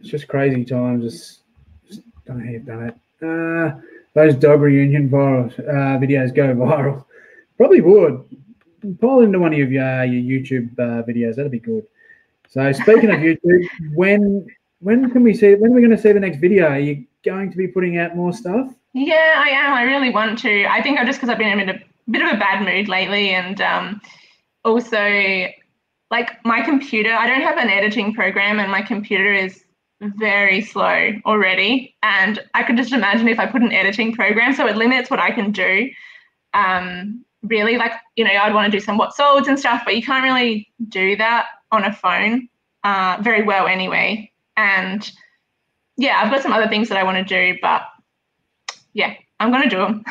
it's 0.00 0.08
just 0.08 0.26
crazy 0.26 0.64
times. 0.64 1.04
Just, 1.04 1.42
just 1.86 2.02
don't 2.26 2.38
know 2.38 2.44
how 2.44 2.50
you've 2.50 2.66
done 2.66 2.88
it. 2.88 2.96
Uh, 3.22 3.80
those 4.14 4.34
dog 4.34 4.60
reunion 4.60 5.08
viral 5.08 5.46
uh, 5.60 5.98
videos 5.98 6.34
go 6.34 6.42
viral. 6.54 7.04
Probably 7.56 7.80
would. 7.80 8.24
Pull 9.00 9.20
into 9.20 9.38
one 9.38 9.52
of 9.52 9.58
your 9.58 9.82
uh, 9.82 10.02
your 10.04 10.40
YouTube 10.40 10.72
uh, 10.78 11.02
videos. 11.02 11.36
That'd 11.36 11.52
be 11.52 11.58
good. 11.58 11.86
So 12.48 12.72
speaking 12.72 13.10
of 13.10 13.16
YouTube, 13.20 13.68
when 13.94 14.46
when 14.80 15.10
can 15.10 15.22
we 15.22 15.34
see? 15.34 15.54
When 15.54 15.72
are 15.72 15.74
we 15.74 15.82
going 15.82 15.96
to 15.96 16.00
see 16.00 16.12
the 16.12 16.20
next 16.20 16.38
video? 16.38 16.68
Are 16.68 16.78
you 16.78 17.04
going 17.24 17.50
to 17.50 17.56
be 17.56 17.68
putting 17.68 17.98
out 17.98 18.16
more 18.16 18.32
stuff? 18.32 18.72
Yeah, 18.92 19.34
I 19.36 19.50
am. 19.50 19.74
I 19.74 19.82
really 19.82 20.10
want 20.10 20.38
to. 20.40 20.66
I 20.66 20.82
think 20.82 20.98
I 20.98 21.04
just 21.04 21.18
because 21.18 21.28
I've 21.28 21.38
been 21.38 21.60
in 21.60 21.68
a 21.68 21.78
bit 22.10 22.22
of 22.22 22.32
a 22.32 22.38
bad 22.38 22.64
mood 22.64 22.88
lately, 22.88 23.30
and 23.30 23.60
um, 23.60 24.00
also 24.64 25.46
like 26.10 26.44
my 26.44 26.62
computer. 26.62 27.12
I 27.12 27.26
don't 27.26 27.42
have 27.42 27.58
an 27.58 27.68
editing 27.68 28.14
program, 28.14 28.58
and 28.58 28.70
my 28.70 28.82
computer 28.82 29.32
is 29.32 29.64
very 30.00 30.62
slow 30.62 31.12
already. 31.26 31.94
And 32.02 32.42
I 32.54 32.62
could 32.62 32.76
just 32.76 32.92
imagine 32.92 33.28
if 33.28 33.38
I 33.38 33.46
put 33.46 33.62
an 33.62 33.72
editing 33.72 34.12
program, 34.12 34.54
so 34.54 34.66
it 34.66 34.76
limits 34.76 35.10
what 35.10 35.20
I 35.20 35.30
can 35.30 35.52
do. 35.52 35.90
Um, 36.54 37.24
really, 37.42 37.76
like 37.76 37.92
you 38.16 38.24
know, 38.24 38.30
I'd 38.30 38.54
want 38.54 38.70
to 38.70 38.76
do 38.76 38.82
some 38.82 38.98
what 38.98 39.14
solds 39.14 39.46
and 39.46 39.58
stuff, 39.58 39.82
but 39.84 39.96
you 39.96 40.02
can't 40.02 40.24
really 40.24 40.70
do 40.88 41.16
that 41.16 41.46
on 41.70 41.84
a 41.84 41.92
phone 41.92 42.48
uh, 42.84 43.18
very 43.22 43.42
well 43.42 43.66
anyway. 43.66 44.30
And 44.56 45.10
yeah, 45.96 46.20
I've 46.22 46.30
got 46.30 46.42
some 46.42 46.52
other 46.52 46.68
things 46.68 46.88
that 46.88 46.98
I 46.98 47.04
want 47.04 47.16
to 47.18 47.24
do, 47.24 47.58
but 47.60 47.82
yeah, 48.92 49.14
I'm 49.38 49.50
gonna 49.50 49.70
do 49.70 49.78
them. 49.78 50.04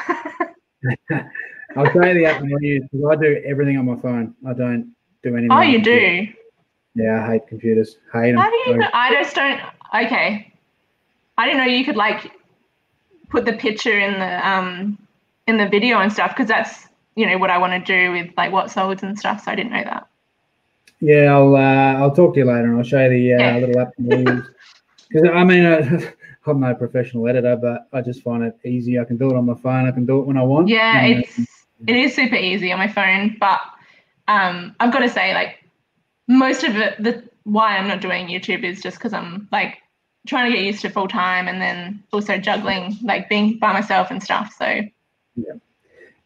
I'll 1.75 1.85
you 1.85 2.13
the 2.13 2.25
app 2.25 2.41
I 2.41 2.47
use 2.61 2.83
because 2.91 3.07
I 3.11 3.21
do 3.21 3.41
everything 3.45 3.77
on 3.77 3.85
my 3.85 3.95
phone. 3.95 4.33
I 4.47 4.53
don't 4.53 4.93
do 5.23 5.35
anything. 5.35 5.51
oh, 5.51 5.61
you 5.61 5.77
computer. 5.77 6.25
do? 6.25 6.33
Yeah, 6.95 7.23
I 7.23 7.33
hate 7.33 7.47
computers. 7.47 7.97
Hate 8.11 8.31
them. 8.31 8.37
How 8.37 8.49
do 8.49 8.55
you? 8.71 8.83
I 8.93 9.13
just 9.13 9.35
don't. 9.35 9.61
Okay, 9.93 10.53
I 11.37 11.45
didn't 11.45 11.57
know 11.57 11.65
you 11.65 11.85
could 11.85 11.95
like 11.95 12.31
put 13.29 13.45
the 13.45 13.53
picture 13.53 13.97
in 13.99 14.19
the 14.19 14.47
um 14.47 14.97
in 15.47 15.57
the 15.57 15.67
video 15.67 15.99
and 15.99 16.11
stuff 16.11 16.31
because 16.35 16.47
that's 16.47 16.87
you 17.15 17.25
know 17.25 17.37
what 17.37 17.49
I 17.49 17.57
want 17.57 17.73
to 17.73 17.79
do 17.79 18.11
with 18.11 18.31
like 18.37 18.51
what 18.51 18.67
solds 18.67 19.03
and 19.03 19.17
stuff. 19.17 19.43
So 19.43 19.51
I 19.51 19.55
didn't 19.55 19.71
know 19.71 19.83
that. 19.83 20.07
Yeah, 21.01 21.33
I'll 21.33 21.55
uh, 21.55 21.93
I'll 22.01 22.13
talk 22.13 22.33
to 22.33 22.39
you 22.39 22.45
later 22.45 22.65
and 22.65 22.77
I'll 22.77 22.83
show 22.83 23.01
you 23.03 23.09
the 23.09 23.33
uh, 23.33 23.37
Yeah. 23.39 23.57
little 23.57 23.79
app 23.79 23.93
I. 23.99 24.41
Because 25.09 25.29
I 25.33 25.43
mean, 25.43 25.65
uh, 25.65 26.11
I'm 26.45 26.59
no 26.59 26.75
professional 26.75 27.27
editor, 27.27 27.55
but 27.55 27.87
I 27.93 28.01
just 28.01 28.21
find 28.21 28.43
it 28.43 28.57
easy. 28.65 28.99
I 28.99 29.05
can 29.05 29.17
do 29.17 29.31
it 29.31 29.35
on 29.35 29.45
my 29.45 29.55
phone. 29.55 29.87
I 29.87 29.91
can 29.91 30.05
do 30.05 30.19
it 30.19 30.27
when 30.27 30.37
I 30.37 30.43
want. 30.43 30.67
Yeah, 30.67 31.03
it's 31.03 31.39
it 31.87 31.95
is 31.95 32.15
super 32.15 32.35
easy 32.35 32.71
on 32.71 32.79
my 32.79 32.87
phone, 32.87 33.37
but 33.39 33.59
um, 34.27 34.75
I've 34.79 34.93
got 34.93 34.99
to 34.99 35.09
say, 35.09 35.33
like 35.33 35.63
most 36.27 36.63
of 36.63 36.75
it, 36.75 37.01
the 37.01 37.23
why 37.51 37.77
I'm 37.77 37.87
not 37.87 38.01
doing 38.01 38.27
YouTube 38.27 38.63
is 38.63 38.81
just 38.81 38.97
because 38.97 39.13
I'm 39.13 39.47
like 39.51 39.77
trying 40.27 40.51
to 40.51 40.57
get 40.57 40.65
used 40.65 40.81
to 40.81 40.89
full 40.89 41.07
time 41.07 41.47
and 41.47 41.61
then 41.61 42.03
also 42.11 42.37
juggling 42.37 42.97
like 43.03 43.29
being 43.29 43.57
by 43.57 43.73
myself 43.73 44.11
and 44.11 44.21
stuff. 44.21 44.53
So 44.57 44.65
Yeah, 45.35 45.53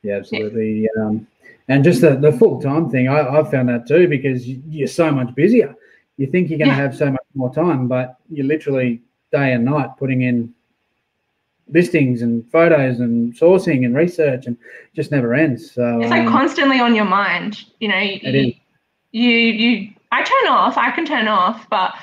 yeah, 0.01 0.15
absolutely. 0.15 0.87
Um, 0.99 1.27
and 1.69 1.83
just 1.83 2.01
the, 2.01 2.15
the 2.15 2.31
full 2.31 2.61
time 2.61 2.89
thing, 2.89 3.07
I, 3.07 3.27
I've 3.27 3.49
found 3.51 3.69
that 3.69 3.87
too 3.87 4.07
because 4.07 4.47
you- 4.47 4.61
you're 4.67 4.87
so 4.87 5.11
much 5.11 5.33
busier. 5.35 5.75
You 6.17 6.27
think 6.27 6.49
you're 6.49 6.59
going 6.59 6.69
to 6.69 6.75
Yeah. 6.75 6.81
have 6.81 6.95
so 6.95 7.09
much 7.09 7.21
more 7.33 7.53
time, 7.53 7.87
but 7.87 8.17
you're 8.29 8.45
literally 8.45 9.01
day 9.31 9.53
and 9.53 9.65
night 9.65 9.89
putting 9.97 10.21
in 10.21 10.53
listings 11.69 12.21
and 12.21 12.49
photos 12.51 12.99
and 12.99 13.33
sourcing 13.33 13.85
and 13.85 13.95
research, 13.95 14.45
and 14.45 14.57
just 14.95 15.11
never 15.11 15.33
ends. 15.33 15.71
So 15.71 16.01
it's 16.01 16.11
like 16.11 16.27
um, 16.27 16.31
constantly 16.31 16.79
on 16.79 16.93
your 16.95 17.05
mind. 17.05 17.63
You 17.79 17.87
know, 17.87 17.97
you, 17.99 18.19
is. 18.23 18.53
you 19.11 19.29
you 19.31 19.89
I 20.13 20.23
turn 20.23 20.51
off. 20.51 20.77
I 20.77 20.91
can 20.91 21.05
turn 21.05 21.27
off, 21.27 21.67
but 21.69 21.93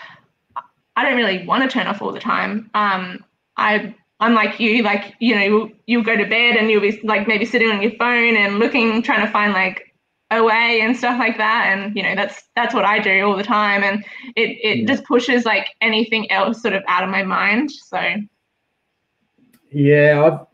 I 0.96 1.04
don't 1.04 1.16
really 1.16 1.46
want 1.46 1.62
to 1.62 1.68
turn 1.68 1.86
off 1.86 2.02
all 2.02 2.12
the 2.12 2.20
time. 2.20 2.68
Um, 2.74 3.24
I 3.56 3.94
I'm 4.20 4.34
like 4.34 4.58
you, 4.60 4.82
like 4.82 5.14
you 5.20 5.34
know, 5.34 5.42
you'll, 5.42 5.70
you'll 5.86 6.02
go 6.02 6.16
to 6.16 6.24
bed 6.26 6.56
and 6.56 6.70
you'll 6.70 6.80
be 6.82 7.00
like 7.04 7.28
maybe 7.28 7.44
sitting 7.44 7.70
on 7.70 7.80
your 7.82 7.92
phone 7.92 8.36
and 8.36 8.58
looking, 8.58 9.02
trying 9.02 9.24
to 9.24 9.32
find 9.32 9.52
like 9.52 9.94
OA 10.32 10.52
and 10.52 10.96
stuff 10.96 11.18
like 11.18 11.38
that. 11.38 11.66
And 11.72 11.96
you 11.96 12.02
know, 12.02 12.14
that's 12.16 12.42
that's 12.56 12.74
what 12.74 12.84
I 12.84 12.98
do 12.98 13.22
all 13.24 13.36
the 13.36 13.44
time, 13.44 13.82
and 13.84 14.04
it 14.36 14.58
it 14.62 14.86
Yeah. 14.86 14.86
just 14.86 15.04
pushes 15.04 15.44
like 15.44 15.68
anything 15.80 16.30
else 16.32 16.60
sort 16.62 16.74
of 16.74 16.82
out 16.88 17.04
of 17.04 17.10
my 17.10 17.22
mind. 17.22 17.70
So 17.70 17.98
Yeah, 19.72 20.22
I've 20.24 20.46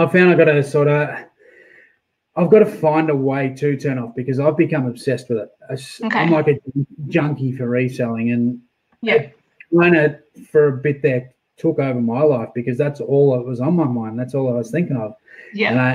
I've 0.00 0.12
found 0.12 0.30
I've 0.30 0.38
got 0.38 0.44
to 0.44 0.62
sort 0.62 0.88
of 0.88 1.08
I've 2.38 2.50
got 2.50 2.60
to 2.60 2.66
find 2.66 3.10
a 3.10 3.16
way 3.16 3.52
to 3.58 3.76
turn 3.76 3.98
off 3.98 4.14
because 4.14 4.38
I've 4.38 4.56
become 4.56 4.86
obsessed 4.86 5.28
with 5.28 5.38
it. 5.38 5.50
I 5.68 5.72
Okay. 6.06 6.18
I'm 6.20 6.30
like 6.30 6.48
a 6.48 6.58
junkie 7.08 7.52
for 7.52 7.68
reselling, 7.68 8.30
and 8.30 8.60
yeah, 9.02 9.28
kind 9.76 9.96
of 9.96 10.16
for 10.50 10.68
a 10.68 10.72
bit 10.76 11.02
there 11.02 11.30
took 11.56 11.80
over 11.80 12.00
my 12.00 12.22
life 12.22 12.48
because 12.54 12.78
that's 12.78 13.00
all 13.00 13.36
that 13.36 13.44
was 13.44 13.60
on 13.60 13.74
my 13.74 13.84
mind. 13.84 14.16
That's 14.16 14.32
all 14.34 14.48
I 14.48 14.52
was 14.56 14.70
thinking 14.70 14.96
of. 14.96 15.16
yeah, 15.52 15.70
And 15.72 15.80
I, 15.80 15.94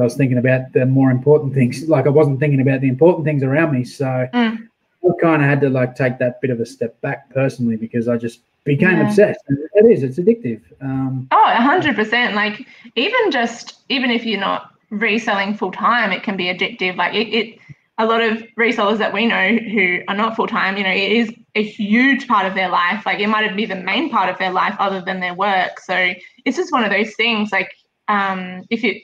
I 0.00 0.04
was 0.04 0.16
thinking 0.16 0.38
about 0.38 0.72
the 0.72 0.84
more 0.86 1.12
important 1.12 1.54
things. 1.54 1.88
Like 1.88 2.06
I 2.06 2.10
wasn't 2.10 2.40
thinking 2.40 2.60
about 2.60 2.80
the 2.80 2.88
important 2.88 3.24
things 3.24 3.44
around 3.44 3.72
me. 3.72 3.84
So 3.84 4.06
Mm. 4.34 4.68
I 5.04 5.08
kind 5.22 5.40
of 5.42 5.48
had 5.48 5.60
to 5.60 5.68
like 5.70 5.94
take 5.94 6.18
that 6.18 6.40
bit 6.40 6.50
of 6.50 6.58
a 6.58 6.66
step 6.66 7.00
back 7.00 7.30
personally 7.30 7.76
because 7.76 8.08
I 8.08 8.16
just 8.16 8.40
became 8.64 8.96
Yeah. 8.98 9.06
obsessed. 9.06 9.38
And 9.48 9.58
it 9.74 9.86
is. 9.92 10.02
It's 10.02 10.18
addictive. 10.18 10.62
Um, 10.80 11.28
Oh, 11.30 11.44
a 11.46 11.60
hundred 11.62 11.94
percent. 11.94 12.34
Like 12.34 12.66
even 12.96 13.30
just 13.30 13.82
even 13.88 14.10
if 14.10 14.24
you're 14.26 14.40
not 14.40 14.73
reselling 14.98 15.54
full 15.54 15.72
time, 15.72 16.12
it 16.12 16.22
can 16.22 16.36
be 16.36 16.44
addictive. 16.44 16.96
Like 16.96 17.14
it, 17.14 17.28
it, 17.28 17.58
a 17.98 18.06
lot 18.06 18.20
of 18.20 18.44
resellers 18.58 18.98
that 18.98 19.12
we 19.12 19.26
know 19.26 19.56
who 19.56 20.00
are 20.08 20.16
not 20.16 20.34
full 20.34 20.46
time, 20.46 20.76
you 20.76 20.82
know, 20.82 20.90
it 20.90 21.12
is 21.12 21.32
a 21.54 21.62
huge 21.62 22.26
part 22.26 22.46
of 22.46 22.54
their 22.54 22.68
life. 22.68 23.06
Like 23.06 23.20
it 23.20 23.28
might 23.28 23.54
be 23.56 23.66
the 23.66 23.76
main 23.76 24.10
part 24.10 24.28
of 24.28 24.38
their 24.38 24.50
life 24.50 24.74
other 24.78 25.00
than 25.00 25.20
their 25.20 25.34
work. 25.34 25.78
So 25.80 26.12
it's 26.44 26.56
just 26.56 26.72
one 26.72 26.84
of 26.84 26.90
those 26.90 27.14
things. 27.14 27.52
Like 27.52 27.72
um, 28.08 28.64
if 28.70 28.82
you, 28.82 29.00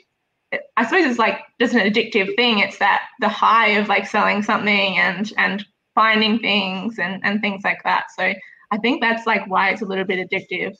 I 0.76 0.84
suppose 0.84 1.04
it's 1.04 1.18
like 1.18 1.40
just 1.60 1.74
an 1.74 1.80
addictive 1.80 2.34
thing. 2.34 2.58
It's 2.58 2.78
that 2.78 3.02
the 3.20 3.28
high 3.28 3.68
of 3.70 3.88
like 3.88 4.06
selling 4.06 4.42
something 4.42 4.98
and 4.98 5.32
and 5.36 5.64
finding 5.94 6.40
things 6.40 6.98
and 6.98 7.20
and 7.24 7.40
things 7.40 7.62
like 7.62 7.82
that. 7.84 8.06
So 8.16 8.34
I 8.72 8.78
think 8.78 9.00
that's 9.00 9.26
like 9.26 9.48
why 9.48 9.70
it's 9.70 9.82
a 9.82 9.86
little 9.86 10.04
bit 10.04 10.28
addictive. 10.28 10.76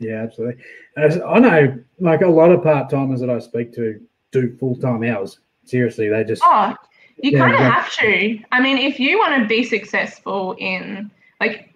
Yeah, 0.00 0.22
absolutely. 0.22 0.62
As 0.98 1.20
I 1.20 1.38
know, 1.38 1.78
like 2.00 2.22
a 2.22 2.26
lot 2.28 2.50
of 2.50 2.62
part 2.62 2.90
timers 2.90 3.20
that 3.20 3.30
I 3.30 3.38
speak 3.38 3.72
to 3.74 4.00
do 4.32 4.56
full 4.58 4.76
time 4.76 5.02
hours. 5.04 5.38
Seriously, 5.64 6.08
they 6.08 6.24
just 6.24 6.42
Oh, 6.44 6.74
you 7.22 7.36
kind 7.38 7.52
of 7.54 7.60
have 7.60 7.92
to. 7.94 8.38
I 8.52 8.60
mean, 8.60 8.78
if 8.78 8.98
you 9.00 9.18
want 9.18 9.40
to 9.42 9.46
be 9.48 9.64
successful 9.64 10.54
in 10.58 11.10
like 11.40 11.72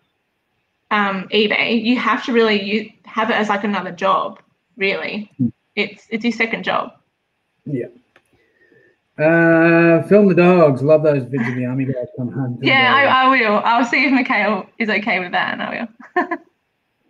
um, 0.91 1.29
eBay, 1.33 1.83
you 1.83 1.97
have 1.99 2.25
to 2.27 2.33
really 2.33 2.61
you 2.63 2.91
have 3.05 3.31
it 3.31 3.35
as 3.35 3.49
like 3.49 3.65
another 3.65 3.93
job. 3.93 4.41
Really, 4.77 5.31
Hmm. 5.39 5.49
it's 5.77 6.07
it's 6.11 6.25
your 6.25 6.33
second 6.33 6.65
job. 6.65 6.93
yeah. 7.67 7.87
Uh, 9.19 10.03
film 10.09 10.27
the 10.29 10.35
dogs. 10.35 10.83
Love 10.83 11.03
those 11.03 11.23
vids 11.25 11.47
of 11.49 11.55
the 11.55 11.67
army 11.67 11.85
guys 11.85 12.07
come 12.17 12.33
home. 12.33 12.59
Yeah. 12.63 12.95
I, 12.97 13.27
I 13.27 13.29
will. 13.29 13.59
I'll 13.65 13.85
see 13.85 14.05
if 14.07 14.13
Mikhail 14.13 14.67
is 14.79 14.89
okay 14.89 15.21
with 15.21 15.33
that, 15.33 15.53
and 15.53 15.63
I 15.63 15.87
will. 16.17 16.37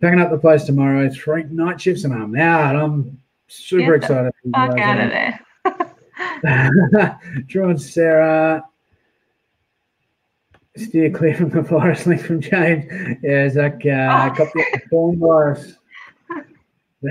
Packing 0.03 0.19
up 0.19 0.31
the 0.31 0.37
place 0.37 0.65
tomorrow. 0.65 1.09
Three 1.09 1.43
night 1.43 1.79
shifts 1.79 2.03
and 2.03 2.13
I'm 2.13 2.35
out. 2.35 2.75
I'm 2.75 3.17
super 3.47 3.97
Get 3.97 4.03
excited. 4.03 4.33
Fuck 4.53 4.77
out 4.77 4.99
of 4.99 5.09
there. 6.43 7.19
Drew 7.47 7.69
and 7.69 7.81
Sarah. 7.81 8.65
Steer 10.75 11.09
clear 11.09 11.33
from 11.35 11.51
the 11.51 11.61
virus 11.61 12.05
link 12.05 12.19
from 12.19 12.41
James. 12.41 12.83
Yeah, 13.23 13.47
Zach 13.47 13.75
uh, 13.85 13.87
Oh. 13.87 14.35
got 14.35 14.51
the 14.53 14.81
phone 14.91 15.19
virus. 15.19 15.77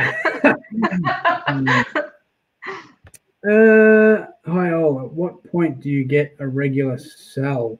uh, 3.49 4.27
hi 4.45 4.73
all. 4.75 5.01
At 5.01 5.13
what 5.13 5.43
point 5.51 5.81
do 5.81 5.89
you 5.89 6.05
get 6.05 6.37
a 6.41 6.47
regular 6.47 6.99
sell? 6.99 7.79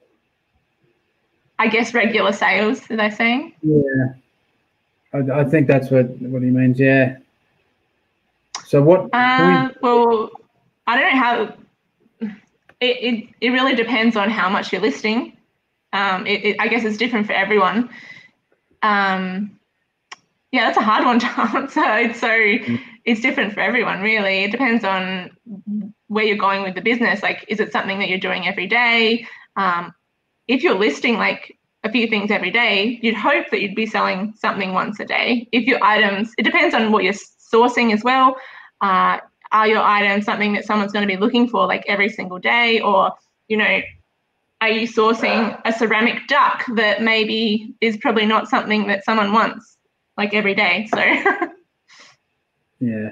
I 1.59 1.69
guess 1.69 1.93
regular 1.93 2.33
sales. 2.33 2.91
Are 2.91 2.97
they 2.97 3.11
saying? 3.11 3.53
Yeah, 3.61 4.15
I, 5.13 5.41
I 5.41 5.45
think 5.45 5.67
that's 5.69 5.91
what 5.91 6.07
what 6.21 6.43
he 6.43 6.51
means. 6.51 6.79
Yeah. 6.81 7.19
So 8.67 8.83
what 8.83 9.11
Uh, 9.13 9.19
point? 9.37 9.73
well, 9.83 10.31
I 10.87 10.97
don't 11.01 11.15
know 11.15 11.23
how. 11.23 11.55
It, 12.81 12.97
it, 13.15 13.29
it 13.41 13.51
really 13.51 13.75
depends 13.77 14.17
on 14.17 14.31
how 14.31 14.49
much 14.49 14.73
you're 14.73 14.83
listing. 14.83 15.37
Um, 15.93 16.27
it, 16.27 16.45
it, 16.45 16.57
I 16.61 16.69
guess 16.69 16.85
it's 16.85 16.97
different 16.97 17.27
for 17.27 17.33
everyone. 17.33 17.91
Um, 18.83 19.59
yeah, 20.53 20.67
that's 20.67 20.79
a 20.79 20.83
hard 20.83 21.05
one 21.05 21.19
to 21.21 21.27
answer. 21.57 21.83
It's 21.99 22.21
so 22.21 22.31
it's 23.05 23.21
different 23.21 23.55
for 23.55 23.61
everyone, 23.61 24.01
really. 24.01 24.45
It 24.45 24.51
depends 24.51 24.85
on 24.85 25.31
where 26.09 26.25
you're 26.25 26.37
going 26.37 26.63
with 26.63 26.75
the 26.75 26.81
business. 26.83 27.23
Like, 27.23 27.45
is 27.49 27.61
it 27.61 27.73
something 27.73 27.99
that 28.01 28.09
you're 28.09 28.19
doing 28.19 28.47
every 28.47 28.67
day? 28.67 29.27
Um, 29.57 29.95
if 30.49 30.63
you're 30.63 30.79
listing 30.79 31.17
like 31.17 31.57
a 31.85 31.91
few 31.91 32.07
things 32.07 32.31
every 32.31 32.51
day, 32.51 32.99
you'd 33.03 33.17
hope 33.17 33.47
that 33.51 33.61
you'd 33.61 33.75
be 33.75 33.87
selling 33.87 34.35
something 34.37 34.73
once 34.73 35.01
a 35.01 35.05
day. 35.05 35.49
If 35.53 35.65
your 35.65 35.83
items, 35.83 36.33
it 36.39 36.43
depends 36.43 36.75
on 36.75 36.93
what 36.93 37.05
you're 37.05 37.13
sourcing 37.13 37.93
as 37.93 38.05
well. 38.05 38.37
Uh, 38.81 39.19
are 39.51 39.69
your 39.69 39.83
items 39.83 40.25
something 40.25 40.55
that 40.55 40.65
someone's 40.65 40.93
going 40.93 41.07
to 41.07 41.13
be 41.13 41.21
looking 41.21 41.49
for 41.49 41.67
like 41.67 41.85
every 41.89 42.09
single 42.09 42.39
day, 42.39 42.81
or 42.81 43.13
you 43.49 43.57
know, 43.57 43.81
are 44.61 44.69
you 44.71 44.87
sourcing 44.87 45.61
a 45.65 45.73
ceramic 45.73 46.27
duck 46.29 46.65
that 46.77 47.03
maybe 47.03 47.75
is 47.81 47.97
probably 47.97 48.27
not 48.27 48.49
something 48.49 48.87
that 48.87 49.05
someone 49.05 49.33
wants 49.33 49.77
like 50.17 50.35
every 50.35 50.55
day? 50.55 50.89
So 50.95 50.99
Yeah, 52.81 53.11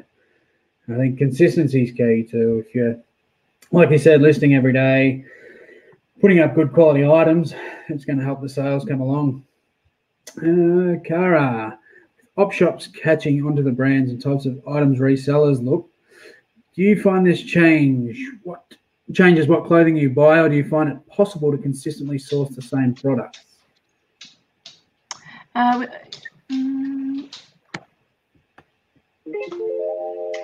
I 0.89 0.97
think 0.97 1.19
consistency 1.19 1.85
is 1.85 1.93
key 1.93 2.27
too. 2.29 2.65
If 2.67 2.75
you're, 2.75 2.97
like 3.71 3.91
you 3.91 3.99
said, 3.99 4.21
listing 4.21 4.55
every 4.55 4.73
day, 4.73 5.25
putting 6.21 6.41
up 6.41 6.55
good 6.55 6.73
quality 6.73 7.07
items, 7.07 7.55
it's 7.89 8.05
going 8.05 8.19
to 8.19 8.25
help 8.25 8.41
the 8.41 8.49
sales 8.49 8.85
come 8.85 9.01
along. 9.01 9.45
Uh, 10.39 11.01
Cara, 11.05 11.79
op 12.37 12.53
shops 12.53 12.87
catching 12.87 13.45
onto 13.45 13.63
the 13.63 13.73
brands 13.73 14.11
and 14.11 14.23
types 14.23 14.47
of 14.47 14.61
items 14.69 14.99
resellers 14.99 15.65
look. 15.65 15.89
Do 16.75 16.83
you 16.83 17.01
find 17.01 17.27
this 17.27 17.43
change 17.43 18.19
what 18.43 18.63
changes 19.13 19.49
what 19.49 19.67
clothing 19.67 19.97
you 19.97 20.11
buy, 20.11 20.39
or 20.39 20.49
do 20.49 20.57
you 20.57 20.69
find 20.69 20.89
it 20.89 21.07
possible 21.09 21.51
to 21.51 21.59
consistently 21.59 22.19
source 22.19 22.55
the 22.55 22.63
same 22.63 22.95
product? 22.95 23.41
Uh, 25.55 25.85
mm, 26.51 27.29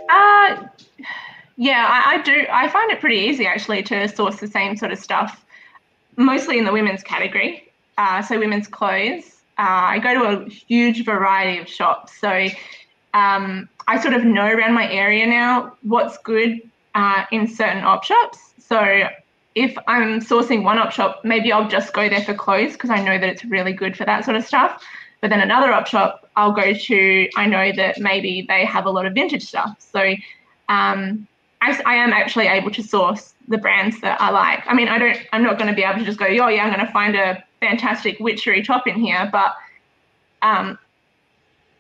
uh, 0.09 0.67
yeah, 1.57 1.87
I, 1.89 2.15
I 2.15 2.23
do. 2.23 2.45
I 2.51 2.69
find 2.69 2.91
it 2.91 3.01
pretty 3.01 3.17
easy 3.19 3.47
actually 3.47 3.83
to 3.85 4.09
source 4.09 4.37
the 4.37 4.49
same 4.49 4.77
sort 4.77 4.93
of 4.93 4.99
stuff, 4.99 5.46
mostly 6.17 6.59
in 6.59 6.65
the 6.65 6.73
women's 6.73 7.03
category. 7.03 7.73
Uh, 7.99 8.23
so 8.23 8.39
women's 8.39 8.69
clothes. 8.69 9.43
Uh, 9.59 9.97
I 9.97 9.99
go 9.99 10.15
to 10.15 10.45
a 10.45 10.49
huge 10.51 11.05
variety 11.05 11.59
of 11.61 11.69
shops, 11.69 12.19
so 12.21 12.49
um, 13.15 13.69
I 13.89 14.01
sort 14.01 14.13
of 14.13 14.25
know 14.25 14.47
around 14.47 14.75
my 14.75 14.91
area 14.91 15.27
now 15.27 15.73
what's 15.83 16.19
good 16.19 16.61
uh, 16.95 17.25
in 17.31 17.47
certain 17.47 17.83
op 17.83 18.05
shops. 18.05 18.39
So 18.59 19.05
if 19.55 19.77
I'm 19.87 20.21
sourcing 20.21 20.63
one 20.63 20.79
op 20.79 20.93
shop, 20.93 21.21
maybe 21.25 21.51
I'll 21.53 21.69
just 21.69 21.95
go 21.95 22.09
there 22.09 22.23
for 22.23 22.35
clothes 22.35 22.73
because 22.73 22.91
I 22.91 23.03
know 23.03 23.19
that 23.19 23.29
it's 23.29 23.45
really 23.47 23.73
good 23.73 23.97
for 23.97 24.05
that 24.05 24.25
sort 24.25 24.37
of 24.37 24.45
stuff. 24.45 24.83
But 25.23 25.31
then 25.31 25.41
another 25.41 25.73
op 25.73 25.87
shop, 25.87 26.29
I'll 26.37 26.53
go 26.53 26.75
to, 26.75 27.29
I 27.37 27.47
know 27.47 27.73
that 27.75 27.99
maybe 27.99 28.45
they 28.47 28.67
have 28.67 28.85
a 28.85 28.91
lot 28.91 29.07
of 29.07 29.15
vintage 29.15 29.45
stuff. 29.45 29.75
So 29.79 30.15
um, 30.69 31.27
I, 31.61 31.81
I 31.87 31.95
am 31.95 32.13
actually 32.13 32.47
able 32.47 32.71
to 32.71 32.83
source 32.83 33.35
the 33.49 33.59
brands 33.59 34.01
that 34.01 34.21
I 34.21 34.31
like. 34.31 34.63
I 34.67 34.75
mean, 34.75 34.89
I 34.89 34.99
don't, 34.99 35.17
I'm 35.33 35.43
not 35.43 35.59
going 35.59 35.69
to 35.69 35.75
be 35.75 35.83
able 35.83 35.99
to 36.01 36.05
just 36.05 36.19
go, 36.19 36.27
oh, 36.27 36.49
yeah, 36.49 36.65
I'm 36.65 36.73
going 36.73 36.87
to 36.87 36.93
find 36.93 37.17
a 37.17 37.43
fantastic 37.61 38.19
witchery 38.21 38.63
top 38.63 38.87
in 38.87 38.97
here. 38.97 39.29
But 39.31 39.55
um, 40.43 40.79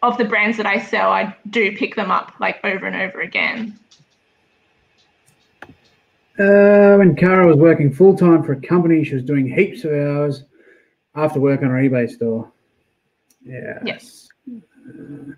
of 0.02 0.16
the 0.18 0.24
brands 0.24 0.56
that 0.56 0.66
I 0.66 0.80
sell, 0.80 1.10
I 1.10 1.36
do 1.50 1.76
pick 1.76 1.94
them 1.94 2.10
up 2.10 2.32
like 2.40 2.58
over 2.64 2.86
and 2.86 2.96
over 2.96 3.20
again. 3.20 3.78
Uh, 6.38 6.96
when 6.96 7.16
Cara 7.16 7.46
was 7.46 7.56
working 7.56 7.92
full 7.92 8.14
time 8.16 8.42
for 8.42 8.52
a 8.52 8.60
company, 8.60 9.04
she 9.04 9.14
was 9.14 9.24
doing 9.24 9.48
heaps 9.48 9.84
of 9.84 9.92
hours 9.92 10.44
after 11.14 11.40
work 11.40 11.62
on 11.62 11.70
her 11.70 11.76
eBay 11.76 12.10
store. 12.10 12.52
Yeah. 13.42 13.78
Yes. 13.84 14.28
Uh, 14.48 15.32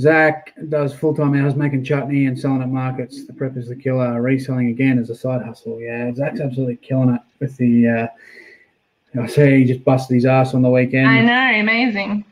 Zach 0.00 0.54
does 0.70 0.94
full 0.94 1.14
time 1.14 1.34
hours 1.34 1.54
making 1.54 1.84
chutney 1.84 2.24
and 2.26 2.38
selling 2.38 2.62
at 2.62 2.68
markets. 2.70 3.26
The 3.26 3.34
prep 3.34 3.56
is 3.58 3.68
the 3.68 3.76
killer. 3.76 4.20
Reselling 4.22 4.68
again 4.68 4.98
as 4.98 5.10
a 5.10 5.14
side 5.14 5.42
hustle. 5.42 5.78
Yeah, 5.78 6.12
Zach's 6.14 6.40
absolutely 6.40 6.76
killing 6.76 7.10
it 7.14 7.20
with 7.38 7.56
the. 7.58 7.86
Uh, 7.88 9.20
I 9.20 9.26
see 9.26 9.58
he 9.58 9.64
just 9.64 9.84
busted 9.84 10.14
his 10.14 10.24
ass 10.24 10.54
on 10.54 10.62
the 10.62 10.70
weekend. 10.70 11.08
I 11.08 11.20
know, 11.20 11.60
amazing. 11.60 12.24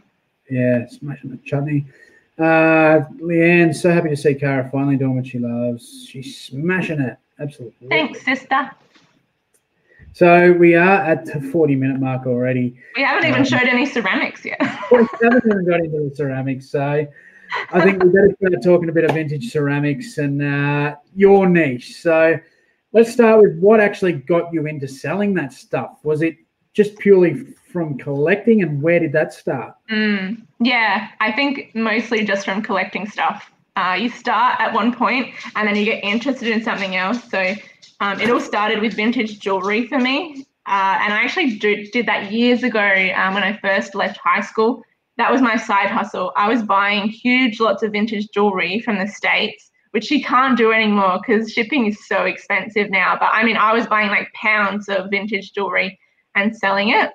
Yeah, 0.48 0.86
smashing 0.88 1.30
the 1.30 1.36
chutney. 1.38 1.84
Uh, 2.38 3.04
Leanne, 3.20 3.74
so 3.74 3.90
happy 3.90 4.08
to 4.10 4.16
see 4.16 4.34
Cara 4.34 4.68
finally 4.72 4.96
doing 4.96 5.16
what 5.16 5.26
she 5.26 5.38
loves. 5.38 6.06
She's 6.08 6.40
smashing 6.40 7.00
it. 7.00 7.18
Absolutely. 7.40 7.88
Thanks, 7.88 8.24
sister. 8.24 8.70
So 10.12 10.52
we 10.52 10.74
are 10.74 11.00
at 11.02 11.26
the 11.26 11.40
40 11.40 11.74
minute 11.76 12.00
mark 12.00 12.26
already. 12.26 12.78
We 12.96 13.02
haven't 13.02 13.28
even 13.28 13.40
Um, 13.42 13.44
showed 13.46 13.68
any 13.68 13.84
ceramics 13.86 14.44
yet. 14.44 14.58
We 14.90 15.06
haven't 15.22 15.44
even 15.46 15.66
got 15.68 15.80
into 15.80 16.08
the 16.08 16.14
ceramics. 16.14 16.70
So 16.70 17.06
I 17.72 17.82
think 17.82 18.02
we 18.02 18.10
better 18.10 18.34
start 18.40 18.62
talking 18.62 18.88
a 18.88 18.92
bit 18.92 19.04
of 19.04 19.12
vintage 19.12 19.50
ceramics 19.52 20.18
and 20.18 20.42
uh, 20.42 20.96
your 21.14 21.48
niche. 21.48 21.96
So 22.00 22.38
let's 22.92 23.12
start 23.12 23.42
with 23.42 23.58
what 23.58 23.80
actually 23.80 24.12
got 24.12 24.52
you 24.52 24.66
into 24.66 24.88
selling 24.88 25.34
that 25.34 25.52
stuff. 25.52 25.98
Was 26.02 26.22
it 26.22 26.36
just 26.72 26.98
purely 26.98 27.34
from 27.72 27.98
collecting 27.98 28.62
and 28.62 28.80
where 28.80 29.00
did 29.00 29.12
that 29.12 29.32
start? 29.32 29.74
Mm, 29.90 30.42
yeah, 30.60 31.08
I 31.20 31.32
think 31.32 31.74
mostly 31.74 32.24
just 32.24 32.44
from 32.44 32.62
collecting 32.62 33.08
stuff. 33.08 33.50
Uh, 33.76 33.94
you 33.94 34.10
start 34.10 34.60
at 34.60 34.72
one 34.72 34.92
point 34.92 35.34
and 35.54 35.68
then 35.68 35.76
you 35.76 35.84
get 35.84 36.02
interested 36.02 36.48
in 36.48 36.62
something 36.62 36.96
else. 36.96 37.30
So 37.30 37.54
um, 38.00 38.20
it 38.20 38.30
all 38.30 38.40
started 38.40 38.80
with 38.80 38.94
vintage 38.94 39.38
jewelry 39.38 39.86
for 39.86 39.98
me. 39.98 40.46
Uh, 40.66 40.98
and 41.00 41.12
I 41.14 41.22
actually 41.22 41.56
do, 41.56 41.86
did 41.90 42.06
that 42.06 42.30
years 42.30 42.62
ago 42.62 42.80
um, 43.16 43.34
when 43.34 43.42
I 43.42 43.58
first 43.62 43.94
left 43.94 44.18
high 44.18 44.42
school. 44.42 44.82
That 45.18 45.30
was 45.30 45.42
my 45.42 45.56
side 45.56 45.90
hustle. 45.90 46.32
I 46.36 46.48
was 46.48 46.62
buying 46.62 47.08
huge 47.08 47.60
lots 47.60 47.82
of 47.82 47.92
vintage 47.92 48.28
jewelry 48.32 48.80
from 48.80 48.98
the 48.98 49.06
States, 49.06 49.70
which 49.90 50.10
you 50.10 50.22
can't 50.22 50.56
do 50.56 50.72
anymore 50.72 51.18
because 51.20 51.52
shipping 51.52 51.86
is 51.86 52.06
so 52.06 52.24
expensive 52.24 52.88
now. 52.90 53.16
But 53.18 53.30
I 53.32 53.44
mean, 53.44 53.56
I 53.56 53.72
was 53.72 53.86
buying 53.86 54.08
like 54.08 54.32
pounds 54.34 54.88
of 54.88 55.10
vintage 55.10 55.52
jewelry 55.52 55.98
and 56.34 56.56
selling 56.56 56.90
it 56.90 57.10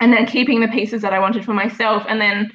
and 0.00 0.12
then 0.12 0.26
keeping 0.26 0.60
the 0.60 0.68
pieces 0.68 1.02
that 1.02 1.12
I 1.12 1.20
wanted 1.20 1.44
for 1.44 1.54
myself. 1.54 2.04
And 2.08 2.20
then 2.20 2.50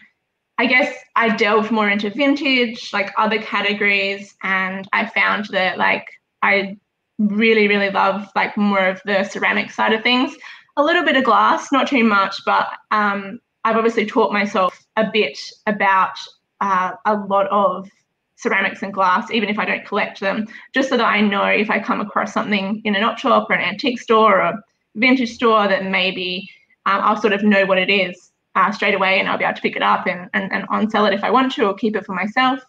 I 0.58 0.66
guess 0.66 0.94
I 1.16 1.36
delved 1.36 1.72
more 1.72 1.90
into 1.90 2.10
vintage, 2.10 2.92
like 2.92 3.12
other 3.18 3.42
categories, 3.42 4.36
and 4.44 4.88
I 4.94 5.06
found 5.06 5.46
that 5.52 5.78
like 5.78 6.08
I 6.42 6.78
really, 7.20 7.68
really 7.68 7.90
love 7.90 8.30
like 8.36 8.58
more 8.58 8.88
of 8.88 9.02
the 9.06 9.24
ceramic 9.24 9.72
side 9.72 9.94
of 9.94 10.04
things. 10.04 10.36
A 10.78 10.84
little 10.84 11.04
bit 11.04 11.16
of 11.16 11.24
glass, 11.24 11.72
not 11.72 11.88
too 11.88 12.04
much, 12.04 12.42
but 12.46 12.68
um, 12.92 13.40
I've 13.66 13.78
obviously 13.78 14.06
taught 14.06 14.32
myself 14.32 14.86
a 14.96 15.10
bit 15.12 15.40
about 15.66 16.18
uh, 16.62 16.92
a 17.06 17.16
lot 17.16 17.48
of 17.48 17.90
ceramics 18.36 18.84
and 18.84 18.94
glass, 18.94 19.32
even 19.32 19.50
if 19.50 19.58
I 19.58 19.66
don't 19.66 19.84
collect 19.86 20.20
them, 20.20 20.48
just 20.74 20.90
so 20.90 20.98
that 20.98 21.06
I 21.06 21.20
know 21.20 21.46
if 21.46 21.72
I 21.72 21.80
come 21.80 22.00
across 22.00 22.32
something 22.32 22.82
in 22.86 22.96
an 22.96 23.04
op 23.04 23.18
shop 23.18 23.48
or 23.50 23.56
an 23.56 23.62
antique 23.62 24.00
store 24.00 24.40
or 24.40 24.42
a 24.42 24.64
vintage 24.96 25.34
store 25.34 25.68
that 25.68 25.84
maybe 25.84 26.48
um, 26.86 27.02
I'll 27.02 27.20
sort 27.20 27.34
of 27.34 27.44
know 27.44 27.66
what 27.66 27.80
it 27.80 27.90
is 27.90 28.32
uh, 28.54 28.72
straight 28.72 28.94
away 28.94 29.20
and 29.20 29.28
I'll 29.28 29.38
be 29.40 29.44
able 29.44 29.56
to 29.56 29.62
pick 29.62 29.76
it 29.76 29.82
up 29.82 30.06
and, 30.06 30.30
and, 30.36 30.52
and 30.54 30.66
on 30.70 30.88
sell 30.92 31.08
it 31.08 31.14
if 31.16 31.24
I 31.24 31.32
want 31.32 31.52
to 31.54 31.66
or 31.66 31.74
keep 31.74 31.96
it 31.96 32.06
for 32.06 32.14
myself. 32.14 32.60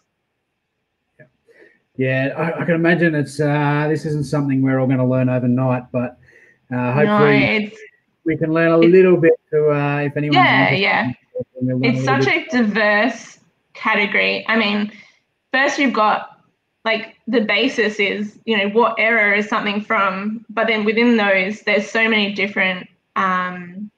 Yeah, 1.95 2.33
I, 2.35 2.61
I 2.61 2.65
can 2.65 2.73
imagine 2.73 3.13
it's 3.13 3.39
uh, 3.39 3.87
this 3.87 4.03
isn't 4.05 4.25
something 4.25 4.63
we're 4.63 4.79
all 4.79 4.87
going 4.87 4.97
to 4.97 5.05
learn 5.05 5.29
overnight, 5.29 5.91
but 5.91 6.17
uh, 6.71 6.93
hopefully 6.93 7.65
no, 7.65 7.69
we 8.27 8.37
can 8.37 8.53
learn 8.53 8.71
a 8.71 8.77
little 8.77 9.17
bit 9.17 9.33
to 9.49 9.71
uh, 9.71 9.99
if 9.99 10.15
anyone. 10.15 10.35
Yeah, 10.35 10.71
yeah. 10.71 11.13
It's 11.55 12.03
such 12.03 12.25
bit. 12.25 12.53
a 12.53 12.57
diverse 12.57 13.39
category. 13.73 14.45
I 14.47 14.57
mean, 14.57 14.91
first 15.51 15.79
you've 15.79 15.93
got 15.93 16.43
like 16.85 17.15
the 17.27 17.41
basis 17.41 17.99
is 17.99 18.37
you 18.45 18.57
know 18.57 18.69
what 18.69 18.95
error 18.99 19.33
is 19.33 19.47
something 19.47 19.81
from, 19.81 20.45
but 20.49 20.67
then 20.67 20.83
within 20.83 21.17
those 21.17 21.61
there's 21.61 21.89
so 21.89 22.07
many 22.07 22.33
different 22.33 22.87
um, 23.15 23.89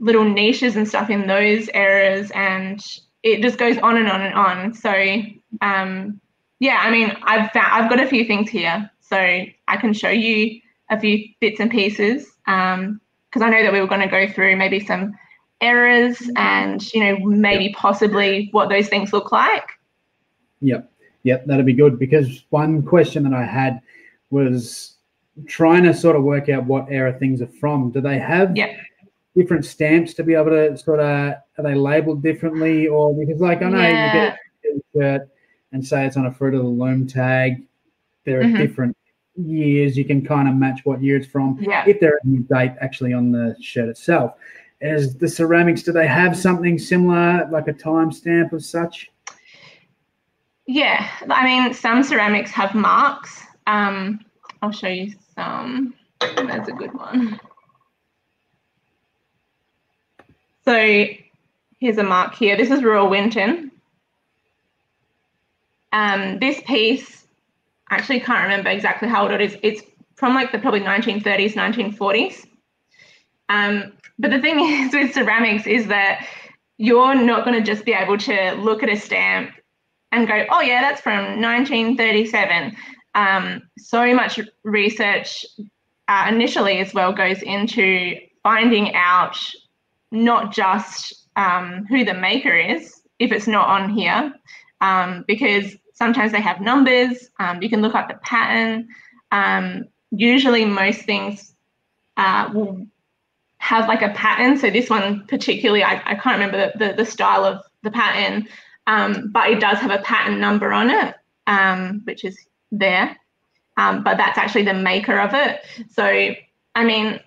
little 0.00 0.24
niches 0.24 0.74
and 0.74 0.88
stuff 0.88 1.10
in 1.10 1.26
those 1.26 1.68
eras, 1.74 2.32
and 2.34 2.84
it 3.22 3.42
just 3.42 3.58
goes 3.58 3.76
on 3.78 3.98
and 3.98 4.08
on 4.08 4.22
and 4.22 4.34
on. 4.34 4.74
So 4.74 4.90
um, 5.60 6.20
yeah, 6.60 6.78
I 6.80 6.90
mean, 6.90 7.14
I've 7.24 7.50
found, 7.52 7.72
I've 7.72 7.90
got 7.90 8.00
a 8.00 8.06
few 8.06 8.24
things 8.24 8.48
here, 8.48 8.90
so 9.00 9.16
I 9.16 9.76
can 9.76 9.92
show 9.92 10.10
you 10.10 10.60
a 10.92 11.00
few 11.00 11.26
bits 11.40 11.58
and 11.58 11.70
pieces 11.70 12.26
because 12.44 12.76
um, 12.76 13.00
I 13.42 13.48
know 13.48 13.62
that 13.62 13.72
we 13.72 13.80
were 13.80 13.86
going 13.86 14.02
to 14.02 14.06
go 14.06 14.28
through 14.28 14.56
maybe 14.56 14.78
some 14.84 15.14
errors 15.60 16.20
and 16.36 16.92
you 16.92 17.00
know 17.00 17.18
maybe 17.24 17.66
yep. 17.66 17.74
possibly 17.74 18.48
what 18.52 18.68
those 18.68 18.88
things 18.88 19.12
look 19.12 19.32
like. 19.32 19.64
Yep, 20.60 20.92
yep, 21.22 21.46
that'd 21.46 21.66
be 21.66 21.72
good 21.72 21.98
because 21.98 22.44
one 22.50 22.82
question 22.82 23.22
that 23.24 23.32
I 23.32 23.44
had 23.44 23.80
was 24.30 24.96
trying 25.46 25.84
to 25.84 25.94
sort 25.94 26.14
of 26.14 26.24
work 26.24 26.48
out 26.48 26.66
what 26.66 26.86
era 26.90 27.12
things 27.18 27.40
are 27.40 27.46
from. 27.46 27.90
Do 27.90 28.00
they 28.00 28.18
have 28.18 28.56
yep. 28.56 28.76
different 29.34 29.64
stamps 29.64 30.14
to 30.14 30.22
be 30.22 30.34
able 30.34 30.50
to 30.50 30.76
sort 30.76 31.00
of 31.00 31.06
are 31.06 31.62
they 31.62 31.74
labeled 31.74 32.22
differently 32.22 32.86
or 32.86 33.14
because 33.14 33.40
like 33.40 33.62
I 33.62 33.70
know 33.70 33.78
yeah. 33.78 34.14
you 34.14 34.20
get 34.20 34.38
a 34.76 34.98
shirt 34.98 35.28
and 35.72 35.86
say 35.86 36.06
it's 36.06 36.16
on 36.16 36.26
a 36.26 36.32
fruit 36.32 36.54
of 36.54 36.62
the 36.62 36.68
loom 36.68 37.06
tag. 37.06 37.62
There 38.24 38.40
are 38.40 38.44
mm-hmm. 38.44 38.56
different 38.56 38.96
years 39.36 39.96
you 39.96 40.04
can 40.04 40.24
kind 40.24 40.48
of 40.48 40.54
match 40.54 40.80
what 40.84 41.02
year 41.02 41.16
it's 41.16 41.26
from. 41.26 41.58
Yeah. 41.60 41.84
If 41.86 42.00
there 42.00 42.18
is 42.24 42.34
a 42.34 42.54
date 42.54 42.74
actually 42.80 43.12
on 43.12 43.32
the 43.32 43.56
shirt 43.60 43.88
itself. 43.88 44.34
As 44.80 45.14
the 45.16 45.28
ceramics, 45.28 45.82
do 45.82 45.92
they 45.92 46.06
have 46.08 46.36
something 46.36 46.78
similar, 46.78 47.48
like 47.50 47.68
a 47.68 47.72
timestamp 47.72 48.52
of 48.52 48.64
such? 48.64 49.10
Yeah, 50.66 51.08
I 51.28 51.44
mean, 51.44 51.74
some 51.74 52.02
ceramics 52.02 52.50
have 52.52 52.74
marks. 52.74 53.42
Um, 53.66 54.20
I'll 54.60 54.72
show 54.72 54.88
you 54.88 55.12
some. 55.34 55.94
That's 56.20 56.68
a 56.68 56.72
good 56.72 56.92
one. 56.94 57.40
So 60.64 61.06
here's 61.80 61.98
a 61.98 62.04
mark 62.04 62.34
here. 62.34 62.56
This 62.56 62.70
is 62.70 62.82
Royal 62.82 63.08
Winton. 63.08 63.72
Um, 65.92 66.38
this 66.38 66.60
piece, 66.62 67.21
actually 67.96 68.20
can't 68.20 68.42
remember 68.42 68.70
exactly 68.70 69.08
how 69.08 69.22
old 69.22 69.32
it 69.32 69.40
is. 69.40 69.56
It's 69.62 69.82
from 70.16 70.34
like 70.34 70.52
the 70.52 70.58
probably 70.58 70.80
1930s, 70.80 71.54
1940s. 71.54 72.46
Um, 73.48 73.92
but 74.18 74.30
the 74.30 74.40
thing 74.40 74.60
is 74.60 74.92
with 74.92 75.12
ceramics 75.12 75.66
is 75.66 75.86
that 75.88 76.26
you're 76.78 77.14
not 77.14 77.44
going 77.44 77.56
to 77.56 77.64
just 77.64 77.84
be 77.84 77.92
able 77.92 78.18
to 78.18 78.52
look 78.52 78.82
at 78.82 78.88
a 78.88 78.96
stamp 78.96 79.52
and 80.10 80.28
go, 80.28 80.44
oh 80.50 80.60
yeah, 80.60 80.80
that's 80.80 81.00
from 81.00 81.40
1937. 81.40 82.76
Um, 83.14 83.62
so 83.78 84.14
much 84.14 84.40
research 84.64 85.44
uh, 86.08 86.26
initially 86.28 86.78
as 86.78 86.92
well 86.92 87.12
goes 87.12 87.42
into 87.42 88.16
finding 88.42 88.94
out 88.94 89.38
not 90.10 90.52
just 90.52 91.26
um, 91.36 91.86
who 91.88 92.04
the 92.04 92.14
maker 92.14 92.54
is, 92.54 93.02
if 93.18 93.32
it's 93.32 93.46
not 93.46 93.68
on 93.68 93.90
here, 93.90 94.32
um, 94.80 95.24
because 95.26 95.76
Sometimes 95.92 96.32
they 96.32 96.40
have 96.40 96.60
numbers. 96.60 97.28
Um, 97.38 97.62
you 97.62 97.68
can 97.68 97.82
look 97.82 97.94
up 97.94 98.08
the 98.08 98.14
pattern. 98.22 98.88
Um, 99.30 99.84
usually, 100.10 100.64
most 100.64 101.02
things 101.02 101.54
uh, 102.16 102.50
will 102.52 102.86
have 103.58 103.88
like 103.88 104.02
a 104.02 104.10
pattern. 104.10 104.56
So 104.56 104.70
this 104.70 104.90
one 104.90 105.24
particularly, 105.28 105.84
I, 105.84 106.02
I 106.04 106.14
can't 106.16 106.38
remember 106.38 106.72
the, 106.76 106.86
the, 106.86 106.92
the, 106.94 107.06
style 107.06 107.44
of 107.44 107.62
the 107.82 107.92
pattern, 107.92 108.48
um, 108.88 109.30
but 109.32 109.50
it 109.50 109.60
does 109.60 109.78
have 109.78 109.92
a 109.92 110.02
pattern 110.02 110.40
number 110.40 110.72
on 110.72 110.90
it, 110.90 111.14
um, 111.46 112.02
which 112.04 112.24
is 112.24 112.36
there. 112.72 113.16
Um, 113.76 114.02
but 114.02 114.16
that's 114.16 114.36
actually 114.36 114.64
the 114.64 114.74
maker 114.74 115.18
of 115.18 115.32
it. 115.32 115.64
So, 115.90 116.04
I 116.74 116.84
mean, 116.84 117.20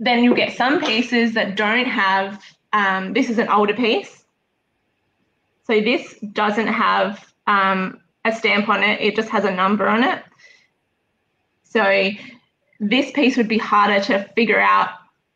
then 0.00 0.24
you'll 0.24 0.34
get 0.34 0.56
some 0.56 0.80
pieces 0.80 1.34
that 1.34 1.56
don't 1.56 1.86
have, 1.86 2.42
um, 2.72 3.12
this 3.12 3.28
is 3.28 3.38
an 3.38 3.48
older 3.48 3.74
piece. 3.74 4.24
So 5.64 5.80
this 5.80 6.14
doesn't 6.32 6.68
have 6.68 7.32
um, 7.48 8.00
a 8.24 8.32
stamp 8.32 8.68
on 8.68 8.84
it, 8.84 9.00
it 9.00 9.16
just 9.16 9.30
has 9.30 9.44
a 9.44 9.50
number 9.50 9.88
on 9.88 10.04
it. 10.04 10.22
So 11.64 12.10
this 12.78 13.10
piece 13.10 13.36
would 13.36 13.48
be 13.48 13.58
harder 13.58 14.00
to 14.04 14.24
figure 14.36 14.60
out 14.60 14.90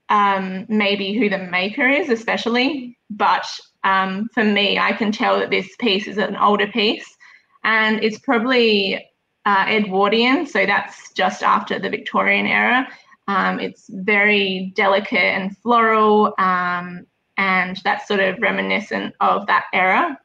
um, 0.09 0.67
maybe 0.69 1.15
who 1.15 1.29
the 1.29 1.39
maker 1.39 1.89
is, 1.89 2.11
especially. 2.11 2.97
But 3.11 3.47
um, 3.83 4.29
for 4.33 4.45
me, 4.45 4.79
I 4.79 4.93
can 4.93 5.11
tell 5.11 5.39
that 5.41 5.51
this 5.51 5.75
piece 5.81 6.07
is 6.07 6.19
an 6.19 6.37
older 6.37 6.67
piece 6.67 7.17
and 7.65 8.03
it's 8.05 8.19
probably 8.19 9.05
uh, 9.47 9.65
Edwardian. 9.69 10.47
So 10.47 10.67
that's 10.67 11.13
just 11.13 11.43
after 11.43 11.79
the 11.79 11.91
Victorian 11.91 12.47
era. 12.47 12.87
Um, 13.29 13.59
it's 13.59 13.89
very 13.89 14.73
delicate 14.75 15.19
and 15.19 15.57
floral, 15.59 16.35
um, 16.39 17.07
and 17.39 17.81
that's 17.85 18.09
sort 18.09 18.21
of 18.21 18.41
reminiscent 18.41 19.15
of 19.21 19.47
that 19.47 19.67
era. 19.73 20.19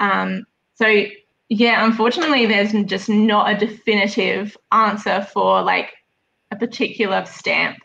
Um, 0.00 0.46
so 0.80 1.04
yeah, 1.50 1.84
unfortunately, 1.84 2.46
there's 2.46 2.72
just 2.86 3.10
not 3.10 3.54
a 3.54 3.66
definitive 3.66 4.56
answer 4.72 5.26
for 5.30 5.62
like 5.62 5.92
a 6.52 6.56
particular 6.56 7.26
stamp. 7.26 7.76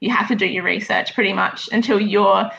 You 0.00 0.10
have 0.10 0.28
to 0.28 0.36
do 0.36 0.44
your 0.44 0.62
research 0.62 1.14
pretty 1.14 1.32
much 1.32 1.70
until 1.72 1.98
you're 1.98 2.50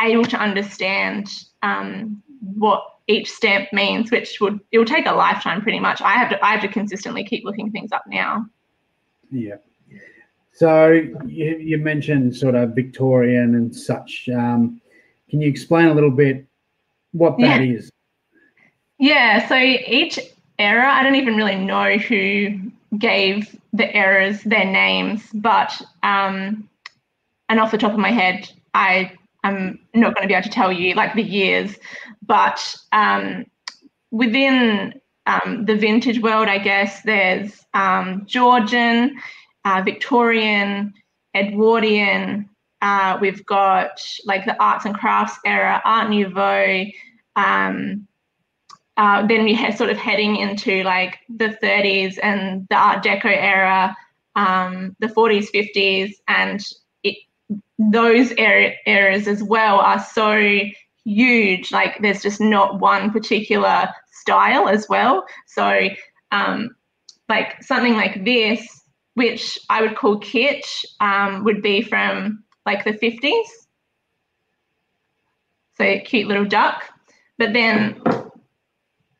able 0.00 0.24
to 0.24 0.36
understand 0.36 1.30
um, 1.62 2.20
what 2.40 2.82
each 3.06 3.30
stamp 3.30 3.72
means, 3.72 4.10
which 4.10 4.40
would 4.40 4.58
it 4.72 4.78
will 4.78 4.84
take 4.84 5.06
a 5.06 5.12
lifetime 5.12 5.62
pretty 5.62 5.78
much. 5.78 6.02
I 6.02 6.14
have 6.14 6.30
to 6.30 6.44
I 6.44 6.50
have 6.50 6.62
to 6.62 6.68
consistently 6.68 7.22
keep 7.22 7.44
looking 7.44 7.70
things 7.70 7.92
up 7.92 8.02
now. 8.08 8.46
Yeah. 9.30 9.58
So 10.54 10.88
you, 10.90 11.56
you 11.58 11.78
mentioned 11.78 12.34
sort 12.34 12.56
of 12.56 12.74
Victorian 12.74 13.54
and 13.54 13.76
such. 13.76 14.28
Um, 14.28 14.80
can 15.30 15.40
you 15.40 15.48
explain 15.48 15.86
a 15.86 15.94
little 15.94 16.10
bit 16.10 16.46
what 17.12 17.38
that 17.38 17.62
yeah. 17.62 17.76
is? 17.76 17.92
Yeah, 18.98 19.46
so 19.48 19.56
each 19.56 20.18
era, 20.58 20.90
I 20.90 21.02
don't 21.02 21.16
even 21.16 21.36
really 21.36 21.56
know 21.56 21.98
who 21.98 22.58
gave 22.98 23.54
the 23.72 23.94
errors 23.94 24.42
their 24.42 24.64
names, 24.64 25.22
but 25.34 25.80
um, 26.02 26.68
and 27.48 27.60
off 27.60 27.70
the 27.70 27.78
top 27.78 27.92
of 27.92 27.98
my 27.98 28.10
head, 28.10 28.50
I 28.72 29.12
am 29.44 29.78
not 29.94 30.14
going 30.14 30.22
to 30.22 30.28
be 30.28 30.34
able 30.34 30.44
to 30.44 30.50
tell 30.50 30.72
you 30.72 30.94
like 30.94 31.14
the 31.14 31.22
years, 31.22 31.76
but 32.26 32.74
um, 32.92 33.44
within 34.10 34.94
um, 35.26 35.66
the 35.66 35.76
vintage 35.76 36.20
world, 36.20 36.48
I 36.48 36.58
guess 36.58 37.02
there's 37.02 37.64
um, 37.74 38.22
Georgian, 38.26 39.18
uh, 39.64 39.82
Victorian, 39.84 40.94
Edwardian. 41.36 42.48
Uh, 42.80 43.18
we've 43.20 43.44
got 43.44 44.00
like 44.24 44.46
the 44.46 44.60
arts 44.62 44.86
and 44.86 44.94
crafts 44.94 45.38
era, 45.44 45.82
Art 45.84 46.08
Nouveau. 46.08 46.86
Um, 47.34 48.06
uh, 48.96 49.26
then 49.26 49.44
we 49.44 49.54
had 49.54 49.76
sort 49.76 49.90
of 49.90 49.98
heading 49.98 50.36
into 50.36 50.82
like 50.82 51.18
the 51.28 51.56
30s 51.62 52.18
and 52.22 52.66
the 52.70 52.76
Art 52.76 53.04
Deco 53.04 53.26
era, 53.26 53.96
um, 54.36 54.96
the 55.00 55.08
40s, 55.08 55.48
50s, 55.54 56.14
and 56.28 56.64
it, 57.02 57.16
those 57.78 58.32
er- 58.32 58.74
eras 58.86 59.28
as 59.28 59.42
well 59.42 59.80
are 59.80 60.02
so 60.02 60.60
huge. 61.04 61.72
Like 61.72 62.00
there's 62.00 62.22
just 62.22 62.40
not 62.40 62.80
one 62.80 63.10
particular 63.10 63.88
style 64.12 64.68
as 64.68 64.86
well. 64.88 65.26
So, 65.46 65.88
um, 66.32 66.74
like 67.28 67.62
something 67.62 67.94
like 67.94 68.24
this, 68.24 68.82
which 69.14 69.58
I 69.68 69.82
would 69.82 69.96
call 69.96 70.20
kitsch, 70.20 70.84
um, 71.00 71.44
would 71.44 71.60
be 71.60 71.82
from 71.82 72.44
like 72.64 72.84
the 72.84 72.92
50s. 72.92 73.46
So 75.76 76.00
cute 76.00 76.26
little 76.28 76.46
duck. 76.46 76.84
but 77.38 77.52
then 77.52 78.00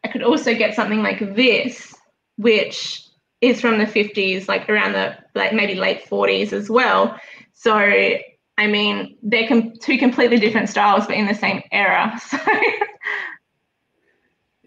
I 0.07 0.13
could 0.13 0.23
also 0.23 0.55
get 0.55 0.77
something 0.77 1.03
like 1.03 1.35
this, 1.35 1.93
which 2.37 3.03
is 3.41 3.61
from 3.61 3.79
the 3.79 3.87
50s, 3.87 4.47
like 4.47 4.71
around 4.71 4.93
the 4.93 5.17
like 5.35 5.53
maybe 5.53 5.75
late 5.75 6.05
40s 6.09 6.53
as 6.53 6.71
well. 6.71 7.19
So 7.55 7.75
I 7.75 8.67
mean, 8.69 9.19
they're 9.21 9.49
com- 9.49 9.73
two 9.83 9.99
completely 9.99 10.39
different 10.39 10.69
styles, 10.69 11.09
but 11.09 11.17
in 11.17 11.27
the 11.27 11.35
same 11.35 11.63
era. 11.73 12.21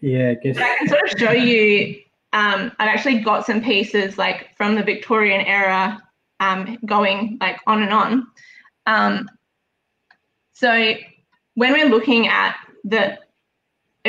So 0.01 0.07
Yeah, 0.07 0.29
I 0.29 0.33
guess. 0.35 0.57
I 0.57 0.77
can 0.77 0.87
sort 0.87 1.03
of 1.03 1.19
show 1.19 1.31
you. 1.31 2.01
Um, 2.33 2.71
I've 2.79 2.89
actually 2.89 3.19
got 3.19 3.45
some 3.45 3.61
pieces 3.61 4.17
like 4.17 4.49
from 4.57 4.75
the 4.75 4.83
Victorian 4.83 5.45
era, 5.45 6.01
um, 6.41 6.77
going 6.85 7.37
like 7.39 7.59
on 7.65 7.81
and 7.81 7.93
on. 7.93 8.27
Um, 8.85 9.29
so 10.53 10.93
when 11.55 11.71
we're 11.73 11.89
looking 11.89 12.27
at 12.27 12.55
the 12.83 13.17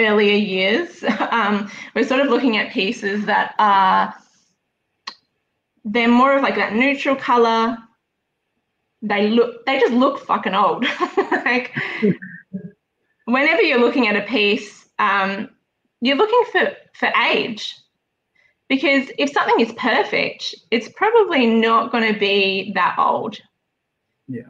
earlier 0.01 0.35
years, 0.35 1.05
um, 1.31 1.71
we're 1.95 2.07
sort 2.07 2.21
of 2.21 2.29
looking 2.29 2.57
at 2.57 2.73
pieces 2.73 3.25
that 3.27 3.55
are 3.59 4.15
they're 5.85 6.09
more 6.09 6.37
of 6.37 6.43
like 6.43 6.57
that 6.57 6.75
neutral 6.75 7.17
color. 7.17 7.77
They 9.03 9.29
look 9.29 9.65
they 9.67 9.81
just 9.81 9.95
look 9.95 10.25
fucking 10.27 10.55
old. 10.55 10.85
like 11.45 11.73
whenever 13.25 13.63
you're 13.63 13.81
looking 13.81 14.09
at 14.09 14.17
a 14.17 14.27
piece, 14.27 14.89
um, 14.99 15.49
you're 16.01 16.17
looking 16.17 16.45
for 16.53 16.73
for 16.95 17.13
age. 17.31 17.75
Because 18.69 19.11
if 19.19 19.31
something 19.33 19.59
is 19.59 19.73
perfect, 19.73 20.55
it's 20.71 20.89
probably 20.91 21.47
not 21.47 21.91
going 21.91 22.13
to 22.13 22.19
be 22.19 22.71
that 22.77 22.95
old. 22.99 23.37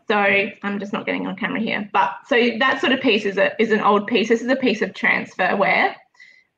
So 0.09 0.17
I'm 0.17 0.79
just 0.79 0.93
not 0.93 1.07
getting 1.07 1.27
on 1.27 1.37
camera 1.37 1.61
here, 1.61 1.89
but 1.93 2.13
so 2.27 2.37
that 2.59 2.81
sort 2.81 2.93
of 2.93 3.01
piece 3.01 3.25
is 3.25 3.39
a 3.39 3.61
is 3.61 3.71
an 3.71 3.81
old 3.81 4.07
piece. 4.07 4.29
This 4.29 4.43
is 4.43 4.49
a 4.49 4.57
piece 4.57 4.83
of 4.83 4.91
transferware, 4.91 5.95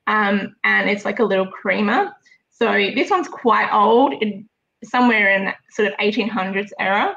um, 0.07 0.57
and 0.65 0.91
it's 0.91 1.05
like 1.05 1.21
a 1.21 1.25
little 1.25 1.47
creamer. 1.47 2.13
So 2.51 2.73
this 2.73 3.11
one's 3.11 3.29
quite 3.29 3.73
old, 3.73 4.15
it, 4.21 4.45
somewhere 4.85 5.31
in 5.31 5.53
sort 5.71 5.89
of 5.89 5.95
1800s 5.99 6.71
era. 6.79 7.17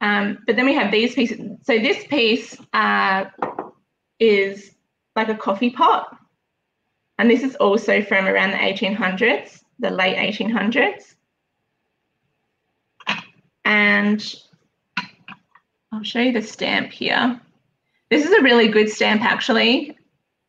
Um, 0.00 0.38
but 0.46 0.56
then 0.56 0.66
we 0.66 0.74
have 0.74 0.92
these 0.92 1.14
pieces. 1.14 1.40
So 1.62 1.78
this 1.78 2.06
piece 2.06 2.56
uh, 2.72 3.26
is 4.20 4.72
like 5.14 5.28
a 5.28 5.36
coffee 5.36 5.70
pot, 5.70 6.16
and 7.18 7.30
this 7.30 7.42
is 7.42 7.56
also 7.56 8.02
from 8.02 8.26
around 8.26 8.50
the 8.50 8.58
1800s, 8.58 9.62
the 9.78 9.90
late 9.90 10.16
1800s. 10.16 11.15
And 13.66 14.24
I'll 15.90 16.04
show 16.04 16.20
you 16.20 16.32
the 16.32 16.40
stamp 16.40 16.92
here. 16.92 17.40
This 18.10 18.24
is 18.24 18.30
a 18.30 18.42
really 18.42 18.68
good 18.68 18.88
stamp, 18.88 19.22
actually. 19.22 19.98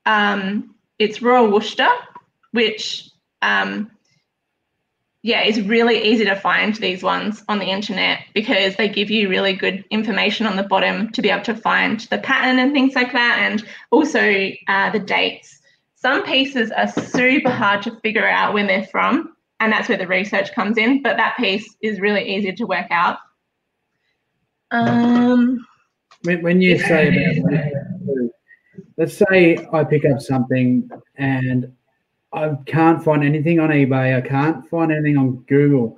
Um, 0.06 0.76
it's 1.00 1.20
Royal 1.20 1.52
Worcester, 1.52 1.90
which, 2.52 3.10
um, 3.42 3.90
yeah, 5.24 5.44
is 5.46 5.60
really 5.62 6.00
easy 6.04 6.26
to 6.26 6.36
find 6.36 6.76
these 6.76 7.02
ones 7.02 7.44
on 7.50 7.58
the 7.58 7.66
internet 7.66 8.20
because 8.36 8.76
they 8.76 8.88
give 8.88 9.10
you 9.10 9.30
really 9.30 9.54
good 9.54 9.84
information 9.90 10.46
on 10.46 10.56
the 10.56 10.62
bottom 10.62 11.12
to 11.14 11.24
be 11.24 11.32
able 11.32 11.44
to 11.46 11.56
find 11.56 12.02
the 12.12 12.20
pattern 12.20 12.60
and 12.60 12.72
things 12.72 12.94
like 12.94 13.14
that, 13.14 13.40
and 13.40 13.66
also 13.90 14.52
uh, 14.68 14.92
the 14.92 15.00
dates. 15.00 15.60
Some 15.96 16.24
pieces 16.24 16.70
are 16.70 16.88
super 16.88 17.50
hard 17.50 17.82
to 17.82 18.00
figure 18.02 18.28
out 18.28 18.54
when 18.54 18.68
they're 18.68 18.86
from, 18.86 19.36
and 19.60 19.72
that's 19.72 19.90
where 19.90 19.98
the 19.98 20.08
research 20.08 20.54
comes 20.54 20.78
in. 20.78 21.02
But 21.02 21.18
that 21.18 21.36
piece 21.38 21.76
is 21.82 22.00
really 22.00 22.24
easy 22.36 22.52
to 22.54 22.66
work 22.66 22.88
out. 22.92 23.18
Um, 24.72 25.66
When, 26.24 26.42
when 26.42 26.62
you 26.62 26.78
say 26.78 27.38
about, 27.40 27.64
let's 28.98 29.18
say 29.18 29.58
I 29.72 29.84
pick 29.84 30.04
up 30.06 30.20
something 30.20 30.90
and 31.16 31.72
I 32.34 32.56
can't 32.66 33.04
find 33.04 33.24
anything 33.24 33.60
on 33.60 33.70
eBay, 33.70 34.18
I 34.18 34.28
can't 34.28 34.68
find 34.70 34.92
anything 34.92 35.18
on 35.18 35.38
Google. 35.48 35.98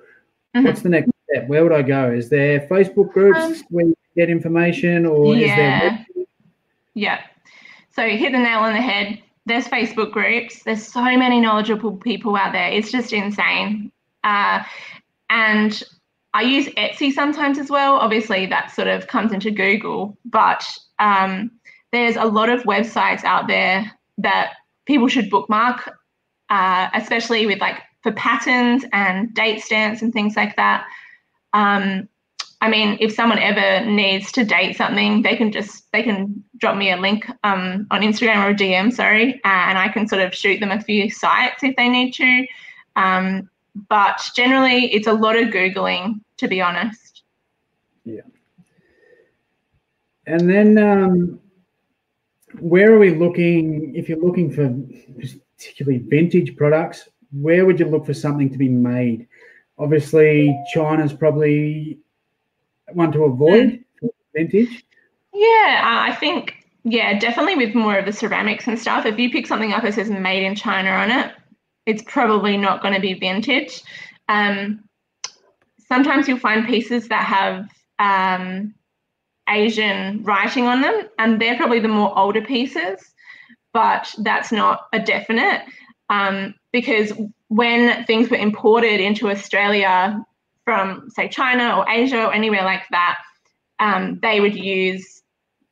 Mhm. 0.55 0.65
What's 0.65 0.81
the 0.81 0.89
next 0.89 1.09
step? 1.29 1.47
Where 1.47 1.63
would 1.63 1.73
I 1.73 1.81
go? 1.81 2.11
Is 2.11 2.29
there 2.29 2.61
Facebook 2.61 3.11
groups 3.11 3.39
Um, 3.39 3.55
where 3.69 3.85
you 3.85 3.95
get 4.15 4.29
information, 4.29 5.05
or 5.05 5.35
is 5.35 5.47
there? 5.47 6.05
Yeah. 6.93 7.21
So 7.91 8.03
you 8.03 8.17
hit 8.17 8.31
the 8.31 8.39
nail 8.39 8.59
on 8.59 8.73
the 8.73 8.81
head. 8.81 9.19
There's 9.49 9.67
Facebook 9.67 10.11
groups. 10.11 10.63
There's 10.63 10.85
so 10.85 11.03
many 11.03 11.41
knowledgeable 11.41 11.97
people 11.97 12.35
out 12.35 12.53
there. 12.53 12.69
It's 12.69 12.91
just 12.91 13.11
insane. 13.11 13.91
Uh, 14.23 14.63
and 15.29 15.83
I 16.33 16.43
use 16.43 16.67
Etsy 16.67 17.11
sometimes 17.11 17.57
as 17.57 17.69
well. 17.69 17.95
Obviously, 17.95 18.45
that 18.45 18.69
sort 18.71 18.87
of 18.87 19.07
comes 19.07 19.33
into 19.33 19.49
Google, 19.49 20.15
but 20.23 20.63
um, 20.99 21.51
there's 21.91 22.15
a 22.15 22.25
lot 22.25 22.49
of 22.49 22.61
websites 22.63 23.23
out 23.23 23.47
there 23.47 23.91
that 24.19 24.53
people 24.85 25.07
should 25.07 25.31
bookmark, 25.31 25.97
uh, 26.49 26.89
especially 26.93 27.47
with 27.47 27.59
like 27.59 27.81
for 28.03 28.11
patterns 28.11 28.85
and 28.93 29.33
date 29.33 29.61
stamps 29.61 30.03
and 30.03 30.13
things 30.13 30.35
like 30.35 30.55
that. 30.57 30.85
Um, 31.53 32.07
I 32.61 32.69
mean, 32.69 32.97
if 32.99 33.13
someone 33.13 33.39
ever 33.39 33.85
needs 33.85 34.31
to 34.33 34.43
date 34.43 34.75
something, 34.75 35.21
they 35.21 35.37
can 35.37 35.51
just 35.51 35.89
they 35.93 36.03
can 36.03 36.43
drop 36.57 36.75
me 36.75 36.91
a 36.91 36.97
link 36.97 37.25
um, 37.43 37.87
on 37.89 38.01
Instagram 38.01 38.45
or 38.45 38.49
a 38.49 38.53
DM, 38.53 38.91
sorry, 38.91 39.35
uh, 39.45 39.47
and 39.47 39.77
I 39.77 39.87
can 39.87 40.07
sort 40.07 40.21
of 40.21 40.35
shoot 40.35 40.59
them 40.59 40.71
a 40.71 40.81
few 40.81 41.09
sites 41.09 41.63
if 41.63 41.75
they 41.77 41.87
need 41.87 42.11
to. 42.15 42.45
Um, 42.97 43.49
but 43.87 44.21
generally, 44.35 44.93
it's 44.93 45.07
a 45.07 45.13
lot 45.13 45.37
of 45.37 45.49
googling, 45.49 46.19
to 46.37 46.47
be 46.49 46.61
honest. 46.61 47.23
Yeah. 48.03 48.21
And 50.27 50.49
then, 50.49 50.77
um, 50.77 51.39
where 52.59 52.93
are 52.93 52.99
we 52.99 53.15
looking? 53.15 53.95
If 53.95 54.09
you're 54.09 54.19
looking 54.19 54.51
for 54.51 54.75
particularly 55.57 55.99
vintage 55.99 56.57
products, 56.57 57.07
where 57.31 57.65
would 57.65 57.79
you 57.79 57.85
look 57.85 58.05
for 58.05 58.13
something 58.13 58.49
to 58.49 58.57
be 58.57 58.69
made? 58.69 59.27
Obviously, 59.77 60.57
China's 60.73 61.13
probably 61.13 61.99
one 62.93 63.11
to 63.11 63.23
avoid 63.23 63.83
for 63.99 64.09
vintage. 64.35 64.85
Yeah, 65.33 65.81
uh, 65.83 66.11
I 66.11 66.15
think 66.19 66.55
yeah, 66.83 67.19
definitely 67.19 67.55
with 67.55 67.75
more 67.75 67.97
of 67.97 68.05
the 68.05 68.13
ceramics 68.13 68.67
and 68.67 68.79
stuff. 68.79 69.05
If 69.05 69.19
you 69.19 69.29
pick 69.31 69.47
something 69.47 69.73
up 69.73 69.83
that 69.83 69.93
says 69.93 70.09
"Made 70.09 70.43
in 70.43 70.55
China" 70.55 70.91
on 70.91 71.11
it, 71.11 71.33
it's 71.85 72.03
probably 72.03 72.57
not 72.57 72.81
going 72.81 72.93
to 72.93 73.01
be 73.01 73.13
vintage. 73.13 73.81
Um, 74.27 74.83
sometimes 75.87 76.27
you'll 76.27 76.39
find 76.39 76.65
pieces 76.65 77.07
that 77.09 77.25
have 77.25 77.69
um, 77.99 78.73
Asian 79.49 80.23
writing 80.23 80.65
on 80.67 80.81
them, 80.81 81.09
and 81.17 81.41
they're 81.41 81.57
probably 81.57 81.79
the 81.79 81.87
more 81.87 82.17
older 82.17 82.41
pieces, 82.41 83.13
but 83.73 84.13
that's 84.19 84.51
not 84.51 84.87
a 84.93 84.99
definite 84.99 85.63
um, 86.09 86.55
because 86.71 87.13
when 87.47 88.03
things 88.05 88.29
were 88.29 88.37
imported 88.37 88.99
into 88.99 89.29
Australia 89.29 90.23
from, 90.69 91.09
say, 91.09 91.27
China 91.27 91.75
or 91.75 91.89
Asia 91.89 92.25
or 92.25 92.31
anywhere 92.31 92.63
like 92.63 92.83
that, 92.91 93.17
um, 93.79 94.19
they 94.21 94.39
would 94.39 94.53
use 94.53 95.23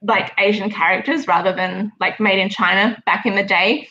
like 0.01 0.31
Asian 0.39 0.71
characters 0.71 1.27
rather 1.27 1.53
than 1.53 1.91
like 1.99 2.19
made 2.19 2.39
in 2.39 2.49
China 2.49 2.99
back 3.05 3.27
in 3.27 3.35
the 3.35 3.43
day. 3.43 3.87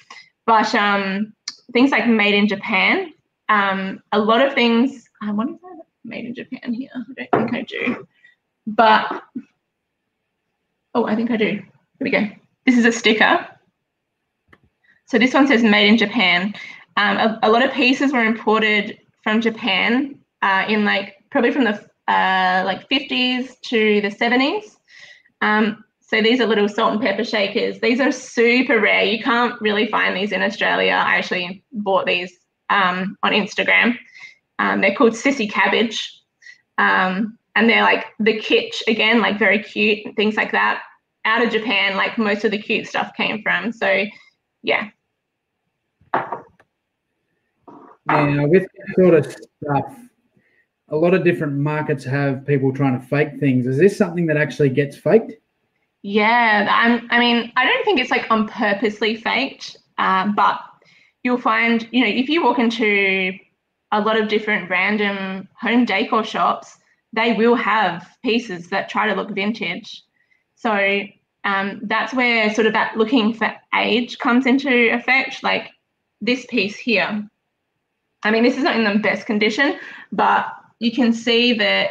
But 0.46 0.74
um, 0.74 1.32
things 1.72 1.92
like 1.92 2.08
made 2.08 2.34
in 2.34 2.48
Japan, 2.48 3.12
um, 3.48 4.02
a 4.10 4.18
lot 4.18 4.44
of 4.44 4.52
things, 4.52 5.08
I 5.22 5.30
wonder 5.30 5.52
if 5.54 5.60
I 5.64 5.76
have 5.76 5.86
made 6.02 6.24
in 6.24 6.34
Japan 6.34 6.74
here. 6.74 6.90
I 6.92 7.28
don't 7.30 7.50
think 7.50 7.54
I 7.54 7.62
do. 7.62 8.08
But, 8.66 9.22
oh, 10.96 11.04
I 11.04 11.14
think 11.14 11.30
I 11.30 11.36
do. 11.36 11.52
Here 11.52 11.62
we 12.00 12.10
go. 12.10 12.28
This 12.64 12.76
is 12.76 12.84
a 12.84 12.90
sticker. 12.90 13.46
So 15.04 15.20
this 15.20 15.32
one 15.32 15.46
says 15.46 15.62
made 15.62 15.86
in 15.86 15.98
Japan. 15.98 16.52
Um, 16.96 17.16
a, 17.16 17.38
a 17.44 17.50
lot 17.50 17.64
of 17.64 17.72
pieces 17.72 18.12
were 18.12 18.24
imported 18.24 18.98
from 19.22 19.40
Japan 19.40 20.18
uh, 20.42 20.64
in 20.68 20.84
like 20.84 21.14
probably 21.30 21.52
from 21.52 21.64
the 21.64 21.74
uh, 22.08 22.62
like 22.64 22.88
50s 22.88 23.60
to 23.62 24.00
the 24.00 24.08
70s. 24.08 24.76
Um, 25.42 25.84
so 26.00 26.22
these 26.22 26.40
are 26.40 26.46
little 26.46 26.68
salt 26.68 26.92
and 26.92 27.02
pepper 27.02 27.24
shakers. 27.24 27.80
These 27.80 28.00
are 28.00 28.12
super 28.12 28.80
rare. 28.80 29.04
You 29.04 29.22
can't 29.22 29.60
really 29.60 29.88
find 29.88 30.16
these 30.16 30.32
in 30.32 30.40
Australia. 30.40 30.92
I 30.92 31.16
actually 31.16 31.64
bought 31.72 32.06
these 32.06 32.32
um, 32.70 33.16
on 33.24 33.32
Instagram. 33.32 33.98
Um, 34.58 34.80
they're 34.80 34.94
called 34.94 35.12
Sissy 35.12 35.50
Cabbage. 35.50 36.22
Um, 36.78 37.38
and 37.56 37.68
they're 37.68 37.82
like 37.82 38.04
the 38.20 38.38
kitsch 38.38 38.82
again, 38.86 39.20
like 39.20 39.38
very 39.38 39.62
cute, 39.62 40.14
things 40.14 40.36
like 40.36 40.52
that. 40.52 40.82
Out 41.24 41.44
of 41.44 41.50
Japan, 41.50 41.96
like 41.96 42.18
most 42.18 42.44
of 42.44 42.52
the 42.52 42.58
cute 42.58 42.86
stuff 42.86 43.12
came 43.16 43.42
from. 43.42 43.72
So 43.72 44.04
yeah. 44.62 44.90
Now, 48.08 48.46
with 48.46 48.68
sort 48.96 49.14
of 49.14 49.26
stuff, 49.26 49.96
a 50.88 50.96
lot 50.96 51.14
of 51.14 51.24
different 51.24 51.54
markets 51.54 52.04
have 52.04 52.46
people 52.46 52.72
trying 52.72 52.98
to 52.98 53.06
fake 53.06 53.38
things. 53.40 53.66
Is 53.66 53.78
this 53.78 53.96
something 53.96 54.26
that 54.26 54.36
actually 54.36 54.70
gets 54.70 54.96
faked? 54.96 55.32
Yeah, 56.02 56.68
I'm, 56.70 57.08
I 57.10 57.18
mean, 57.18 57.52
I 57.56 57.64
don't 57.64 57.84
think 57.84 57.98
it's 57.98 58.10
like 58.10 58.30
on 58.30 58.46
purposely 58.48 59.16
faked, 59.16 59.76
uh, 59.98 60.28
but 60.36 60.60
you'll 61.24 61.38
find, 61.38 61.88
you 61.90 62.02
know, 62.02 62.08
if 62.08 62.28
you 62.28 62.44
walk 62.44 62.60
into 62.60 63.32
a 63.90 64.00
lot 64.00 64.20
of 64.20 64.28
different 64.28 64.70
random 64.70 65.48
home 65.58 65.84
decor 65.84 66.22
shops, 66.22 66.78
they 67.12 67.32
will 67.32 67.56
have 67.56 68.06
pieces 68.22 68.68
that 68.68 68.88
try 68.88 69.08
to 69.08 69.14
look 69.14 69.30
vintage. 69.30 70.02
So, 70.54 71.02
um, 71.44 71.80
that's 71.84 72.12
where 72.12 72.52
sort 72.54 72.66
of 72.66 72.72
that 72.72 72.96
looking 72.96 73.32
for 73.32 73.52
age 73.74 74.18
comes 74.18 74.46
into 74.46 74.92
effect. 74.92 75.42
Like 75.42 75.70
this 76.20 76.46
piece 76.46 76.76
here. 76.76 77.28
I 78.22 78.30
mean, 78.30 78.42
this 78.42 78.56
is 78.56 78.64
not 78.64 78.76
in 78.76 78.84
the 78.84 78.98
best 78.98 79.26
condition, 79.26 79.78
but 80.10 80.52
you 80.78 80.92
can 80.92 81.12
see 81.12 81.54
that, 81.54 81.90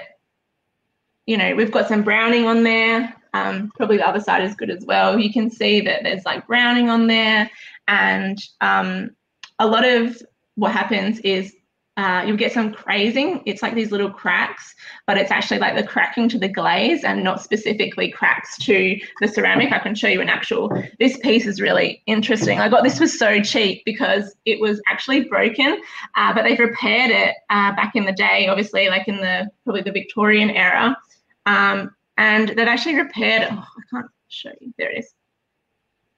you 1.25 1.37
know, 1.37 1.55
we've 1.55 1.71
got 1.71 1.87
some 1.87 2.03
browning 2.03 2.45
on 2.45 2.63
there. 2.63 3.13
Um, 3.33 3.71
probably 3.75 3.97
the 3.97 4.07
other 4.07 4.19
side 4.19 4.43
is 4.43 4.55
good 4.55 4.69
as 4.69 4.85
well. 4.85 5.19
You 5.19 5.31
can 5.33 5.49
see 5.49 5.81
that 5.81 6.03
there's 6.03 6.25
like 6.25 6.47
browning 6.47 6.89
on 6.89 7.07
there. 7.07 7.49
And 7.87 8.41
um, 8.61 9.11
a 9.59 9.67
lot 9.67 9.85
of 9.85 10.21
what 10.55 10.71
happens 10.71 11.19
is 11.19 11.53
uh, 11.97 12.23
you'll 12.25 12.35
get 12.35 12.51
some 12.51 12.73
crazing. 12.73 13.41
It's 13.45 13.61
like 13.61 13.73
these 13.73 13.91
little 13.91 14.09
cracks, 14.09 14.75
but 15.07 15.17
it's 15.17 15.31
actually 15.31 15.59
like 15.59 15.75
the 15.75 15.83
cracking 15.83 16.27
to 16.29 16.37
the 16.37 16.49
glaze 16.49 17.03
and 17.05 17.23
not 17.23 17.41
specifically 17.41 18.11
cracks 18.11 18.57
to 18.65 18.99
the 19.21 19.27
ceramic. 19.27 19.71
I 19.71 19.79
can 19.79 19.95
show 19.95 20.09
you 20.09 20.19
an 20.19 20.27
actual. 20.27 20.69
This 20.99 21.17
piece 21.17 21.45
is 21.45 21.61
really 21.61 22.03
interesting. 22.05 22.59
I 22.59 22.67
got 22.67 22.83
this 22.83 22.99
was 22.99 23.17
so 23.17 23.41
cheap 23.41 23.83
because 23.85 24.35
it 24.45 24.59
was 24.59 24.81
actually 24.87 25.21
broken, 25.23 25.81
uh, 26.15 26.33
but 26.33 26.43
they've 26.43 26.59
repaired 26.59 27.11
it 27.11 27.35
uh, 27.49 27.73
back 27.75 27.95
in 27.95 28.05
the 28.05 28.11
day, 28.13 28.47
obviously, 28.47 28.89
like 28.89 29.07
in 29.07 29.17
the 29.17 29.49
probably 29.63 29.81
the 29.81 29.91
Victorian 29.91 30.49
era. 30.49 30.97
Um, 31.45 31.95
and 32.17 32.49
they've 32.49 32.67
actually 32.67 32.95
repaired. 32.95 33.47
Oh, 33.51 33.57
I 33.57 33.81
can't 33.89 34.11
show 34.27 34.51
you. 34.59 34.73
There 34.77 34.91
it 34.91 34.99
is. 34.99 35.13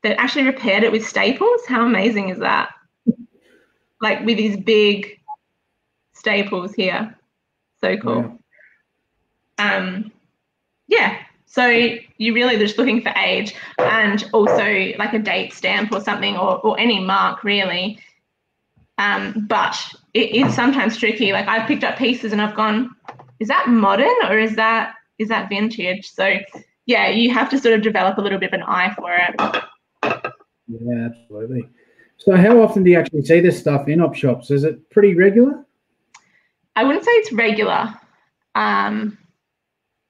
They 0.01 0.15
actually 0.15 0.45
repaired 0.45 0.83
it 0.83 0.91
with 0.91 1.05
staples. 1.05 1.61
How 1.67 1.85
amazing 1.85 2.29
is 2.29 2.39
that? 2.39 2.69
Like 4.01 4.23
with 4.25 4.37
these 4.37 4.57
big 4.57 5.16
staples 6.27 6.73
here. 6.73 7.15
So 7.79 7.95
cool. 7.97 8.39
Yeah. 9.57 9.75
Um, 9.75 10.11
yeah. 10.87 11.19
So 11.45 11.65
you're 12.17 12.35
really 12.35 12.57
just 12.57 12.77
looking 12.77 13.01
for 13.01 13.13
age 13.17 13.55
and 13.77 14.25
also 14.33 14.91
like 14.99 15.13
a 15.13 15.19
date 15.19 15.53
stamp 15.53 15.93
or 15.93 16.01
something 16.01 16.35
or, 16.35 16.59
or 16.59 16.77
any 16.77 16.99
mark 16.99 17.45
really. 17.45 17.99
Um, 18.97 19.45
but 19.47 19.77
it 20.13 20.35
is 20.35 20.53
sometimes 20.53 20.97
tricky. 20.97 21.31
Like 21.31 21.47
I've 21.47 21.67
picked 21.67 21.85
up 21.85 21.97
pieces 21.97 22.33
and 22.33 22.41
I've 22.41 22.55
gone, 22.55 22.93
is 23.39 23.47
that 23.47 23.69
modern 23.69 24.15
or 24.27 24.37
is 24.37 24.55
that 24.57 24.95
is 25.17 25.29
that 25.29 25.49
vintage? 25.49 26.11
So 26.11 26.35
yeah, 26.85 27.07
you 27.07 27.33
have 27.33 27.49
to 27.51 27.59
sort 27.59 27.73
of 27.73 27.81
develop 27.81 28.17
a 28.17 28.21
little 28.21 28.39
bit 28.39 28.53
of 28.53 28.59
an 28.59 28.63
eye 28.63 28.93
for 28.95 29.15
it. 29.15 29.63
Yeah, 30.67 31.09
absolutely. 31.09 31.69
So 32.17 32.35
how 32.35 32.61
often 32.61 32.83
do 32.83 32.91
you 32.91 32.99
actually 32.99 33.23
see 33.23 33.39
this 33.39 33.57
stuff 33.57 33.87
in 33.87 34.01
op 34.01 34.15
shops? 34.15 34.51
Is 34.51 34.65
it 34.65 34.89
pretty 34.89 35.15
regular? 35.15 35.63
I 36.77 36.83
wouldn't 36.83 37.03
say 37.03 37.11
it's 37.11 37.33
regular. 37.33 37.91
Um, 38.53 39.17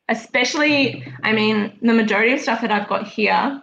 especially, 0.10 1.06
I 1.24 1.32
mean, 1.32 1.80
the 1.82 1.94
majority 1.94 2.34
of 2.34 2.42
stuff 2.42 2.60
that 2.60 2.72
I've 2.72 2.90
got 2.90 3.08
here, 3.08 3.62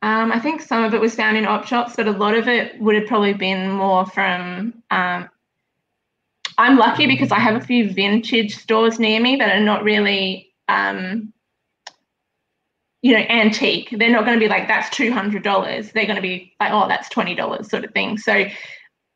um, 0.00 0.30
I 0.30 0.38
think 0.38 0.62
some 0.62 0.84
of 0.84 0.94
it 0.94 1.00
was 1.00 1.16
found 1.16 1.36
in 1.36 1.44
op 1.44 1.66
shops, 1.66 1.94
but 1.96 2.06
a 2.06 2.12
lot 2.12 2.34
of 2.34 2.46
it 2.46 2.80
would 2.80 2.94
have 2.94 3.06
probably 3.06 3.34
been 3.34 3.72
more 3.72 4.06
from. 4.06 4.74
Um, 4.92 5.28
I'm 6.56 6.76
lucky 6.76 7.08
because 7.08 7.32
I 7.32 7.40
have 7.40 7.56
a 7.56 7.66
few 7.66 7.92
vintage 7.92 8.54
stores 8.54 9.00
near 9.00 9.20
me 9.20 9.36
that 9.36 9.56
are 9.56 9.64
not 9.64 9.82
really, 9.82 10.52
um, 10.68 11.32
you 13.00 13.12
know, 13.12 13.24
antique. 13.28 13.88
They're 13.98 14.10
not 14.10 14.24
going 14.24 14.38
to 14.38 14.44
be 14.44 14.48
like 14.48 14.68
that's 14.68 14.90
two 14.90 15.12
hundred 15.12 15.42
dollars. 15.42 15.90
They're 15.90 16.06
going 16.06 16.16
to 16.16 16.22
be 16.22 16.52
like, 16.60 16.70
oh, 16.72 16.86
that's 16.86 17.08
twenty 17.08 17.34
dollars, 17.34 17.70
sort 17.70 17.84
of 17.84 17.92
thing. 17.92 18.18
So, 18.18 18.44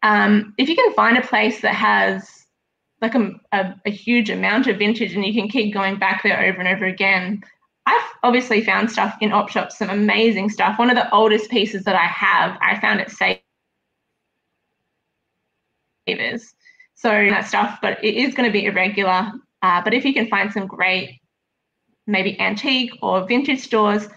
um, 0.03 0.53
if 0.59 0.69
you 0.69 0.75
can 0.75 0.93
find 0.95 1.17
a 1.17 1.23
place 1.23 1.61
that 1.61 1.75
has 1.75 2.36
like 3.07 3.14
a, 3.14 3.30
a, 3.52 3.74
a, 3.86 3.90
huge 3.90 4.30
amount 4.30 4.66
of 4.66 4.78
vintage 4.78 5.14
and 5.14 5.24
you 5.24 5.32
can 5.32 5.48
keep 5.48 5.72
going 5.72 5.98
back 5.98 6.22
there 6.22 6.44
over 6.44 6.59
and 6.59 6.68
over 6.68 6.84
again. 6.84 7.42
I've 7.86 8.02
obviously 8.24 8.64
found 8.64 8.90
stuff 8.90 9.16
in 9.20 9.32
op 9.32 9.48
shops, 9.48 9.78
some 9.78 9.90
amazing 9.90 10.50
stuff. 10.50 10.78
One 10.78 10.90
of 10.90 10.96
the 10.96 11.12
oldest 11.14 11.50
pieces 11.50 11.84
that 11.84 11.94
I 11.94 12.07
have, 12.07 12.59
I 12.61 12.80
found 12.80 13.00
at 13.00 13.11
Savers. 16.07 16.54
So 16.94 17.11
that 17.11 17.46
stuff, 17.46 17.78
but 17.80 18.02
it 18.02 18.14
is 18.14 18.34
going 18.34 18.48
to 18.48 18.52
be 18.52 18.64
irregular. 18.64 19.30
Uh, 19.62 19.82
but 19.82 19.94
if 19.94 20.04
you 20.04 20.12
can 20.12 20.26
find 20.28 20.52
some 20.52 20.66
great, 20.66 21.20
maybe 22.07 22.38
antique 22.40 22.90
or 23.02 23.26
vintage 23.26 23.61
stores, 23.61 24.09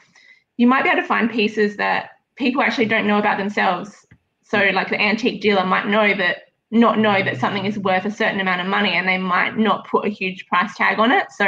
you 0.58 0.66
might 0.66 0.84
be 0.84 0.90
able 0.90 1.02
to 1.02 1.08
find 1.08 1.30
pieces 1.30 1.78
that 1.78 2.12
people 2.38 2.62
actually 2.62 2.86
don't 2.86 3.06
know 3.06 3.20
about 3.20 3.38
themselves. 3.38 4.06
So, 4.44 4.58
like 4.74 4.90
the 4.90 5.00
antique 5.00 5.42
dealer 5.42 5.66
might 5.66 5.88
know 5.88 6.16
that 6.16 6.49
not 6.72 7.00
know 7.00 7.24
that 7.24 7.40
something 7.40 7.66
is 7.66 7.80
worth 7.80 8.06
a 8.06 8.12
certain 8.12 8.40
amount 8.40 8.62
of 8.62 8.68
money 8.68 8.92
and 8.94 9.08
they 9.08 9.18
might 9.18 9.58
not 9.58 9.88
put 9.88 10.06
a 10.06 10.10
huge 10.10 10.46
price 10.48 10.76
tag 10.76 11.00
on 11.00 11.12
it. 11.12 11.32
So 11.32 11.46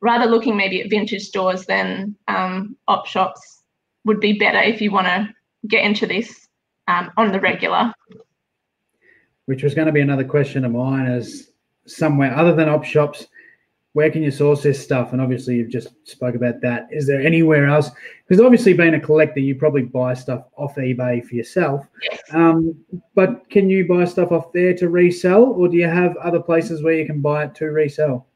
rather 0.00 0.26
looking 0.26 0.56
maybe 0.56 0.82
at 0.82 0.90
vintage 0.90 1.22
stores 1.22 1.66
than 1.66 2.14
um, 2.28 2.76
op 2.88 3.06
shops 3.06 3.62
would 4.04 4.20
be 4.20 4.38
better 4.38 4.60
if 4.60 4.80
you 4.80 4.92
want 4.92 5.06
to 5.06 5.28
get 5.66 5.84
into 5.84 6.06
this 6.06 6.48
um, 6.88 7.10
on 7.16 7.32
the 7.32 7.40
regular. 7.40 7.92
Which 9.46 9.62
was 9.62 9.74
going 9.74 9.86
to 9.86 9.92
be 9.92 10.00
another 10.00 10.24
question 10.24 10.64
of 10.64 10.72
mine 10.72 11.06
is 11.06 11.50
somewhere 11.86 12.36
other 12.36 12.54
than 12.54 12.68
op 12.68 12.84
shops, 12.84 13.26
where 13.96 14.10
can 14.10 14.22
you 14.22 14.30
source 14.30 14.62
this 14.62 14.78
stuff? 14.78 15.14
And 15.14 15.22
obviously, 15.22 15.56
you've 15.56 15.70
just 15.70 15.88
spoke 16.06 16.34
about 16.34 16.60
that. 16.60 16.86
Is 16.90 17.06
there 17.06 17.22
anywhere 17.22 17.66
else? 17.66 17.90
Because 18.28 18.44
obviously, 18.44 18.74
being 18.74 18.92
a 18.92 19.00
collector, 19.00 19.40
you 19.40 19.54
probably 19.54 19.84
buy 19.84 20.12
stuff 20.12 20.44
off 20.58 20.74
eBay 20.76 21.24
for 21.24 21.34
yourself. 21.34 21.86
Um, 22.30 22.76
but 23.14 23.48
can 23.48 23.70
you 23.70 23.88
buy 23.88 24.04
stuff 24.04 24.32
off 24.32 24.52
there 24.52 24.74
to 24.74 24.90
resell, 24.90 25.44
or 25.44 25.68
do 25.68 25.78
you 25.78 25.88
have 25.88 26.14
other 26.18 26.40
places 26.40 26.82
where 26.82 26.92
you 26.92 27.06
can 27.06 27.22
buy 27.22 27.44
it 27.44 27.54
to 27.54 27.70
resell? 27.70 28.26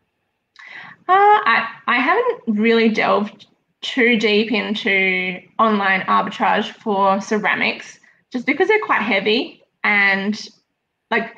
Uh, 1.06 1.38
I 1.44 1.68
I 1.86 1.96
haven't 1.96 2.58
really 2.58 2.88
delved 2.88 3.46
too 3.82 4.18
deep 4.18 4.52
into 4.52 5.42
online 5.58 6.00
arbitrage 6.02 6.70
for 6.72 7.20
ceramics, 7.20 8.00
just 8.32 8.46
because 8.46 8.66
they're 8.66 8.86
quite 8.86 9.02
heavy 9.02 9.62
and 9.84 10.48
like 11.10 11.34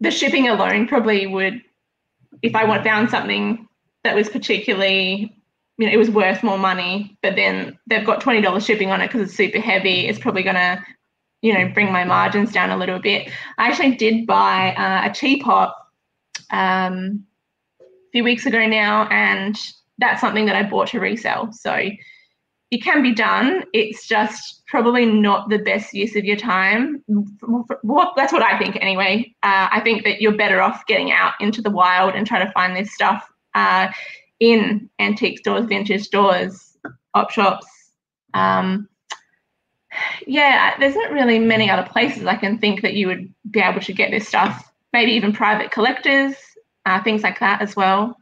the 0.00 0.10
shipping 0.10 0.48
alone 0.48 0.88
probably 0.88 1.26
would 1.26 1.60
if 2.42 2.54
I 2.54 2.82
found 2.82 3.10
something 3.10 3.68
that 4.02 4.14
was 4.14 4.28
particularly, 4.28 5.34
you 5.78 5.86
know, 5.86 5.92
it 5.92 5.96
was 5.96 6.10
worth 6.10 6.42
more 6.42 6.58
money, 6.58 7.16
but 7.22 7.36
then 7.36 7.78
they've 7.86 8.06
got 8.06 8.20
twenty 8.20 8.40
dollars 8.40 8.64
shipping 8.64 8.90
on 8.90 9.00
it 9.00 9.08
because 9.08 9.28
it's 9.28 9.36
super 9.36 9.60
heavy, 9.60 10.06
it's 10.06 10.18
probably 10.18 10.42
gonna, 10.42 10.84
you 11.42 11.52
know, 11.54 11.68
bring 11.72 11.92
my 11.92 12.04
margins 12.04 12.52
down 12.52 12.70
a 12.70 12.76
little 12.76 12.98
bit. 12.98 13.30
I 13.58 13.68
actually 13.68 13.96
did 13.96 14.26
buy 14.26 14.74
uh, 14.74 15.10
a 15.10 15.12
teapot 15.12 15.74
um, 16.50 17.24
a 17.80 18.10
few 18.12 18.24
weeks 18.24 18.46
ago 18.46 18.66
now, 18.66 19.08
and 19.08 19.58
that's 19.98 20.20
something 20.20 20.46
that 20.46 20.56
I 20.56 20.62
bought 20.62 20.88
to 20.88 21.00
resell. 21.00 21.52
So 21.52 21.88
it 22.74 22.82
can 22.82 23.04
be 23.04 23.14
done. 23.14 23.62
It's 23.72 24.04
just 24.04 24.66
probably 24.66 25.06
not 25.06 25.48
the 25.48 25.58
best 25.58 25.94
use 25.94 26.16
of 26.16 26.24
your 26.24 26.36
time. 26.36 27.04
That's 27.06 28.32
what 28.32 28.42
I 28.42 28.58
think 28.58 28.76
anyway. 28.80 29.32
Uh, 29.44 29.68
I 29.70 29.80
think 29.80 30.02
that 30.02 30.20
you're 30.20 30.36
better 30.36 30.60
off 30.60 30.84
getting 30.88 31.12
out 31.12 31.34
into 31.38 31.62
the 31.62 31.70
wild 31.70 32.16
and 32.16 32.26
trying 32.26 32.44
to 32.44 32.52
find 32.52 32.74
this 32.74 32.92
stuff 32.92 33.24
uh, 33.54 33.92
in 34.40 34.90
antique 34.98 35.38
stores, 35.38 35.66
vintage 35.66 36.02
stores, 36.02 36.76
op 37.14 37.30
shops. 37.30 37.68
Um, 38.34 38.88
yeah, 40.26 40.76
there's 40.80 40.96
not 40.96 41.12
really 41.12 41.38
many 41.38 41.70
other 41.70 41.88
places 41.88 42.26
I 42.26 42.34
can 42.34 42.58
think 42.58 42.82
that 42.82 42.94
you 42.94 43.06
would 43.06 43.32
be 43.48 43.60
able 43.60 43.82
to 43.82 43.92
get 43.92 44.10
this 44.10 44.26
stuff. 44.26 44.68
Maybe 44.92 45.12
even 45.12 45.32
private 45.32 45.70
collectors, 45.70 46.34
uh, 46.86 47.00
things 47.04 47.22
like 47.22 47.38
that 47.38 47.62
as 47.62 47.76
well. 47.76 48.16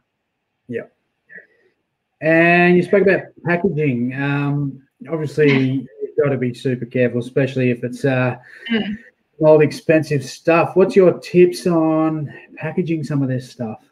And 2.23 2.77
you 2.77 2.83
spoke 2.83 3.01
about 3.01 3.23
packaging. 3.43 4.13
Um, 4.15 4.81
obviously, 5.11 5.71
you've 6.01 6.17
got 6.23 6.29
to 6.29 6.37
be 6.37 6.53
super 6.53 6.85
careful, 6.85 7.19
especially 7.19 7.69
if 7.69 7.83
it's 7.83 8.05
uh, 8.05 8.37
mm. 8.71 8.97
old 9.41 9.61
expensive 9.61 10.23
stuff. 10.23 10.77
What's 10.77 10.95
your 10.95 11.19
tips 11.19 11.67
on 11.67 12.33
packaging 12.55 13.03
some 13.03 13.21
of 13.21 13.27
this 13.27 13.51
stuff? 13.51 13.83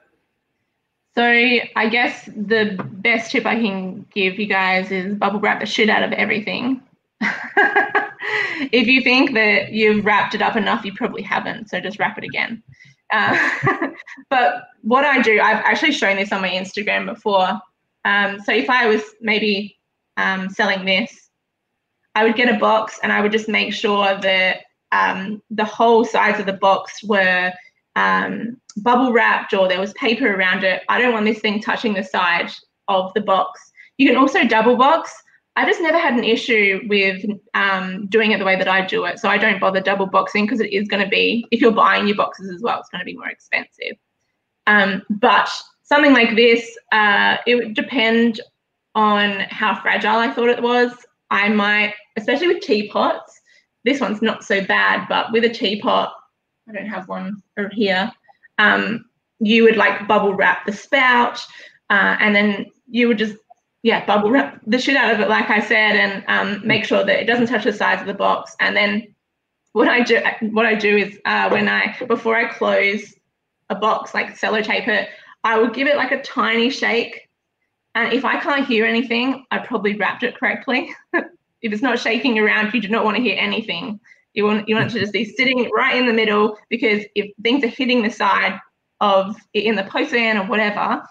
So 1.13 1.23
I 1.23 1.89
guess 1.89 2.29
the 2.37 2.81
best 2.93 3.31
tip 3.31 3.45
I 3.45 3.55
can 3.55 4.05
give 4.13 4.39
you 4.39 4.45
guys 4.47 4.91
is 4.91 5.13
bubble 5.15 5.41
wrap 5.41 5.59
the 5.59 5.65
shit 5.65 5.89
out 5.89 6.03
of 6.03 6.13
everything. 6.13 6.81
if 8.71 8.87
you 8.87 9.01
think 9.01 9.33
that 9.33 9.73
you've 9.73 10.05
wrapped 10.05 10.35
it 10.35 10.41
up 10.41 10.55
enough, 10.55 10.85
you 10.85 10.93
probably 10.93 11.21
haven't. 11.21 11.69
So 11.69 11.81
just 11.81 11.99
wrap 11.99 12.17
it 12.17 12.23
again. 12.23 12.63
Uh, 13.11 13.89
but 14.29 14.69
what 14.83 15.03
I 15.03 15.21
do, 15.21 15.41
I've 15.41 15.65
actually 15.65 15.91
shown 15.91 16.15
this 16.15 16.31
on 16.31 16.39
my 16.39 16.49
Instagram 16.49 17.07
before. 17.07 17.59
Um, 18.05 18.39
so 18.39 18.51
if 18.51 18.69
I 18.69 18.87
was 18.87 19.01
maybe 19.21 19.77
um, 20.17 20.49
selling 20.49 20.85
this, 20.85 21.29
I 22.15 22.23
would 22.23 22.35
get 22.35 22.53
a 22.53 22.59
box 22.59 22.99
and 23.03 23.11
I 23.11 23.21
would 23.21 23.31
just 23.31 23.47
make 23.47 23.73
sure 23.73 24.19
that 24.19 24.61
um, 24.91 25.41
the 25.49 25.65
whole 25.65 26.03
sides 26.03 26.39
of 26.39 26.45
the 26.45 26.53
box 26.53 27.03
were 27.03 27.53
um, 27.95 28.57
bubble 28.77 29.13
wrapped 29.13 29.53
or 29.53 29.67
there 29.67 29.79
was 29.79 29.93
paper 29.93 30.33
around 30.33 30.63
it. 30.63 30.83
I 30.89 30.99
don't 30.99 31.13
want 31.13 31.25
this 31.25 31.39
thing 31.39 31.61
touching 31.61 31.93
the 31.93 32.03
side 32.03 32.51
of 32.87 33.13
the 33.13 33.21
box. 33.21 33.59
You 33.97 34.07
can 34.07 34.17
also 34.17 34.43
double 34.45 34.75
box. 34.75 35.13
I 35.55 35.65
just 35.65 35.81
never 35.81 35.97
had 35.97 36.13
an 36.13 36.23
issue 36.23 36.81
with 36.87 37.25
um, 37.53 38.07
doing 38.07 38.31
it 38.31 38.39
the 38.39 38.45
way 38.45 38.55
that 38.55 38.67
I 38.67 38.85
do 38.85 39.05
it. 39.05 39.19
So 39.19 39.29
I 39.29 39.37
don't 39.37 39.59
bother 39.59 39.81
double 39.81 40.05
boxing 40.05 40.45
because 40.45 40.61
it 40.61 40.71
is 40.71 40.87
going 40.87 41.03
to 41.03 41.09
be, 41.09 41.45
if 41.51 41.59
you're 41.59 41.71
buying 41.71 42.07
your 42.07 42.15
boxes 42.15 42.49
as 42.49 42.61
well, 42.61 42.79
it's 42.79 42.89
going 42.89 42.99
to 42.99 43.05
be 43.05 43.17
more 43.17 43.27
expensive. 43.27 43.97
Um, 44.67 45.03
but 45.09 45.49
something 45.91 46.13
like 46.13 46.37
this, 46.37 46.77
uh, 46.93 47.35
it 47.45 47.55
would 47.55 47.73
depend 47.73 48.39
on 48.95 49.41
how 49.49 49.75
fragile 49.81 50.19
I 50.19 50.31
thought 50.31 50.47
it 50.47 50.63
was, 50.63 50.93
I 51.29 51.49
might, 51.49 51.93
especially 52.17 52.47
with 52.47 52.63
teapots, 52.63 53.41
this 53.83 53.99
one's 53.99 54.21
not 54.21 54.43
so 54.43 54.63
bad, 54.63 55.07
but 55.09 55.33
with 55.33 55.43
a 55.43 55.49
teapot, 55.49 56.13
I 56.69 56.71
don't 56.71 56.87
have 56.87 57.09
one 57.09 57.41
here. 57.73 58.09
Um, 58.57 59.05
you 59.39 59.63
would 59.63 59.75
like 59.75 60.07
bubble 60.07 60.33
wrap 60.33 60.65
the 60.65 60.71
spout, 60.71 61.39
uh, 61.89 62.15
and 62.19 62.33
then 62.33 62.67
you 62.87 63.07
would 63.07 63.17
just 63.17 63.35
yeah 63.83 64.05
bubble 64.05 64.29
wrap 64.29 64.61
the 64.67 64.77
shit 64.79 64.95
out 64.95 65.13
of 65.13 65.19
it, 65.19 65.27
like 65.27 65.49
I 65.49 65.59
said, 65.59 65.95
and 65.95 66.23
um, 66.27 66.65
make 66.65 66.85
sure 66.85 67.03
that 67.03 67.19
it 67.19 67.25
doesn't 67.25 67.47
touch 67.47 67.63
the 67.63 67.73
sides 67.73 68.01
of 68.01 68.07
the 68.07 68.13
box. 68.13 68.55
And 68.59 68.75
then 68.75 69.13
what 69.73 69.87
I 69.87 70.03
do 70.03 70.21
what 70.51 70.65
I 70.65 70.75
do 70.75 70.97
is 70.97 71.19
uh, 71.25 71.49
when 71.49 71.67
I 71.67 71.97
before 72.07 72.35
I 72.35 72.53
close 72.53 73.15
a 73.69 73.75
box, 73.75 74.13
like 74.13 74.37
sellotape 74.37 74.87
it, 74.87 75.09
I 75.43 75.57
will 75.57 75.69
give 75.69 75.87
it 75.87 75.97
like 75.97 76.11
a 76.11 76.21
tiny 76.21 76.69
shake. 76.69 77.29
And 77.95 78.13
if 78.13 78.23
I 78.23 78.39
can't 78.39 78.67
hear 78.67 78.85
anything, 78.85 79.45
I 79.51 79.59
probably 79.59 79.95
wrapped 79.95 80.23
it 80.23 80.37
correctly. 80.37 80.93
if 81.13 81.73
it's 81.73 81.81
not 81.81 81.99
shaking 81.99 82.39
around, 82.39 82.73
you 82.73 82.81
do 82.81 82.87
not 82.87 83.03
want 83.03 83.17
to 83.17 83.23
hear 83.23 83.37
anything. 83.39 83.99
You 84.33 84.45
want 84.45 84.67
you 84.69 84.75
want 84.75 84.89
it 84.89 84.93
to 84.93 84.99
just 84.99 85.13
be 85.13 85.25
sitting 85.25 85.69
right 85.75 85.97
in 85.97 86.05
the 86.05 86.13
middle 86.13 86.57
because 86.69 87.03
if 87.15 87.31
things 87.43 87.63
are 87.63 87.67
hitting 87.67 88.01
the 88.01 88.09
side 88.09 88.57
of 89.01 89.35
in 89.53 89.75
the 89.75 89.83
postman 89.83 90.37
or 90.37 90.45
whatever, 90.45 91.03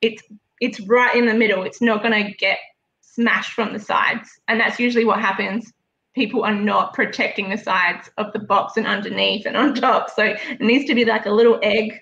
it's 0.00 0.22
it's 0.60 0.80
right 0.80 1.14
in 1.14 1.26
the 1.26 1.34
middle. 1.34 1.62
It's 1.62 1.80
not 1.80 2.02
going 2.02 2.24
to 2.24 2.32
get 2.32 2.58
smashed 3.00 3.52
from 3.52 3.72
the 3.72 3.78
sides, 3.78 4.28
and 4.48 4.58
that's 4.58 4.80
usually 4.80 5.04
what 5.04 5.20
happens. 5.20 5.72
People 6.16 6.44
are 6.44 6.54
not 6.54 6.94
protecting 6.94 7.48
the 7.48 7.58
sides 7.58 8.10
of 8.18 8.32
the 8.32 8.38
box 8.38 8.76
and 8.76 8.86
underneath 8.86 9.46
and 9.46 9.56
on 9.56 9.74
top. 9.74 10.10
So 10.10 10.24
it 10.24 10.60
needs 10.60 10.84
to 10.86 10.94
be 10.94 11.04
like 11.04 11.26
a 11.26 11.30
little 11.30 11.58
egg 11.62 12.00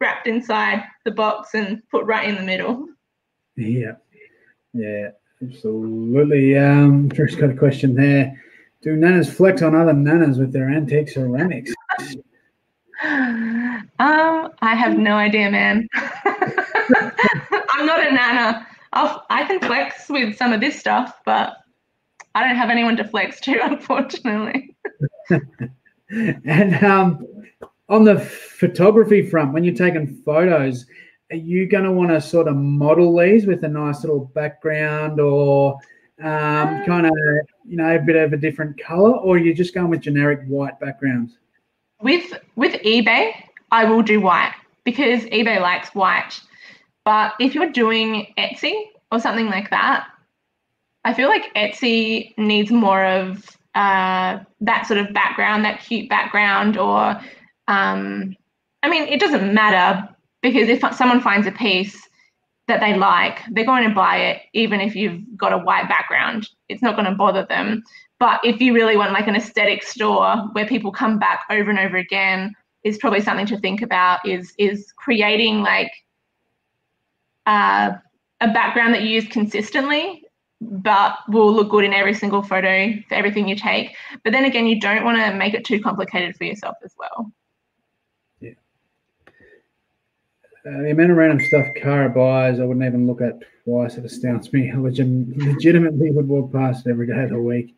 wrapped 0.00 0.26
inside 0.26 0.84
the 1.04 1.10
box 1.10 1.54
and 1.54 1.82
put 1.90 2.04
right 2.04 2.28
in 2.28 2.36
the 2.36 2.42
middle. 2.42 2.86
Yeah, 3.56 3.92
yeah, 4.72 5.10
absolutely. 5.42 6.56
Um, 6.56 7.08
Drew's 7.08 7.36
got 7.36 7.50
a 7.50 7.54
question 7.54 7.94
there. 7.94 8.40
Do 8.82 8.96
nanas 8.96 9.30
flex 9.30 9.60
on 9.62 9.74
other 9.74 9.92
nanas 9.92 10.38
with 10.38 10.52
their 10.52 10.70
antique 10.70 11.10
ceramics? 11.10 11.72
Um, 13.98 14.52
I 14.60 14.74
have 14.74 14.98
no 14.98 15.14
idea, 15.14 15.50
man. 15.50 15.88
I'm 15.94 17.86
not 17.86 18.06
a 18.06 18.12
nana. 18.12 18.66
I'll, 18.92 19.24
I 19.30 19.44
can 19.44 19.60
flex 19.60 20.08
with 20.08 20.36
some 20.36 20.52
of 20.52 20.60
this 20.60 20.78
stuff, 20.78 21.18
but 21.24 21.56
I 22.34 22.46
don't 22.46 22.56
have 22.56 22.70
anyone 22.70 22.96
to 22.96 23.04
flex 23.04 23.40
to, 23.42 23.58
unfortunately. 23.62 24.76
and 26.10 26.84
um, 26.84 27.26
on 27.90 28.04
the 28.04 28.18
photography 28.18 29.26
front, 29.26 29.52
when 29.52 29.64
you're 29.64 29.74
taking 29.74 30.06
photos, 30.24 30.86
are 31.30 31.36
you 31.36 31.68
going 31.68 31.84
to 31.84 31.92
want 31.92 32.10
to 32.10 32.20
sort 32.20 32.48
of 32.48 32.56
model 32.56 33.16
these 33.18 33.46
with 33.46 33.62
a 33.64 33.68
nice 33.68 34.02
little 34.02 34.26
background 34.34 35.20
or 35.20 35.74
um, 36.22 36.84
kind 36.84 37.06
of, 37.06 37.12
you 37.66 37.76
know, 37.76 37.96
a 37.96 37.98
bit 37.98 38.16
of 38.16 38.32
a 38.32 38.36
different 38.36 38.80
color, 38.80 39.16
or 39.16 39.36
are 39.36 39.38
you 39.38 39.54
just 39.54 39.74
going 39.74 39.90
with 39.90 40.00
generic 40.00 40.40
white 40.46 40.78
backgrounds? 40.78 41.38
With 42.00 42.38
with 42.56 42.74
eBay, 42.82 43.32
I 43.70 43.84
will 43.84 44.02
do 44.02 44.20
white 44.20 44.54
because 44.84 45.24
eBay 45.24 45.60
likes 45.60 45.94
white. 45.94 46.40
But 47.04 47.34
if 47.40 47.54
you're 47.54 47.70
doing 47.70 48.32
Etsy 48.38 48.74
or 49.10 49.18
something 49.18 49.46
like 49.46 49.70
that, 49.70 50.08
I 51.04 51.14
feel 51.14 51.28
like 51.28 51.52
Etsy 51.54 52.36
needs 52.36 52.70
more 52.70 53.04
of 53.04 53.56
uh, 53.74 54.40
that 54.60 54.86
sort 54.86 54.98
of 54.98 55.12
background, 55.14 55.64
that 55.64 55.80
cute 55.80 56.08
background, 56.08 56.76
or 56.76 57.18
um, 57.70 58.36
I 58.82 58.88
mean, 58.88 59.04
it 59.04 59.20
doesn't 59.20 59.54
matter 59.54 60.08
because 60.42 60.68
if 60.68 60.82
someone 60.94 61.20
finds 61.20 61.46
a 61.46 61.52
piece 61.52 62.08
that 62.68 62.80
they 62.80 62.94
like, 62.94 63.40
they're 63.50 63.64
going 63.64 63.88
to 63.88 63.94
buy 63.94 64.16
it, 64.16 64.42
even 64.52 64.80
if 64.80 64.94
you've 64.94 65.22
got 65.36 65.52
a 65.52 65.58
white 65.58 65.88
background. 65.88 66.48
It's 66.68 66.82
not 66.82 66.96
going 66.96 67.08
to 67.08 67.14
bother 67.14 67.46
them. 67.46 67.82
But 68.18 68.40
if 68.44 68.60
you 68.60 68.74
really 68.74 68.96
want 68.96 69.12
like 69.12 69.26
an 69.26 69.36
aesthetic 69.36 69.82
store 69.82 70.36
where 70.52 70.66
people 70.66 70.92
come 70.92 71.18
back 71.18 71.44
over 71.50 71.70
and 71.70 71.78
over 71.78 71.96
again, 71.96 72.54
is 72.84 72.98
probably 72.98 73.20
something 73.20 73.46
to 73.46 73.58
think 73.58 73.82
about. 73.82 74.26
Is 74.26 74.54
is 74.58 74.92
creating 74.96 75.62
like 75.62 75.92
uh, 77.46 77.92
a 78.40 78.48
background 78.52 78.94
that 78.94 79.02
you 79.02 79.08
use 79.08 79.26
consistently, 79.28 80.24
but 80.60 81.16
will 81.28 81.52
look 81.52 81.70
good 81.70 81.84
in 81.84 81.92
every 81.92 82.14
single 82.14 82.42
photo 82.42 82.92
for 83.08 83.14
everything 83.14 83.48
you 83.48 83.56
take. 83.56 83.94
But 84.24 84.32
then 84.32 84.44
again, 84.44 84.66
you 84.66 84.80
don't 84.80 85.04
want 85.04 85.18
to 85.18 85.34
make 85.34 85.54
it 85.54 85.64
too 85.64 85.80
complicated 85.80 86.36
for 86.36 86.44
yourself 86.44 86.76
as 86.84 86.94
well. 86.98 87.32
Yeah. 88.40 88.52
Uh, 90.66 90.82
the 90.82 90.90
amount 90.90 91.10
of 91.10 91.16
random 91.16 91.40
stuff 91.40 91.66
Cara 91.74 92.10
buys, 92.10 92.60
I 92.60 92.64
wouldn't 92.64 92.84
even 92.84 93.06
look 93.06 93.22
at 93.22 93.38
twice. 93.64 93.96
It 93.96 94.04
astounds 94.04 94.52
me. 94.52 94.70
I 94.70 94.76
legitimately 94.76 96.10
would 96.10 96.28
walk 96.28 96.52
past 96.52 96.86
it 96.86 96.90
every 96.90 97.06
day 97.06 97.22
of 97.22 97.30
the 97.30 97.40
week. 97.40 97.74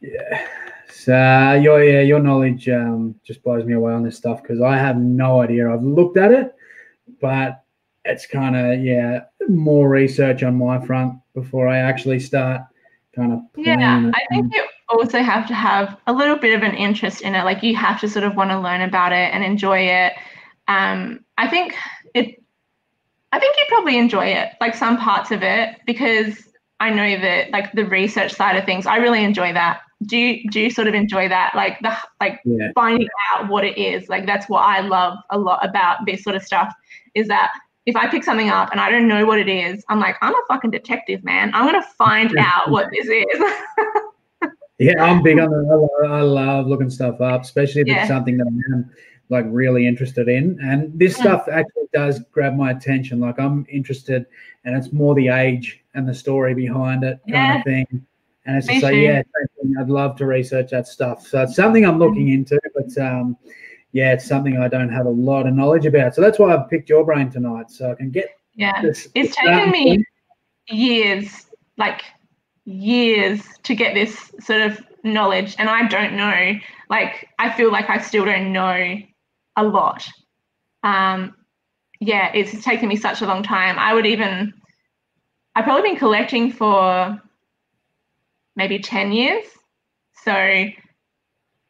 Yeah. 0.00 0.46
So 0.90 1.52
your 1.62 1.82
yeah, 1.82 2.00
your 2.00 2.20
knowledge 2.20 2.68
um, 2.68 3.14
just 3.24 3.42
blows 3.42 3.64
me 3.64 3.74
away 3.74 3.92
on 3.92 4.02
this 4.02 4.16
stuff 4.16 4.42
because 4.42 4.60
I 4.60 4.76
have 4.76 4.96
no 4.96 5.40
idea. 5.40 5.72
I've 5.72 5.82
looked 5.82 6.18
at 6.18 6.32
it, 6.32 6.54
but 7.20 7.64
it's 8.04 8.26
kind 8.26 8.56
of 8.56 8.84
yeah 8.84 9.20
more 9.48 9.88
research 9.88 10.42
on 10.42 10.56
my 10.56 10.84
front 10.84 11.14
before 11.34 11.68
I 11.68 11.78
actually 11.78 12.20
start 12.20 12.62
kind 13.14 13.32
of. 13.32 13.40
Yeah, 13.56 14.10
I 14.14 14.26
think 14.30 14.54
you 14.54 14.66
also 14.88 15.22
have 15.22 15.46
to 15.48 15.54
have 15.54 15.96
a 16.06 16.12
little 16.12 16.36
bit 16.36 16.54
of 16.54 16.62
an 16.62 16.74
interest 16.74 17.22
in 17.22 17.34
it. 17.34 17.44
Like 17.44 17.62
you 17.62 17.76
have 17.76 18.00
to 18.00 18.08
sort 18.08 18.24
of 18.24 18.36
want 18.36 18.50
to 18.50 18.60
learn 18.60 18.82
about 18.82 19.12
it 19.12 19.32
and 19.32 19.44
enjoy 19.44 19.80
it. 19.80 20.12
Um, 20.68 21.24
I 21.38 21.48
think 21.48 21.74
it. 22.14 22.42
I 23.30 23.38
think 23.38 23.56
you 23.56 23.64
probably 23.68 23.98
enjoy 23.98 24.26
it, 24.26 24.52
like 24.60 24.74
some 24.74 24.96
parts 24.96 25.30
of 25.30 25.42
it, 25.42 25.76
because 25.86 26.48
I 26.80 26.90
know 26.90 27.20
that 27.20 27.50
like 27.50 27.72
the 27.72 27.84
research 27.84 28.32
side 28.32 28.56
of 28.56 28.64
things, 28.64 28.86
I 28.86 28.96
really 28.96 29.22
enjoy 29.22 29.52
that 29.52 29.80
do 30.06 30.16
you 30.16 30.50
do 30.50 30.60
you 30.60 30.70
sort 30.70 30.86
of 30.86 30.94
enjoy 30.94 31.28
that 31.28 31.52
like 31.54 31.78
the 31.80 31.92
like 32.20 32.40
yeah. 32.44 32.70
finding 32.74 33.08
out 33.32 33.48
what 33.48 33.64
it 33.64 33.76
is 33.76 34.08
like 34.08 34.26
that's 34.26 34.48
what 34.48 34.60
i 34.60 34.80
love 34.80 35.18
a 35.30 35.38
lot 35.38 35.64
about 35.66 35.98
this 36.06 36.22
sort 36.22 36.36
of 36.36 36.42
stuff 36.42 36.72
is 37.14 37.26
that 37.26 37.52
if 37.86 37.96
i 37.96 38.06
pick 38.06 38.22
something 38.22 38.48
up 38.48 38.70
and 38.70 38.80
i 38.80 38.90
don't 38.90 39.08
know 39.08 39.26
what 39.26 39.38
it 39.38 39.48
is 39.48 39.84
i'm 39.88 39.98
like 39.98 40.16
i'm 40.22 40.34
a 40.34 40.42
fucking 40.46 40.70
detective 40.70 41.24
man 41.24 41.50
i'm 41.52 41.66
gonna 41.66 41.84
find 41.96 42.36
out 42.38 42.70
what 42.70 42.88
this 42.92 43.06
is 43.06 43.42
yeah 44.78 45.02
i'm 45.02 45.20
big 45.20 45.38
on 45.40 45.50
the 45.50 46.08
i 46.08 46.20
love 46.20 46.66
looking 46.66 46.90
stuff 46.90 47.20
up 47.20 47.42
especially 47.42 47.80
if 47.80 47.88
yeah. 47.88 48.00
it's 48.00 48.08
something 48.08 48.36
that 48.36 48.46
i'm 48.46 48.90
like 49.30 49.44
really 49.48 49.86
interested 49.86 50.28
in 50.28 50.58
and 50.62 50.96
this 50.98 51.16
mm. 51.16 51.20
stuff 51.20 51.46
actually 51.50 51.88
does 51.92 52.20
grab 52.32 52.54
my 52.54 52.70
attention 52.70 53.20
like 53.20 53.38
i'm 53.38 53.66
interested 53.70 54.26
and 54.64 54.76
it's 54.76 54.92
more 54.92 55.14
the 55.14 55.28
age 55.28 55.84
and 55.94 56.08
the 56.08 56.14
story 56.14 56.54
behind 56.54 57.04
it 57.04 57.18
kind 57.26 57.34
yeah. 57.34 57.58
of 57.58 57.64
thing 57.64 58.06
and 58.48 58.56
it's 58.56 58.66
just 58.66 58.82
like, 58.82 58.94
yeah, 58.94 59.20
I'd 59.78 59.90
love 59.90 60.16
to 60.16 60.26
research 60.26 60.70
that 60.70 60.88
stuff. 60.88 61.26
So 61.26 61.42
it's 61.42 61.54
something 61.54 61.84
I'm 61.84 61.98
looking 61.98 62.28
mm-hmm. 62.28 62.54
into, 62.54 62.58
but 62.74 62.96
um, 62.96 63.36
yeah, 63.92 64.14
it's 64.14 64.26
something 64.26 64.56
I 64.56 64.68
don't 64.68 64.88
have 64.88 65.04
a 65.04 65.10
lot 65.10 65.46
of 65.46 65.52
knowledge 65.52 65.84
about. 65.84 66.14
So 66.14 66.22
that's 66.22 66.38
why 66.38 66.56
I 66.56 66.64
picked 66.70 66.88
your 66.88 67.04
brain 67.04 67.30
tonight, 67.30 67.70
so 67.70 67.90
I 67.90 67.94
can 67.94 68.10
get. 68.10 68.30
Yeah, 68.54 68.80
this, 68.80 69.06
it's 69.14 69.36
taken 69.36 69.70
me 69.70 70.02
years, 70.70 71.46
like 71.76 72.00
years, 72.64 73.42
to 73.64 73.74
get 73.74 73.92
this 73.92 74.32
sort 74.40 74.62
of 74.62 74.80
knowledge, 75.04 75.54
and 75.58 75.68
I 75.68 75.86
don't 75.86 76.14
know. 76.14 76.54
Like, 76.88 77.28
I 77.38 77.52
feel 77.52 77.70
like 77.70 77.90
I 77.90 77.98
still 77.98 78.24
don't 78.24 78.50
know 78.50 78.96
a 79.58 79.64
lot. 79.64 80.06
Um, 80.84 81.34
yeah, 82.00 82.30
it's 82.32 82.64
taken 82.64 82.88
me 82.88 82.96
such 82.96 83.20
a 83.20 83.26
long 83.26 83.42
time. 83.42 83.78
I 83.78 83.92
would 83.92 84.06
even, 84.06 84.54
I've 85.54 85.64
probably 85.64 85.90
been 85.90 85.98
collecting 85.98 86.52
for 86.52 87.20
maybe 88.54 88.78
10 88.78 89.12
years. 89.12 89.44
So 90.24 90.32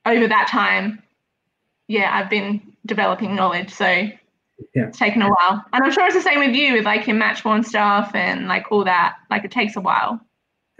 over 0.05 0.29
that 0.29 0.49
time, 0.49 1.03
yeah, 1.89 2.15
I've 2.15 2.29
been 2.29 2.75
developing 2.85 3.35
knowledge. 3.35 3.71
So 3.71 3.87
yeah. 3.87 4.13
it's 4.75 4.99
taken 4.99 5.23
a 5.23 5.29
while. 5.29 5.65
And 5.73 5.83
I'm 5.83 5.91
sure 5.91 6.05
it's 6.05 6.15
the 6.15 6.21
same 6.21 6.41
with 6.41 6.55
you 6.55 6.75
with 6.75 6.85
like 6.85 7.07
your 7.07 7.17
match 7.17 7.45
worn 7.45 7.65
stuff 7.65 8.11
and 8.15 8.49
like 8.49 8.71
all 8.71 8.85
that. 8.85 9.17
Like 9.31 9.45
it 9.45 9.51
takes 9.51 9.77
a 9.77 9.81
while. 9.81 10.21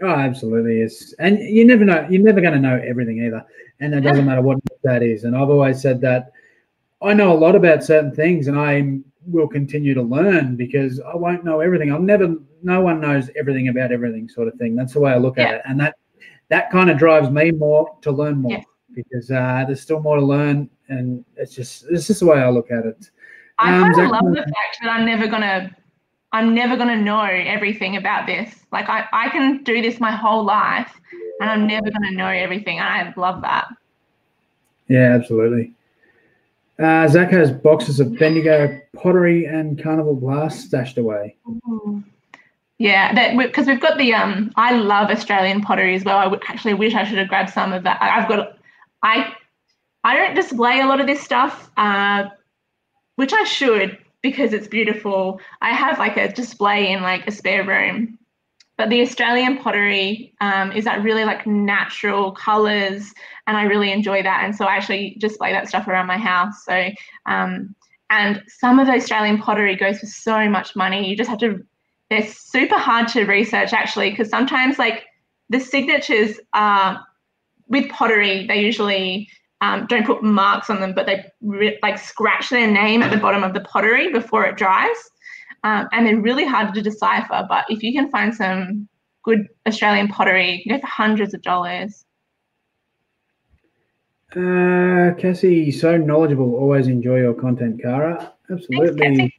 Oh, 0.01 0.09
absolutely. 0.09 0.81
It's, 0.81 1.13
And 1.13 1.39
you 1.39 1.65
never 1.65 1.83
know, 1.83 2.07
you're 2.09 2.21
never 2.21 2.39
going 2.39 2.53
to 2.53 2.59
know 2.59 2.79
everything 2.87 3.23
either. 3.23 3.43
And 3.79 3.95
it 3.95 4.01
doesn't 4.01 4.25
matter 4.27 4.43
what 4.43 4.59
that 4.83 5.01
is. 5.01 5.23
And 5.23 5.35
I've 5.35 5.49
always 5.49 5.81
said 5.81 6.01
that 6.01 6.33
I 7.01 7.13
know 7.13 7.31
a 7.31 7.37
lot 7.37 7.55
about 7.55 7.83
certain 7.83 8.13
things 8.13 8.47
and 8.47 8.59
I 8.59 8.99
will 9.25 9.47
continue 9.47 9.93
to 9.93 10.01
learn 10.01 10.55
because 10.55 10.99
I 10.99 11.15
won't 11.15 11.43
know 11.43 11.59
everything. 11.59 11.91
I'll 11.91 12.01
never, 12.01 12.35
no 12.61 12.81
one 12.81 12.99
knows 12.99 13.29
everything 13.37 13.69
about 13.69 13.91
everything, 13.91 14.27
sort 14.27 14.47
of 14.47 14.55
thing. 14.55 14.75
That's 14.75 14.93
the 14.93 14.99
way 14.99 15.11
I 15.11 15.17
look 15.17 15.37
yeah. 15.37 15.43
at 15.43 15.53
it, 15.55 15.61
and 15.65 15.79
that 15.79 15.95
that 16.49 16.71
kind 16.71 16.89
of 16.89 16.97
drives 16.97 17.29
me 17.29 17.51
more 17.51 17.95
to 18.01 18.11
learn 18.11 18.39
more 18.39 18.51
yeah. 18.51 18.63
because 18.93 19.31
uh, 19.31 19.63
there's 19.65 19.81
still 19.81 20.01
more 20.01 20.17
to 20.17 20.25
learn, 20.25 20.69
and 20.89 21.23
it's 21.37 21.53
just 21.55 21.85
it's 21.89 22.07
just 22.07 22.19
the 22.19 22.25
way 22.25 22.39
I 22.39 22.49
look 22.49 22.71
at 22.71 22.85
it. 22.85 23.09
I 23.59 23.75
um, 23.75 23.93
kind 23.93 24.05
of 24.05 24.11
love 24.11 24.33
the 24.33 24.41
fact 24.41 24.79
that 24.81 24.89
I'm 24.89 25.05
never 25.05 25.27
gonna 25.27 25.75
I'm 26.31 26.53
never 26.53 26.75
gonna 26.75 26.99
know 26.99 27.21
everything 27.21 27.97
about 27.97 28.25
this. 28.25 28.53
Like 28.71 28.89
I, 28.89 29.05
I 29.13 29.29
can 29.29 29.63
do 29.63 29.81
this 29.81 29.99
my 29.99 30.11
whole 30.11 30.43
life, 30.43 30.99
and 31.39 31.49
I'm 31.49 31.67
never 31.67 31.89
gonna 31.89 32.11
know 32.11 32.27
everything. 32.27 32.79
I 32.79 33.13
love 33.15 33.41
that. 33.41 33.67
Yeah, 34.87 35.13
absolutely. 35.13 35.73
Uh, 36.81 37.07
Zach 37.07 37.29
has 37.31 37.51
boxes 37.51 37.99
of 37.99 38.17
Bendigo 38.17 38.79
pottery 38.95 39.45
and 39.45 39.81
carnival 39.81 40.15
glass 40.15 40.59
stashed 40.63 40.97
away. 40.97 41.35
Ooh. 41.47 42.03
Yeah, 42.77 43.35
because 43.35 43.67
we've 43.67 43.81
got 43.81 43.97
the 43.97 44.13
um. 44.13 44.51
I 44.55 44.73
love 44.73 45.09
Australian 45.09 45.59
pottery 45.61 45.95
as 45.95 46.05
well. 46.05 46.17
I 46.17 46.33
actually 46.47 46.75
wish 46.75 46.93
I 46.95 47.03
should 47.03 47.17
have 47.17 47.27
grabbed 47.27 47.49
some 47.49 47.73
of 47.73 47.83
that. 47.83 48.01
I- 48.01 48.21
I've 48.21 48.29
got, 48.29 48.57
I, 49.03 49.33
I 50.05 50.15
don't 50.15 50.33
display 50.33 50.79
a 50.79 50.85
lot 50.85 51.01
of 51.01 51.07
this 51.07 51.21
stuff, 51.21 51.69
uh, 51.75 52.29
which 53.17 53.33
I 53.33 53.43
should 53.43 53.97
because 54.21 54.53
it's 54.53 54.67
beautiful. 54.67 55.41
I 55.61 55.71
have 55.73 55.99
like 55.99 56.15
a 56.15 56.31
display 56.31 56.91
in 56.91 57.01
like 57.01 57.27
a 57.27 57.31
spare 57.31 57.65
room, 57.65 58.17
but 58.77 58.89
the 58.89 59.01
Australian 59.01 59.57
pottery 59.57 60.33
um, 60.39 60.71
is 60.71 60.85
that 60.85 61.03
really 61.03 61.25
like 61.25 61.45
natural 61.45 62.31
colors, 62.31 63.13
and 63.49 63.57
I 63.57 63.63
really 63.63 63.91
enjoy 63.91 64.21
that. 64.21 64.43
And 64.45 64.55
so 64.55 64.65
I 64.65 64.75
actually 64.75 65.17
display 65.19 65.51
that 65.53 65.67
stuff 65.67 65.87
around 65.87 66.05
my 66.05 66.19
house. 66.19 66.63
So, 66.65 66.89
um, 67.25 67.75
and 68.11 68.43
some 68.47 68.77
of 68.77 68.85
the 68.85 68.93
Australian 68.93 69.39
pottery 69.39 69.75
goes 69.75 69.99
for 69.99 70.05
so 70.05 70.47
much 70.47 70.75
money. 70.75 71.09
You 71.09 71.17
just 71.17 71.31
have 71.31 71.39
to 71.39 71.65
they're 72.11 72.27
super 72.27 72.77
hard 72.77 73.07
to 73.07 73.25
research 73.25 73.73
actually 73.73 74.11
because 74.11 74.29
sometimes 74.29 74.77
like 74.77 75.05
the 75.49 75.59
signatures 75.59 76.39
are 76.53 77.03
with 77.67 77.89
pottery 77.89 78.47
they 78.47 78.61
usually 78.61 79.27
um, 79.61 79.85
don't 79.87 80.05
put 80.05 80.23
marks 80.23 80.69
on 80.69 80.79
them 80.79 80.93
but 80.93 81.05
they 81.05 81.23
re- 81.41 81.77
like 81.83 81.99
scratch 81.99 82.49
their 82.49 82.69
name 82.69 83.03
at 83.03 83.11
the 83.11 83.17
bottom 83.17 83.43
of 83.43 83.53
the 83.53 83.61
pottery 83.61 84.11
before 84.11 84.45
it 84.45 84.57
dries 84.57 84.97
um, 85.63 85.87
and 85.91 86.07
they're 86.07 86.19
really 86.19 86.45
hard 86.45 86.73
to 86.73 86.81
decipher 86.81 87.45
but 87.47 87.65
if 87.69 87.83
you 87.83 87.93
can 87.93 88.09
find 88.09 88.33
some 88.33 88.87
good 89.23 89.47
australian 89.67 90.07
pottery 90.07 90.63
you 90.65 90.73
go 90.73 90.79
for 90.79 90.87
hundreds 90.87 91.35
of 91.35 91.43
dollars 91.43 92.05
Uh, 94.35 95.13
Cassie, 95.15 95.71
so 95.71 95.97
knowledgeable. 95.97 96.55
Always 96.55 96.87
enjoy 96.87 97.17
your 97.17 97.33
content, 97.33 97.81
Cara. 97.81 98.33
Absolutely. 98.51 99.35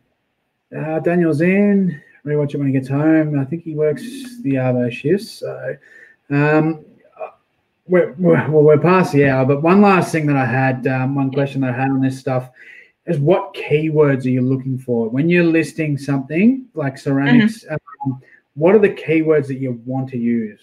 Uh, 0.76 0.98
Daniel 1.00 1.32
Zan, 1.32 2.00
rewatch 2.24 2.54
it 2.54 2.58
when 2.58 2.66
he 2.66 2.72
gets 2.72 2.88
home. 2.88 3.38
I 3.38 3.44
think 3.44 3.62
he 3.62 3.74
works 3.74 4.02
the 4.42 4.54
Arvo 4.54 4.90
shifts. 4.90 5.30
So, 5.30 5.76
um, 6.30 6.84
we're, 7.86 8.12
we're, 8.18 8.48
well, 8.48 8.62
we're 8.62 8.78
past 8.78 9.12
the 9.12 9.28
hour, 9.28 9.44
but 9.44 9.62
one 9.62 9.80
last 9.80 10.12
thing 10.12 10.26
that 10.26 10.36
I 10.36 10.46
had, 10.46 10.86
um, 10.86 11.16
one 11.16 11.32
question 11.32 11.60
that 11.62 11.74
I 11.74 11.76
had 11.76 11.90
on 11.90 12.00
this 12.00 12.18
stuff 12.18 12.50
is 13.06 13.18
what 13.18 13.52
keywords 13.54 14.24
are 14.26 14.30
you 14.30 14.42
looking 14.42 14.78
for 14.78 15.08
when 15.08 15.28
you're 15.28 15.44
listing 15.44 15.98
something 15.98 16.66
like 16.74 16.98
ceramics? 16.98 17.64
Um, 17.68 18.20
what 18.54 18.74
are 18.74 18.78
the 18.78 18.90
keywords 18.90 19.48
that 19.48 19.58
you 19.58 19.80
want 19.84 20.08
to 20.10 20.18
use? 20.18 20.60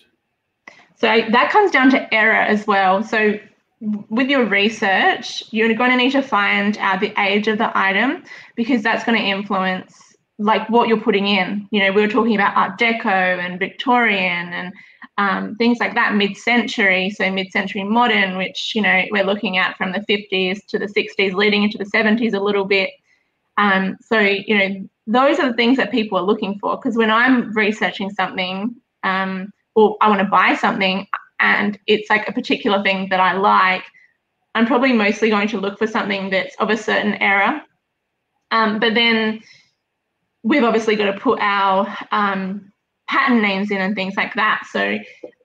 So 0.96 1.08
that 1.08 1.52
comes 1.52 1.72
down 1.72 1.92
to 1.92 2.14
error 2.14 2.42
as 2.42 2.66
well. 2.66 3.04
So 3.04 3.38
with 3.80 4.28
your 4.28 4.46
research, 4.46 5.44
you're 5.52 5.74
going 5.76 5.92
to 5.92 5.98
need 5.98 6.12
to 6.12 6.22
find 6.22 6.78
out 6.80 7.00
the 7.00 7.14
age 7.20 7.48
of 7.48 7.58
the 7.58 7.72
item 7.78 8.24
because 8.56 8.82
that's 8.82 9.04
going 9.04 9.18
to 9.18 9.24
influence 9.24 10.16
like 10.40 10.70
what 10.70 10.88
you're 10.88 11.02
putting 11.02 11.28
in. 11.28 11.68
You 11.72 11.82
know, 11.82 11.92
we 11.92 12.02
were 12.02 12.08
talking 12.08 12.36
about 12.36 12.56
Art 12.56 12.80
Deco 12.80 13.06
and 13.06 13.60
Victorian 13.60 14.54
and 14.54 14.74
um, 15.18 15.56
things 15.56 15.80
like 15.80 15.96
that, 15.96 16.16
mid-century, 16.16 17.10
so 17.10 17.32
mid-century 17.32 17.84
modern, 17.84 18.38
which 18.38 18.74
you 18.76 18.82
know 18.82 19.04
we're 19.10 19.24
looking 19.24 19.58
at 19.58 19.76
from 19.76 19.92
the 19.92 20.00
50s 20.02 20.66
to 20.68 20.78
the 20.78 20.86
60s, 20.86 21.34
leading 21.34 21.64
into 21.64 21.78
the 21.78 21.86
70s 21.86 22.34
a 22.34 22.40
little 22.40 22.66
bit. 22.66 22.92
Um, 23.58 23.98
so 24.02 24.20
you 24.20 24.58
know, 24.58 24.90
those 25.08 25.40
are 25.40 25.50
the 25.50 25.56
things 25.56 25.78
that 25.78 25.92
people 25.92 26.20
are 26.20 26.24
looking 26.24 26.60
for. 26.60 26.78
Because 26.78 26.96
when 26.96 27.10
I'm 27.10 27.52
researching 27.54 28.12
something, 28.12 28.76
um, 29.04 29.52
or 29.74 29.98
I 30.02 30.10
want 30.10 30.22
to 30.22 30.28
buy 30.28 30.54
something, 30.54 31.08
and 31.40 31.80
it's 31.88 32.10
like 32.10 32.28
a 32.28 32.32
particular 32.32 32.82
thing 32.84 33.10
that 33.10 33.20
I 33.20 33.34
like, 33.34 33.84
I'm 34.56 34.66
probably 34.66 34.94
mostly 34.94 35.30
going 35.30 35.48
to 35.50 35.60
look 35.60 35.78
for 35.78 35.88
something 35.88 36.30
that's 36.30 36.56
of 36.56 36.70
a 36.70 36.78
certain 36.78 37.14
era. 37.16 37.64
Um, 38.52 38.80
but 38.80 38.96
then 38.96 39.42
we've 40.44 40.64
obviously 40.64 40.96
got 40.96 41.12
to 41.12 41.20
put 41.20 41.40
our 41.40 41.96
um, 42.12 42.72
pattern 43.08 43.42
names 43.42 43.72
in 43.72 43.78
and 43.78 43.96
things 43.96 44.16
like 44.16 44.34
that. 44.34 44.64
So, 44.72 44.98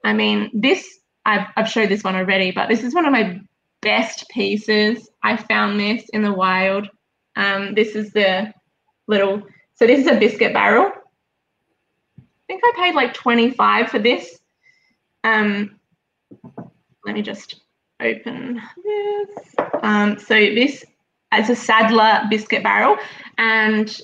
I 0.03 0.13
mean, 0.13 0.49
this, 0.53 0.99
I've, 1.25 1.47
I've 1.55 1.69
showed 1.69 1.89
this 1.89 2.03
one 2.03 2.15
already, 2.15 2.51
but 2.51 2.69
this 2.69 2.83
is 2.83 2.95
one 2.95 3.05
of 3.05 3.11
my 3.11 3.39
best 3.81 4.27
pieces. 4.29 5.09
I 5.21 5.37
found 5.37 5.79
this 5.79 6.09
in 6.09 6.23
the 6.23 6.33
wild. 6.33 6.87
Um, 7.35 7.75
this 7.75 7.95
is 7.95 8.11
the 8.13 8.53
little, 9.07 9.43
so 9.75 9.85
this 9.85 9.99
is 9.99 10.07
a 10.07 10.19
biscuit 10.19 10.53
barrel. 10.53 10.91
I 12.17 12.21
think 12.47 12.61
I 12.63 12.71
paid 12.75 12.95
like 12.95 13.13
25 13.13 13.89
for 13.89 13.99
this. 13.99 14.39
Um, 15.23 15.79
let 17.05 17.15
me 17.15 17.21
just 17.21 17.61
open 18.01 18.61
this. 18.83 19.55
Um, 19.81 20.17
so 20.19 20.35
this 20.35 20.83
is 21.37 21.49
a 21.49 21.55
Sadler 21.55 22.23
biscuit 22.29 22.63
barrel. 22.63 22.97
And 23.37 23.95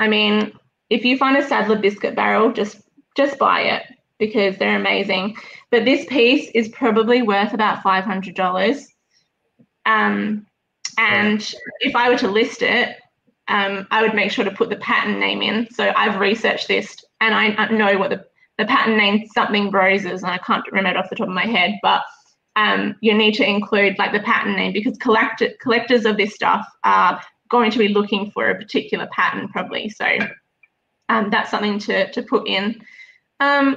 I 0.00 0.08
mean, 0.08 0.52
if 0.90 1.04
you 1.04 1.16
find 1.16 1.36
a 1.36 1.46
Sadler 1.46 1.78
biscuit 1.78 2.14
barrel, 2.14 2.52
just 2.52 2.80
just 3.16 3.38
buy 3.38 3.60
it 3.62 3.82
because 4.18 4.56
they're 4.56 4.76
amazing. 4.76 5.36
But 5.70 5.84
this 5.84 6.06
piece 6.06 6.50
is 6.54 6.68
probably 6.68 7.22
worth 7.22 7.52
about 7.52 7.82
five 7.82 8.04
hundred 8.04 8.34
dollars. 8.34 8.86
Um, 9.84 10.46
and 10.98 11.52
if 11.80 11.94
I 11.94 12.08
were 12.08 12.18
to 12.18 12.28
list 12.28 12.62
it, 12.62 12.96
um, 13.48 13.86
I 13.90 14.02
would 14.02 14.14
make 14.14 14.30
sure 14.30 14.44
to 14.44 14.50
put 14.50 14.70
the 14.70 14.76
pattern 14.76 15.20
name 15.20 15.42
in. 15.42 15.68
So 15.70 15.92
I've 15.94 16.18
researched 16.18 16.68
this 16.68 16.96
and 17.20 17.34
I 17.34 17.68
know 17.68 17.98
what 17.98 18.10
the, 18.10 18.24
the 18.58 18.64
pattern 18.64 18.96
name 18.96 19.26
something 19.34 19.70
roses, 19.70 20.22
and 20.22 20.30
I 20.30 20.38
can't 20.38 20.66
remember 20.66 20.90
it 20.90 20.96
off 20.96 21.10
the 21.10 21.16
top 21.16 21.28
of 21.28 21.34
my 21.34 21.46
head, 21.46 21.74
but 21.82 22.02
um, 22.56 22.96
you 23.00 23.12
need 23.12 23.34
to 23.34 23.48
include 23.48 23.98
like 23.98 24.12
the 24.12 24.20
pattern 24.20 24.56
name 24.56 24.72
because 24.72 24.96
collect- 24.98 25.42
collectors 25.60 26.06
of 26.06 26.16
this 26.16 26.34
stuff 26.34 26.66
are 26.84 27.20
going 27.50 27.70
to 27.70 27.78
be 27.78 27.88
looking 27.88 28.30
for 28.30 28.48
a 28.48 28.56
particular 28.56 29.06
pattern 29.12 29.48
probably. 29.48 29.90
So 29.90 30.06
um, 31.08 31.30
that's 31.30 31.50
something 31.50 31.78
to, 31.80 32.10
to 32.12 32.22
put 32.22 32.48
in. 32.48 32.80
Um, 33.40 33.76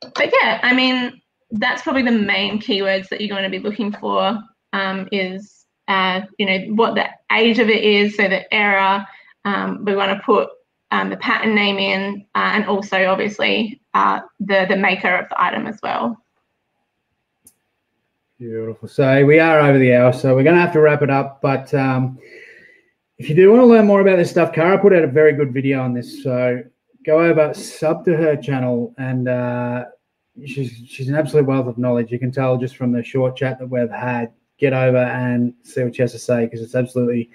but 0.00 0.32
yeah, 0.40 0.60
I 0.62 0.74
mean, 0.74 1.20
that's 1.50 1.82
probably 1.82 2.02
the 2.02 2.12
main 2.12 2.60
keywords 2.60 3.08
that 3.08 3.20
you're 3.20 3.28
going 3.28 3.50
to 3.50 3.50
be 3.50 3.62
looking 3.62 3.92
for 3.92 4.38
um, 4.72 5.08
is, 5.10 5.66
uh, 5.88 6.22
you 6.38 6.46
know, 6.46 6.58
what 6.74 6.94
the 6.94 7.08
age 7.32 7.58
of 7.58 7.68
it 7.68 7.82
is, 7.82 8.16
so 8.16 8.28
the 8.28 8.52
era. 8.54 9.06
Um, 9.44 9.84
we 9.84 9.96
want 9.96 10.16
to 10.16 10.24
put 10.24 10.50
um, 10.90 11.10
the 11.10 11.16
pattern 11.16 11.54
name 11.54 11.78
in, 11.78 12.26
uh, 12.34 12.50
and 12.54 12.66
also 12.66 13.06
obviously 13.06 13.80
uh, 13.94 14.20
the 14.40 14.66
the 14.68 14.76
maker 14.76 15.14
of 15.14 15.28
the 15.28 15.42
item 15.42 15.66
as 15.66 15.78
well. 15.82 16.16
Beautiful. 18.38 18.88
So 18.88 19.24
we 19.26 19.38
are 19.38 19.60
over 19.60 19.78
the 19.78 19.94
hour, 19.94 20.12
so 20.12 20.34
we're 20.34 20.42
going 20.42 20.56
to 20.56 20.62
have 20.62 20.72
to 20.72 20.80
wrap 20.80 21.02
it 21.02 21.10
up. 21.10 21.42
But 21.42 21.72
um, 21.74 22.18
if 23.18 23.28
you 23.28 23.34
do 23.34 23.50
want 23.50 23.60
to 23.60 23.66
learn 23.66 23.86
more 23.86 24.00
about 24.00 24.16
this 24.16 24.30
stuff, 24.30 24.54
Cara 24.54 24.78
put 24.78 24.94
out 24.94 25.04
a 25.04 25.08
very 25.08 25.34
good 25.34 25.52
video 25.52 25.82
on 25.82 25.92
this. 25.92 26.22
So 26.22 26.62
go 27.04 27.20
over, 27.20 27.52
sub 27.52 28.04
to 28.06 28.16
her 28.16 28.36
channel, 28.36 28.94
and 28.96 29.28
uh, 29.28 29.84
she's 30.46 30.72
she's 30.86 31.08
an 31.08 31.16
absolute 31.16 31.46
wealth 31.46 31.66
of 31.66 31.76
knowledge. 31.76 32.10
You 32.10 32.18
can 32.18 32.32
tell 32.32 32.56
just 32.56 32.76
from 32.76 32.92
the 32.92 33.02
short 33.02 33.36
chat 33.36 33.58
that 33.58 33.66
we've 33.66 33.90
had. 33.90 34.32
Get 34.58 34.72
over 34.72 34.96
and 34.96 35.54
see 35.62 35.82
what 35.84 35.94
she 35.94 36.02
has 36.02 36.12
to 36.12 36.18
say 36.18 36.44
because 36.44 36.60
it's 36.60 36.74
absolutely 36.74 37.30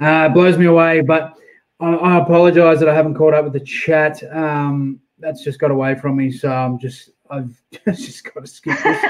uh, 0.00 0.28
blows 0.28 0.58
me 0.58 0.66
away. 0.66 1.00
But 1.00 1.34
I, 1.80 1.94
I 1.94 2.18
apologize 2.22 2.80
that 2.80 2.88
I 2.88 2.94
haven't 2.94 3.14
caught 3.14 3.34
up 3.34 3.44
with 3.44 3.52
the 3.52 3.60
chat. 3.60 4.22
Um, 4.34 5.00
that's 5.18 5.42
just 5.42 5.58
got 5.58 5.70
away 5.70 5.94
from 5.94 6.16
me, 6.16 6.30
so 6.30 6.50
I'm 6.50 6.78
just 6.78 7.10
I've 7.30 7.60
just 7.96 8.24
got 8.24 8.40
to 8.40 8.46
skip 8.46 8.78
this. 8.82 9.04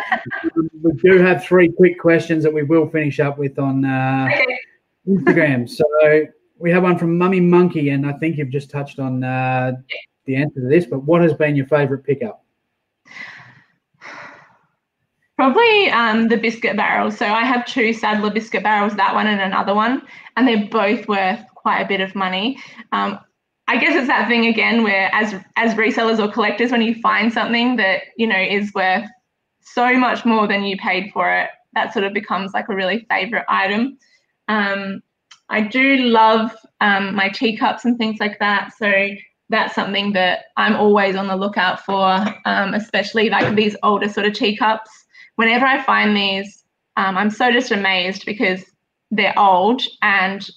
we 0.83 0.93
do 1.03 1.19
have 1.19 1.45
three 1.45 1.71
quick 1.71 1.99
questions 1.99 2.43
that 2.45 2.53
we 2.53 2.63
will 2.63 2.89
finish 2.89 3.21
up 3.21 3.39
with 3.39 3.59
on 3.59 3.85
uh, 3.85 4.29
Instagram. 5.07 5.69
So 5.79 5.85
we 6.59 6.71
have 6.73 6.83
one 6.83 6.99
from 6.99 7.17
Mummy 7.17 7.41
Monkey, 7.41 7.91
and 7.91 8.07
I 8.07 8.13
think 8.15 8.37
you've 8.37 8.51
just 8.51 8.71
touched 8.71 8.99
on 8.99 9.23
uh, 9.23 9.73
the 10.27 10.37
answer 10.37 10.61
to 10.61 10.69
this. 10.69 10.87
But 10.87 11.05
what 11.05 11.23
has 11.23 11.33
been 11.35 11.55
your 11.55 11.67
favourite 11.67 12.03
pickup? 12.03 12.45
Probably 15.37 15.89
um, 15.91 16.27
the 16.27 16.37
biscuit 16.37 16.77
barrels. 16.77 17.17
So 17.17 17.27
I 17.27 17.45
have 17.45 17.65
two 17.65 17.93
Sadler 17.93 18.31
biscuit 18.31 18.65
barrels, 18.65 18.97
that 18.97 19.15
one 19.15 19.29
and 19.29 19.41
another 19.41 19.73
one, 19.73 20.03
and 20.37 20.49
they're 20.49 20.67
both 20.67 21.07
worth 21.07 21.45
quite 21.63 21.81
a 21.81 21.89
bit 21.89 22.01
of 22.01 22.15
money. 22.15 22.59
Um, 22.93 23.19
I 23.67 23.77
guess 23.77 23.95
it's 23.95 24.07
that 24.07 24.29
thing 24.29 24.47
again 24.47 24.83
where 24.83 25.11
as 25.13 25.35
as 25.57 25.75
resellers 25.75 26.19
or 26.19 26.33
collectors, 26.33 26.71
when 26.71 26.83
you 26.83 26.95
find 27.03 27.33
something 27.33 27.77
that 27.77 28.03
you 28.17 28.27
know 28.27 28.41
is 28.41 28.73
worth 28.75 29.07
so 29.61 29.93
much 29.99 30.25
more 30.25 30.49
than 30.49 30.65
you 30.65 30.77
paid 30.79 31.11
for 31.13 31.31
it, 31.33 31.51
that 31.75 31.93
sort 31.93 32.05
of 32.05 32.15
becomes 32.15 32.53
like 32.55 32.69
a 32.69 32.75
really 32.75 33.07
favorite 33.11 33.45
item. 33.49 33.99
Um, 34.49 35.03
I 35.51 35.61
do 35.63 35.97
love 35.97 36.55
um, 36.81 37.15
my 37.15 37.29
teacups 37.29 37.85
and 37.85 37.97
things 37.99 38.19
like 38.21 38.39
that. 38.39 38.73
So 38.77 38.91
that's 39.51 39.75
something 39.75 40.13
that 40.13 40.47
I'm 40.57 40.77
always 40.77 41.17
on 41.17 41.27
the 41.27 41.37
lookout 41.37 41.85
for, 41.85 42.25
um, 42.45 42.75
especially 42.75 43.31
like 43.31 43.55
these 43.55 43.77
older 43.83 44.09
sort 44.09 44.27
of 44.27 44.35
teacups. 44.35 44.91
Whenever 45.37 45.67
I 45.67 45.83
find 45.83 46.17
these, 46.17 46.65
um, 46.97 47.17
I'm 47.17 47.31
so 47.31 47.51
just 47.51 47.71
amazed 47.71 48.27
because 48.27 48.65
they're 49.11 49.39
old 49.39 49.83
and 50.03 50.49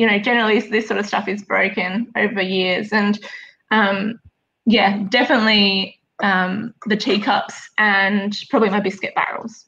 you 0.00 0.06
know 0.06 0.18
generally 0.18 0.58
this 0.60 0.88
sort 0.88 0.98
of 0.98 1.04
stuff 1.04 1.28
is 1.28 1.42
broken 1.42 2.10
over 2.16 2.40
years 2.40 2.90
and 2.90 3.22
um, 3.70 4.18
yeah 4.64 5.04
definitely 5.10 6.00
um, 6.22 6.74
the 6.86 6.96
teacups 6.96 7.68
and 7.76 8.34
probably 8.48 8.70
my 8.70 8.80
biscuit 8.80 9.14
barrels 9.14 9.66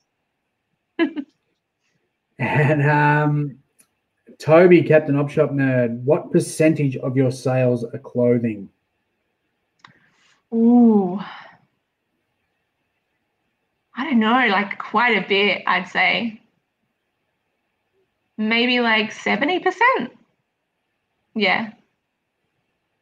and 2.39 2.91
um, 2.91 3.59
Toby, 4.39 4.83
Captain 4.83 5.14
Opshop 5.14 5.53
Nerd, 5.53 6.03
what 6.03 6.33
percentage 6.33 6.97
of 6.97 7.16
your 7.16 7.30
sales 7.30 7.85
are 7.85 7.99
clothing? 7.99 8.68
Ooh. 10.53 11.20
I 13.95 14.05
don't 14.05 14.18
know, 14.18 14.49
like 14.51 14.78
quite 14.78 15.16
a 15.16 15.28
bit, 15.28 15.62
I'd 15.66 15.87
say. 15.87 16.41
Maybe 18.37 18.80
like 18.80 19.14
70%. 19.14 20.11
Yeah. 21.35 21.70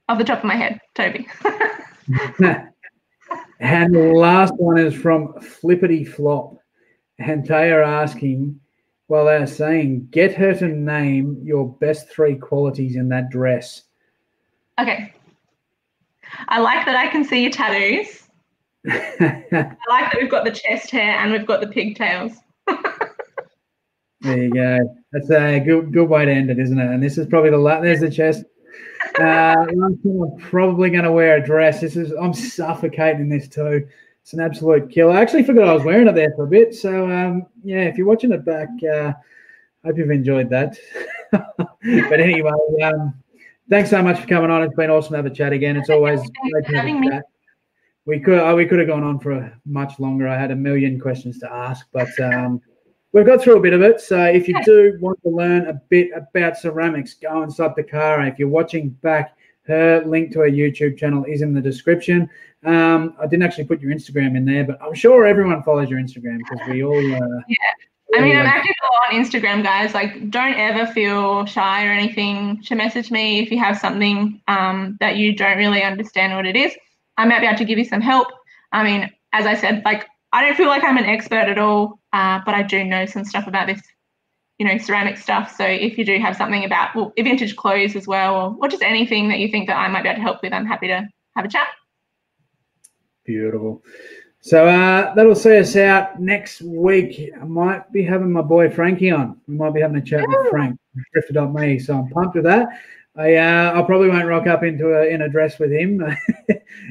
Off 0.09 0.18
the 0.18 0.24
top 0.24 0.39
of 0.39 0.45
my 0.45 0.57
head, 0.57 0.81
Toby. 0.95 1.28
and 3.61 3.95
the 3.95 4.12
last 4.14 4.55
one 4.57 4.78
is 4.78 4.95
from 4.95 5.35
Flippity 5.41 6.05
Flop. 6.05 6.57
And 7.18 7.47
they 7.47 7.70
are 7.70 7.83
asking, 7.83 8.59
well, 9.09 9.26
they're 9.26 9.47
saying, 9.47 10.09
get 10.11 10.35
her 10.35 10.55
to 10.55 10.68
name 10.68 11.41
your 11.43 11.68
best 11.76 12.09
three 12.09 12.37
qualities 12.37 12.97
in 12.97 13.09
that 13.11 13.31
dress. 13.31 13.83
Okay. 14.81 15.12
I 16.49 16.61
like 16.61 16.87
that 16.87 16.97
I 16.97 17.09
can 17.09 17.24
see 17.24 17.43
your 17.43 17.51
tattoos. 17.51 18.22
I 18.89 19.76
like 19.89 20.12
that 20.12 20.16
we've 20.20 20.31
got 20.31 20.45
the 20.45 20.51
chest 20.51 20.91
hair 20.91 21.18
and 21.18 21.33
we've 21.33 21.47
got 21.47 21.61
the 21.61 21.66
pigtails. 21.66 22.33
there 24.20 24.43
you 24.43 24.51
go. 24.51 24.78
That's 25.12 25.30
a 25.30 25.61
good 25.61 25.92
good 25.92 26.08
way 26.08 26.24
to 26.24 26.30
end 26.30 26.50
it, 26.50 26.58
isn't 26.58 26.78
it? 26.78 26.86
And 26.86 27.02
this 27.02 27.18
is 27.18 27.26
probably 27.26 27.50
the 27.50 27.58
last. 27.58 27.82
There's 27.82 28.00
the 28.00 28.11
chest. 28.11 28.44
Uh, 29.18 29.56
I'm 29.58 30.36
probably 30.38 30.90
going 30.90 31.04
to 31.04 31.12
wear 31.12 31.36
a 31.36 31.44
dress. 31.44 31.80
This 31.80 31.96
is 31.96 32.12
I'm 32.12 32.32
suffocating 32.32 33.22
in 33.22 33.28
this 33.28 33.48
too. 33.48 33.86
It's 34.22 34.32
an 34.34 34.40
absolute 34.40 34.90
killer. 34.90 35.12
I 35.12 35.20
actually 35.20 35.42
forgot 35.42 35.68
I 35.68 35.74
was 35.74 35.82
wearing 35.82 36.06
it 36.06 36.14
there 36.14 36.32
for 36.36 36.44
a 36.44 36.48
bit. 36.48 36.74
So 36.74 37.11
um, 37.11 37.46
yeah, 37.64 37.84
if 37.84 37.96
you're 37.96 38.06
watching 38.06 38.32
it 38.32 38.44
back, 38.44 38.68
uh, 38.84 39.12
hope 39.84 39.98
you've 39.98 40.11
enjoyed 40.11 40.50
that. 40.50 40.78
but 41.32 42.20
anyway, 42.20 42.52
um, 42.82 43.14
thanks 43.68 43.90
so 43.90 44.02
much 44.02 44.20
for 44.20 44.26
coming 44.26 44.50
on. 44.50 44.62
It's 44.62 44.74
been 44.74 44.90
awesome 44.90 45.12
to 45.12 45.16
have 45.16 45.26
a 45.26 45.30
chat 45.30 45.52
again. 45.52 45.76
It's 45.76 45.90
always 45.90 46.20
great 46.20 46.66
to 46.66 46.76
have 46.76 46.86
a 46.86 47.11
chat. 47.11 47.24
We 48.06 48.20
could 48.20 48.38
oh, 48.38 48.54
we 48.54 48.66
could 48.66 48.78
have 48.78 48.88
gone 48.88 49.02
on 49.02 49.18
for 49.18 49.52
much 49.66 49.98
longer. 49.98 50.28
I 50.28 50.38
had 50.38 50.50
a 50.50 50.56
million 50.56 51.00
questions 51.00 51.38
to 51.40 51.52
ask, 51.52 51.86
but 51.92 52.08
um, 52.20 52.61
we've 53.12 53.26
got 53.26 53.42
through 53.42 53.56
a 53.56 53.61
bit 53.61 53.72
of 53.72 53.82
it. 53.82 54.00
So 54.00 54.24
if 54.24 54.48
you 54.48 54.54
do 54.64 54.96
want 55.00 55.22
to 55.22 55.30
learn 55.30 55.66
a 55.68 55.74
bit 55.88 56.11
about 56.14 56.56
ceramics, 56.56 57.14
go 57.14 57.42
inside 57.42 57.74
the 57.76 57.82
car. 57.82 58.24
If 58.26 58.38
you're 58.38 58.48
watching 58.48 58.90
back, 58.90 59.36
her 59.66 60.02
link 60.04 60.32
to 60.32 60.40
her 60.40 60.50
YouTube 60.50 60.98
channel 60.98 61.24
is 61.24 61.42
in 61.42 61.54
the 61.54 61.61
description. 61.61 62.28
Um, 62.64 63.14
I 63.20 63.26
didn't 63.26 63.42
actually 63.42 63.64
put 63.64 63.80
your 63.80 63.92
Instagram 63.92 64.36
in 64.36 64.44
there, 64.44 64.64
but 64.64 64.80
I'm 64.82 64.94
sure 64.94 65.26
everyone 65.26 65.62
follows 65.62 65.88
your 65.88 66.00
Instagram 66.00 66.38
because 66.38 66.68
we 66.68 66.82
all. 66.82 66.96
Uh, 66.96 67.40
yeah. 67.48 67.56
I 68.16 68.22
mean, 68.22 68.36
I'm 68.36 68.46
active 68.46 68.74
on 69.08 69.24
Instagram, 69.24 69.62
guys. 69.62 69.94
Like, 69.94 70.30
don't 70.30 70.54
ever 70.54 70.90
feel 70.92 71.46
shy 71.46 71.86
or 71.86 71.92
anything 71.92 72.61
to 72.64 72.74
message 72.74 73.12
me 73.12 73.38
if 73.38 73.52
you 73.52 73.58
have 73.61 73.78
something 73.78 74.42
um, 74.48 74.96
that 74.98 75.16
you 75.16 75.36
don't 75.36 75.56
really 75.56 75.84
understand 75.84 76.34
what 76.34 76.44
it 76.44 76.56
is. 76.56 76.74
I 77.16 77.24
might 77.26 77.38
be 77.38 77.46
able 77.46 77.58
to 77.58 77.64
give 77.64 77.78
you 77.78 77.84
some 77.84 78.00
help. 78.00 78.26
I 78.72 78.82
mean, 78.82 79.08
as 79.32 79.46
I 79.46 79.54
said, 79.54 79.82
like 79.84 80.08
I 80.33 80.45
don't 80.45 80.57
feel 80.57 80.68
like 80.68 80.85
I'm 80.85 80.97
an 80.97 81.05
expert 81.05 81.49
at 81.49 81.59
all, 81.59 82.01
uh, 82.12 82.41
but 82.45 82.55
I 82.55 82.62
do 82.62 82.85
know 82.85 83.05
some 83.07 83.24
stuff 83.24 83.47
about 83.47 83.66
this, 83.66 83.81
you 84.59 84.66
know, 84.66 84.78
ceramic 84.78 85.16
stuff. 85.16 85.55
So 85.57 85.64
if 85.64 85.99
you 85.99 86.05
do 86.05 86.18
have 86.18 86.37
something 86.37 86.64
about 86.64 86.95
well, 86.95 87.12
vintage 87.16 87.57
clothes 87.57 87.97
as 87.97 88.07
well, 88.07 88.35
or, 88.37 88.57
or 88.61 88.68
just 88.68 88.83
anything 88.83 89.28
that 89.28 89.39
you 89.39 89.49
think 89.49 89.66
that 89.66 89.76
I 89.76 89.89
might 89.89 90.03
be 90.03 90.09
able 90.09 90.18
to 90.18 90.22
help 90.22 90.43
with, 90.43 90.53
I'm 90.53 90.66
happy 90.66 90.89
to 90.89 91.09
have 91.37 91.45
a 91.45 91.49
chat. 91.49 91.66
Beautiful. 93.24 93.83
So 94.43 94.66
uh, 94.66 95.14
that'll 95.14 95.35
see 95.35 95.59
us 95.59 95.76
out 95.76 96.18
next 96.18 96.62
week. 96.62 97.31
I 97.39 97.45
might 97.45 97.93
be 97.93 98.03
having 98.03 98.33
my 98.33 98.41
boy 98.41 98.70
Frankie 98.70 99.11
on. 99.11 99.39
We 99.47 99.55
might 99.55 99.74
be 99.74 99.81
having 99.83 99.99
a 99.99 100.03
chat 100.03 100.26
with 100.26 100.49
Frank, 100.49 100.78
drifted.me. 101.12 101.78
So 101.78 101.99
I'm 101.99 102.09
pumped 102.09 102.37
with 102.37 102.45
that. 102.45 102.68
I 103.16 103.34
uh, 103.34 103.80
I 103.80 103.82
probably 103.82 104.08
won't 104.08 104.26
rock 104.26 104.46
up 104.46 104.62
into 104.62 104.94
a 104.94 105.06
in 105.06 105.22
a 105.22 105.28
dress 105.28 105.58
with 105.58 105.72
him. 105.72 106.00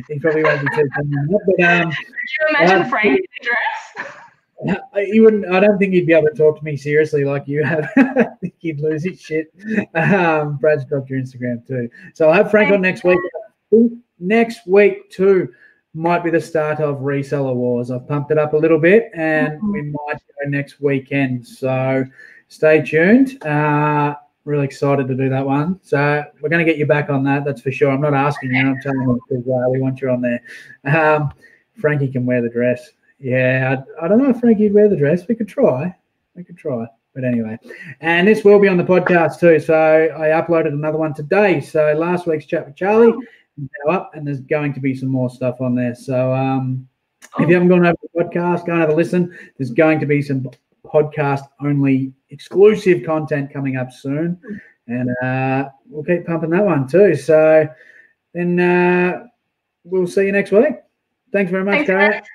he 0.10 0.20
probably 0.20 0.44
won't 0.44 0.62
be 0.62 0.76
too 0.76 0.90
But 0.98 1.66
um, 1.66 1.92
Could 1.92 1.96
you 1.96 2.48
imagine 2.50 2.82
uh, 2.82 2.90
Frank 2.90 3.08
in 3.08 3.14
a 3.16 3.46
dress? 3.46 4.14
He 5.06 5.22
wouldn't. 5.22 5.46
I 5.50 5.62
don't 5.62 5.78
think 5.78 5.94
he'd 5.94 6.06
be 6.06 6.12
able 6.12 6.28
to 6.28 6.36
talk 6.36 6.58
to 6.58 6.66
me 6.66 6.76
seriously 6.76 7.24
like 7.24 7.48
you 7.48 7.64
have. 7.64 7.90
I 7.96 8.26
think 8.42 8.56
he'd 8.58 8.82
lose 8.82 9.06
his 9.06 9.22
shit. 9.22 9.54
Um, 9.96 10.58
Brad's 10.58 10.84
dropped 10.84 11.10
your 11.10 11.18
Instagram 11.18 11.66
too, 11.66 11.90
so 12.14 12.28
I'll 12.28 12.34
have 12.34 12.52
Frank 12.52 12.70
on 12.74 12.82
next 12.82 13.06
week. 13.06 13.18
Next 14.20 14.68
week 14.68 15.10
too 15.12 15.48
might 15.94 16.24
be 16.24 16.30
the 16.30 16.42
start 16.42 16.80
of 16.80 16.98
reseller 17.00 17.56
wars. 17.56 17.90
I've 17.90 18.08
pumped 18.08 18.32
it 18.32 18.38
up 18.38 18.54
a 18.54 18.58
little 18.58 18.80
bit, 18.80 19.10
and 19.14 19.54
mm-hmm. 19.54 19.72
we 19.72 19.82
might 19.84 20.18
go 20.18 20.50
next 20.50 20.82
weekend. 20.82 21.48
So 21.48 22.04
stay 22.48 22.82
tuned. 22.82 23.42
Uh, 23.44 24.16
really 24.50 24.66
excited 24.66 25.08
to 25.08 25.16
do 25.16 25.30
that 25.30 25.46
one. 25.46 25.80
So 25.84 26.24
we're 26.42 26.50
going 26.50 26.66
to 26.66 26.70
get 26.70 26.80
you 26.80 26.86
back 26.86 27.10
on 27.10 27.24
that. 27.24 27.46
That's 27.46 27.62
for 27.62 27.72
sure. 27.72 27.92
I'm 27.92 28.02
not 28.02 28.14
asking 28.14 28.52
you. 28.54 28.68
I'm 28.68 28.82
telling 28.82 29.02
you 29.02 29.22
because 29.30 29.46
uh, 29.48 29.70
we 29.70 29.80
want 29.80 30.02
you 30.02 30.10
on 30.10 30.22
there. 30.22 30.42
Um, 30.86 31.32
Frankie 31.80 32.10
can 32.10 32.26
wear 32.26 32.42
the 32.42 32.50
dress. 32.50 32.90
Yeah, 33.20 33.84
I, 34.02 34.06
I 34.06 34.08
don't 34.08 34.18
know 34.18 34.30
if 34.30 34.40
Frankie 34.40 34.64
would 34.64 34.74
wear 34.74 34.90
the 34.90 34.98
dress. 34.98 35.28
We 35.28 35.36
could 35.36 35.48
try. 35.48 35.96
We 36.36 36.44
could 36.44 36.58
try. 36.58 36.88
But 37.14 37.24
anyway, 37.24 37.58
and 38.02 38.28
this 38.28 38.44
will 38.44 38.60
be 38.60 38.68
on 38.68 38.78
the 38.78 38.84
podcast 38.84 39.40
too. 39.40 39.60
So 39.60 39.74
I 39.76 40.28
uploaded 40.28 40.74
another 40.74 40.98
one 40.98 41.14
today. 41.14 41.60
So 41.60 41.94
last 41.94 42.28
week's 42.28 42.46
chat 42.46 42.66
with 42.66 42.76
Charlie 42.76 43.14
now 43.58 43.92
up, 43.92 44.12
and 44.14 44.26
there's 44.26 44.42
going 44.42 44.74
to 44.74 44.80
be 44.80 44.96
some 44.96 45.10
more 45.10 45.30
stuff 45.30 45.60
on 45.62 45.76
there. 45.76 45.96
So 45.96 46.34
um, 46.34 46.88
if 47.40 47.48
you 47.48 47.54
haven't 47.54 47.70
gone 47.70 47.86
over 47.86 47.98
the 48.02 48.24
podcast, 48.24 48.66
go 48.66 48.74
and 48.74 48.82
have 48.82 48.90
a 48.90 48.96
listen. 48.96 49.38
There's 49.58 49.72
going 49.72 50.00
to 50.00 50.06
be 50.06 50.22
some 50.22 50.50
podcast 50.92 51.44
only 51.62 52.14
exclusive 52.30 53.06
content 53.06 53.52
coming 53.52 53.78
up 53.78 53.92
soon. 53.92 54.40
And 54.88 55.10
uh, 55.24 55.70
we'll 55.88 56.04
keep 56.04 56.26
pumping 56.26 56.50
that 56.52 56.66
one 56.66 56.88
too. 56.88 57.16
So 57.16 57.68
then 58.34 58.60
uh, 58.60 59.26
we'll 59.84 60.08
see 60.08 60.26
you 60.26 60.32
next 60.32 60.52
week. 60.52 60.76
Thanks 61.32 61.52
very 61.52 61.64
much, 61.64 61.86
Thanks, 61.88 62.28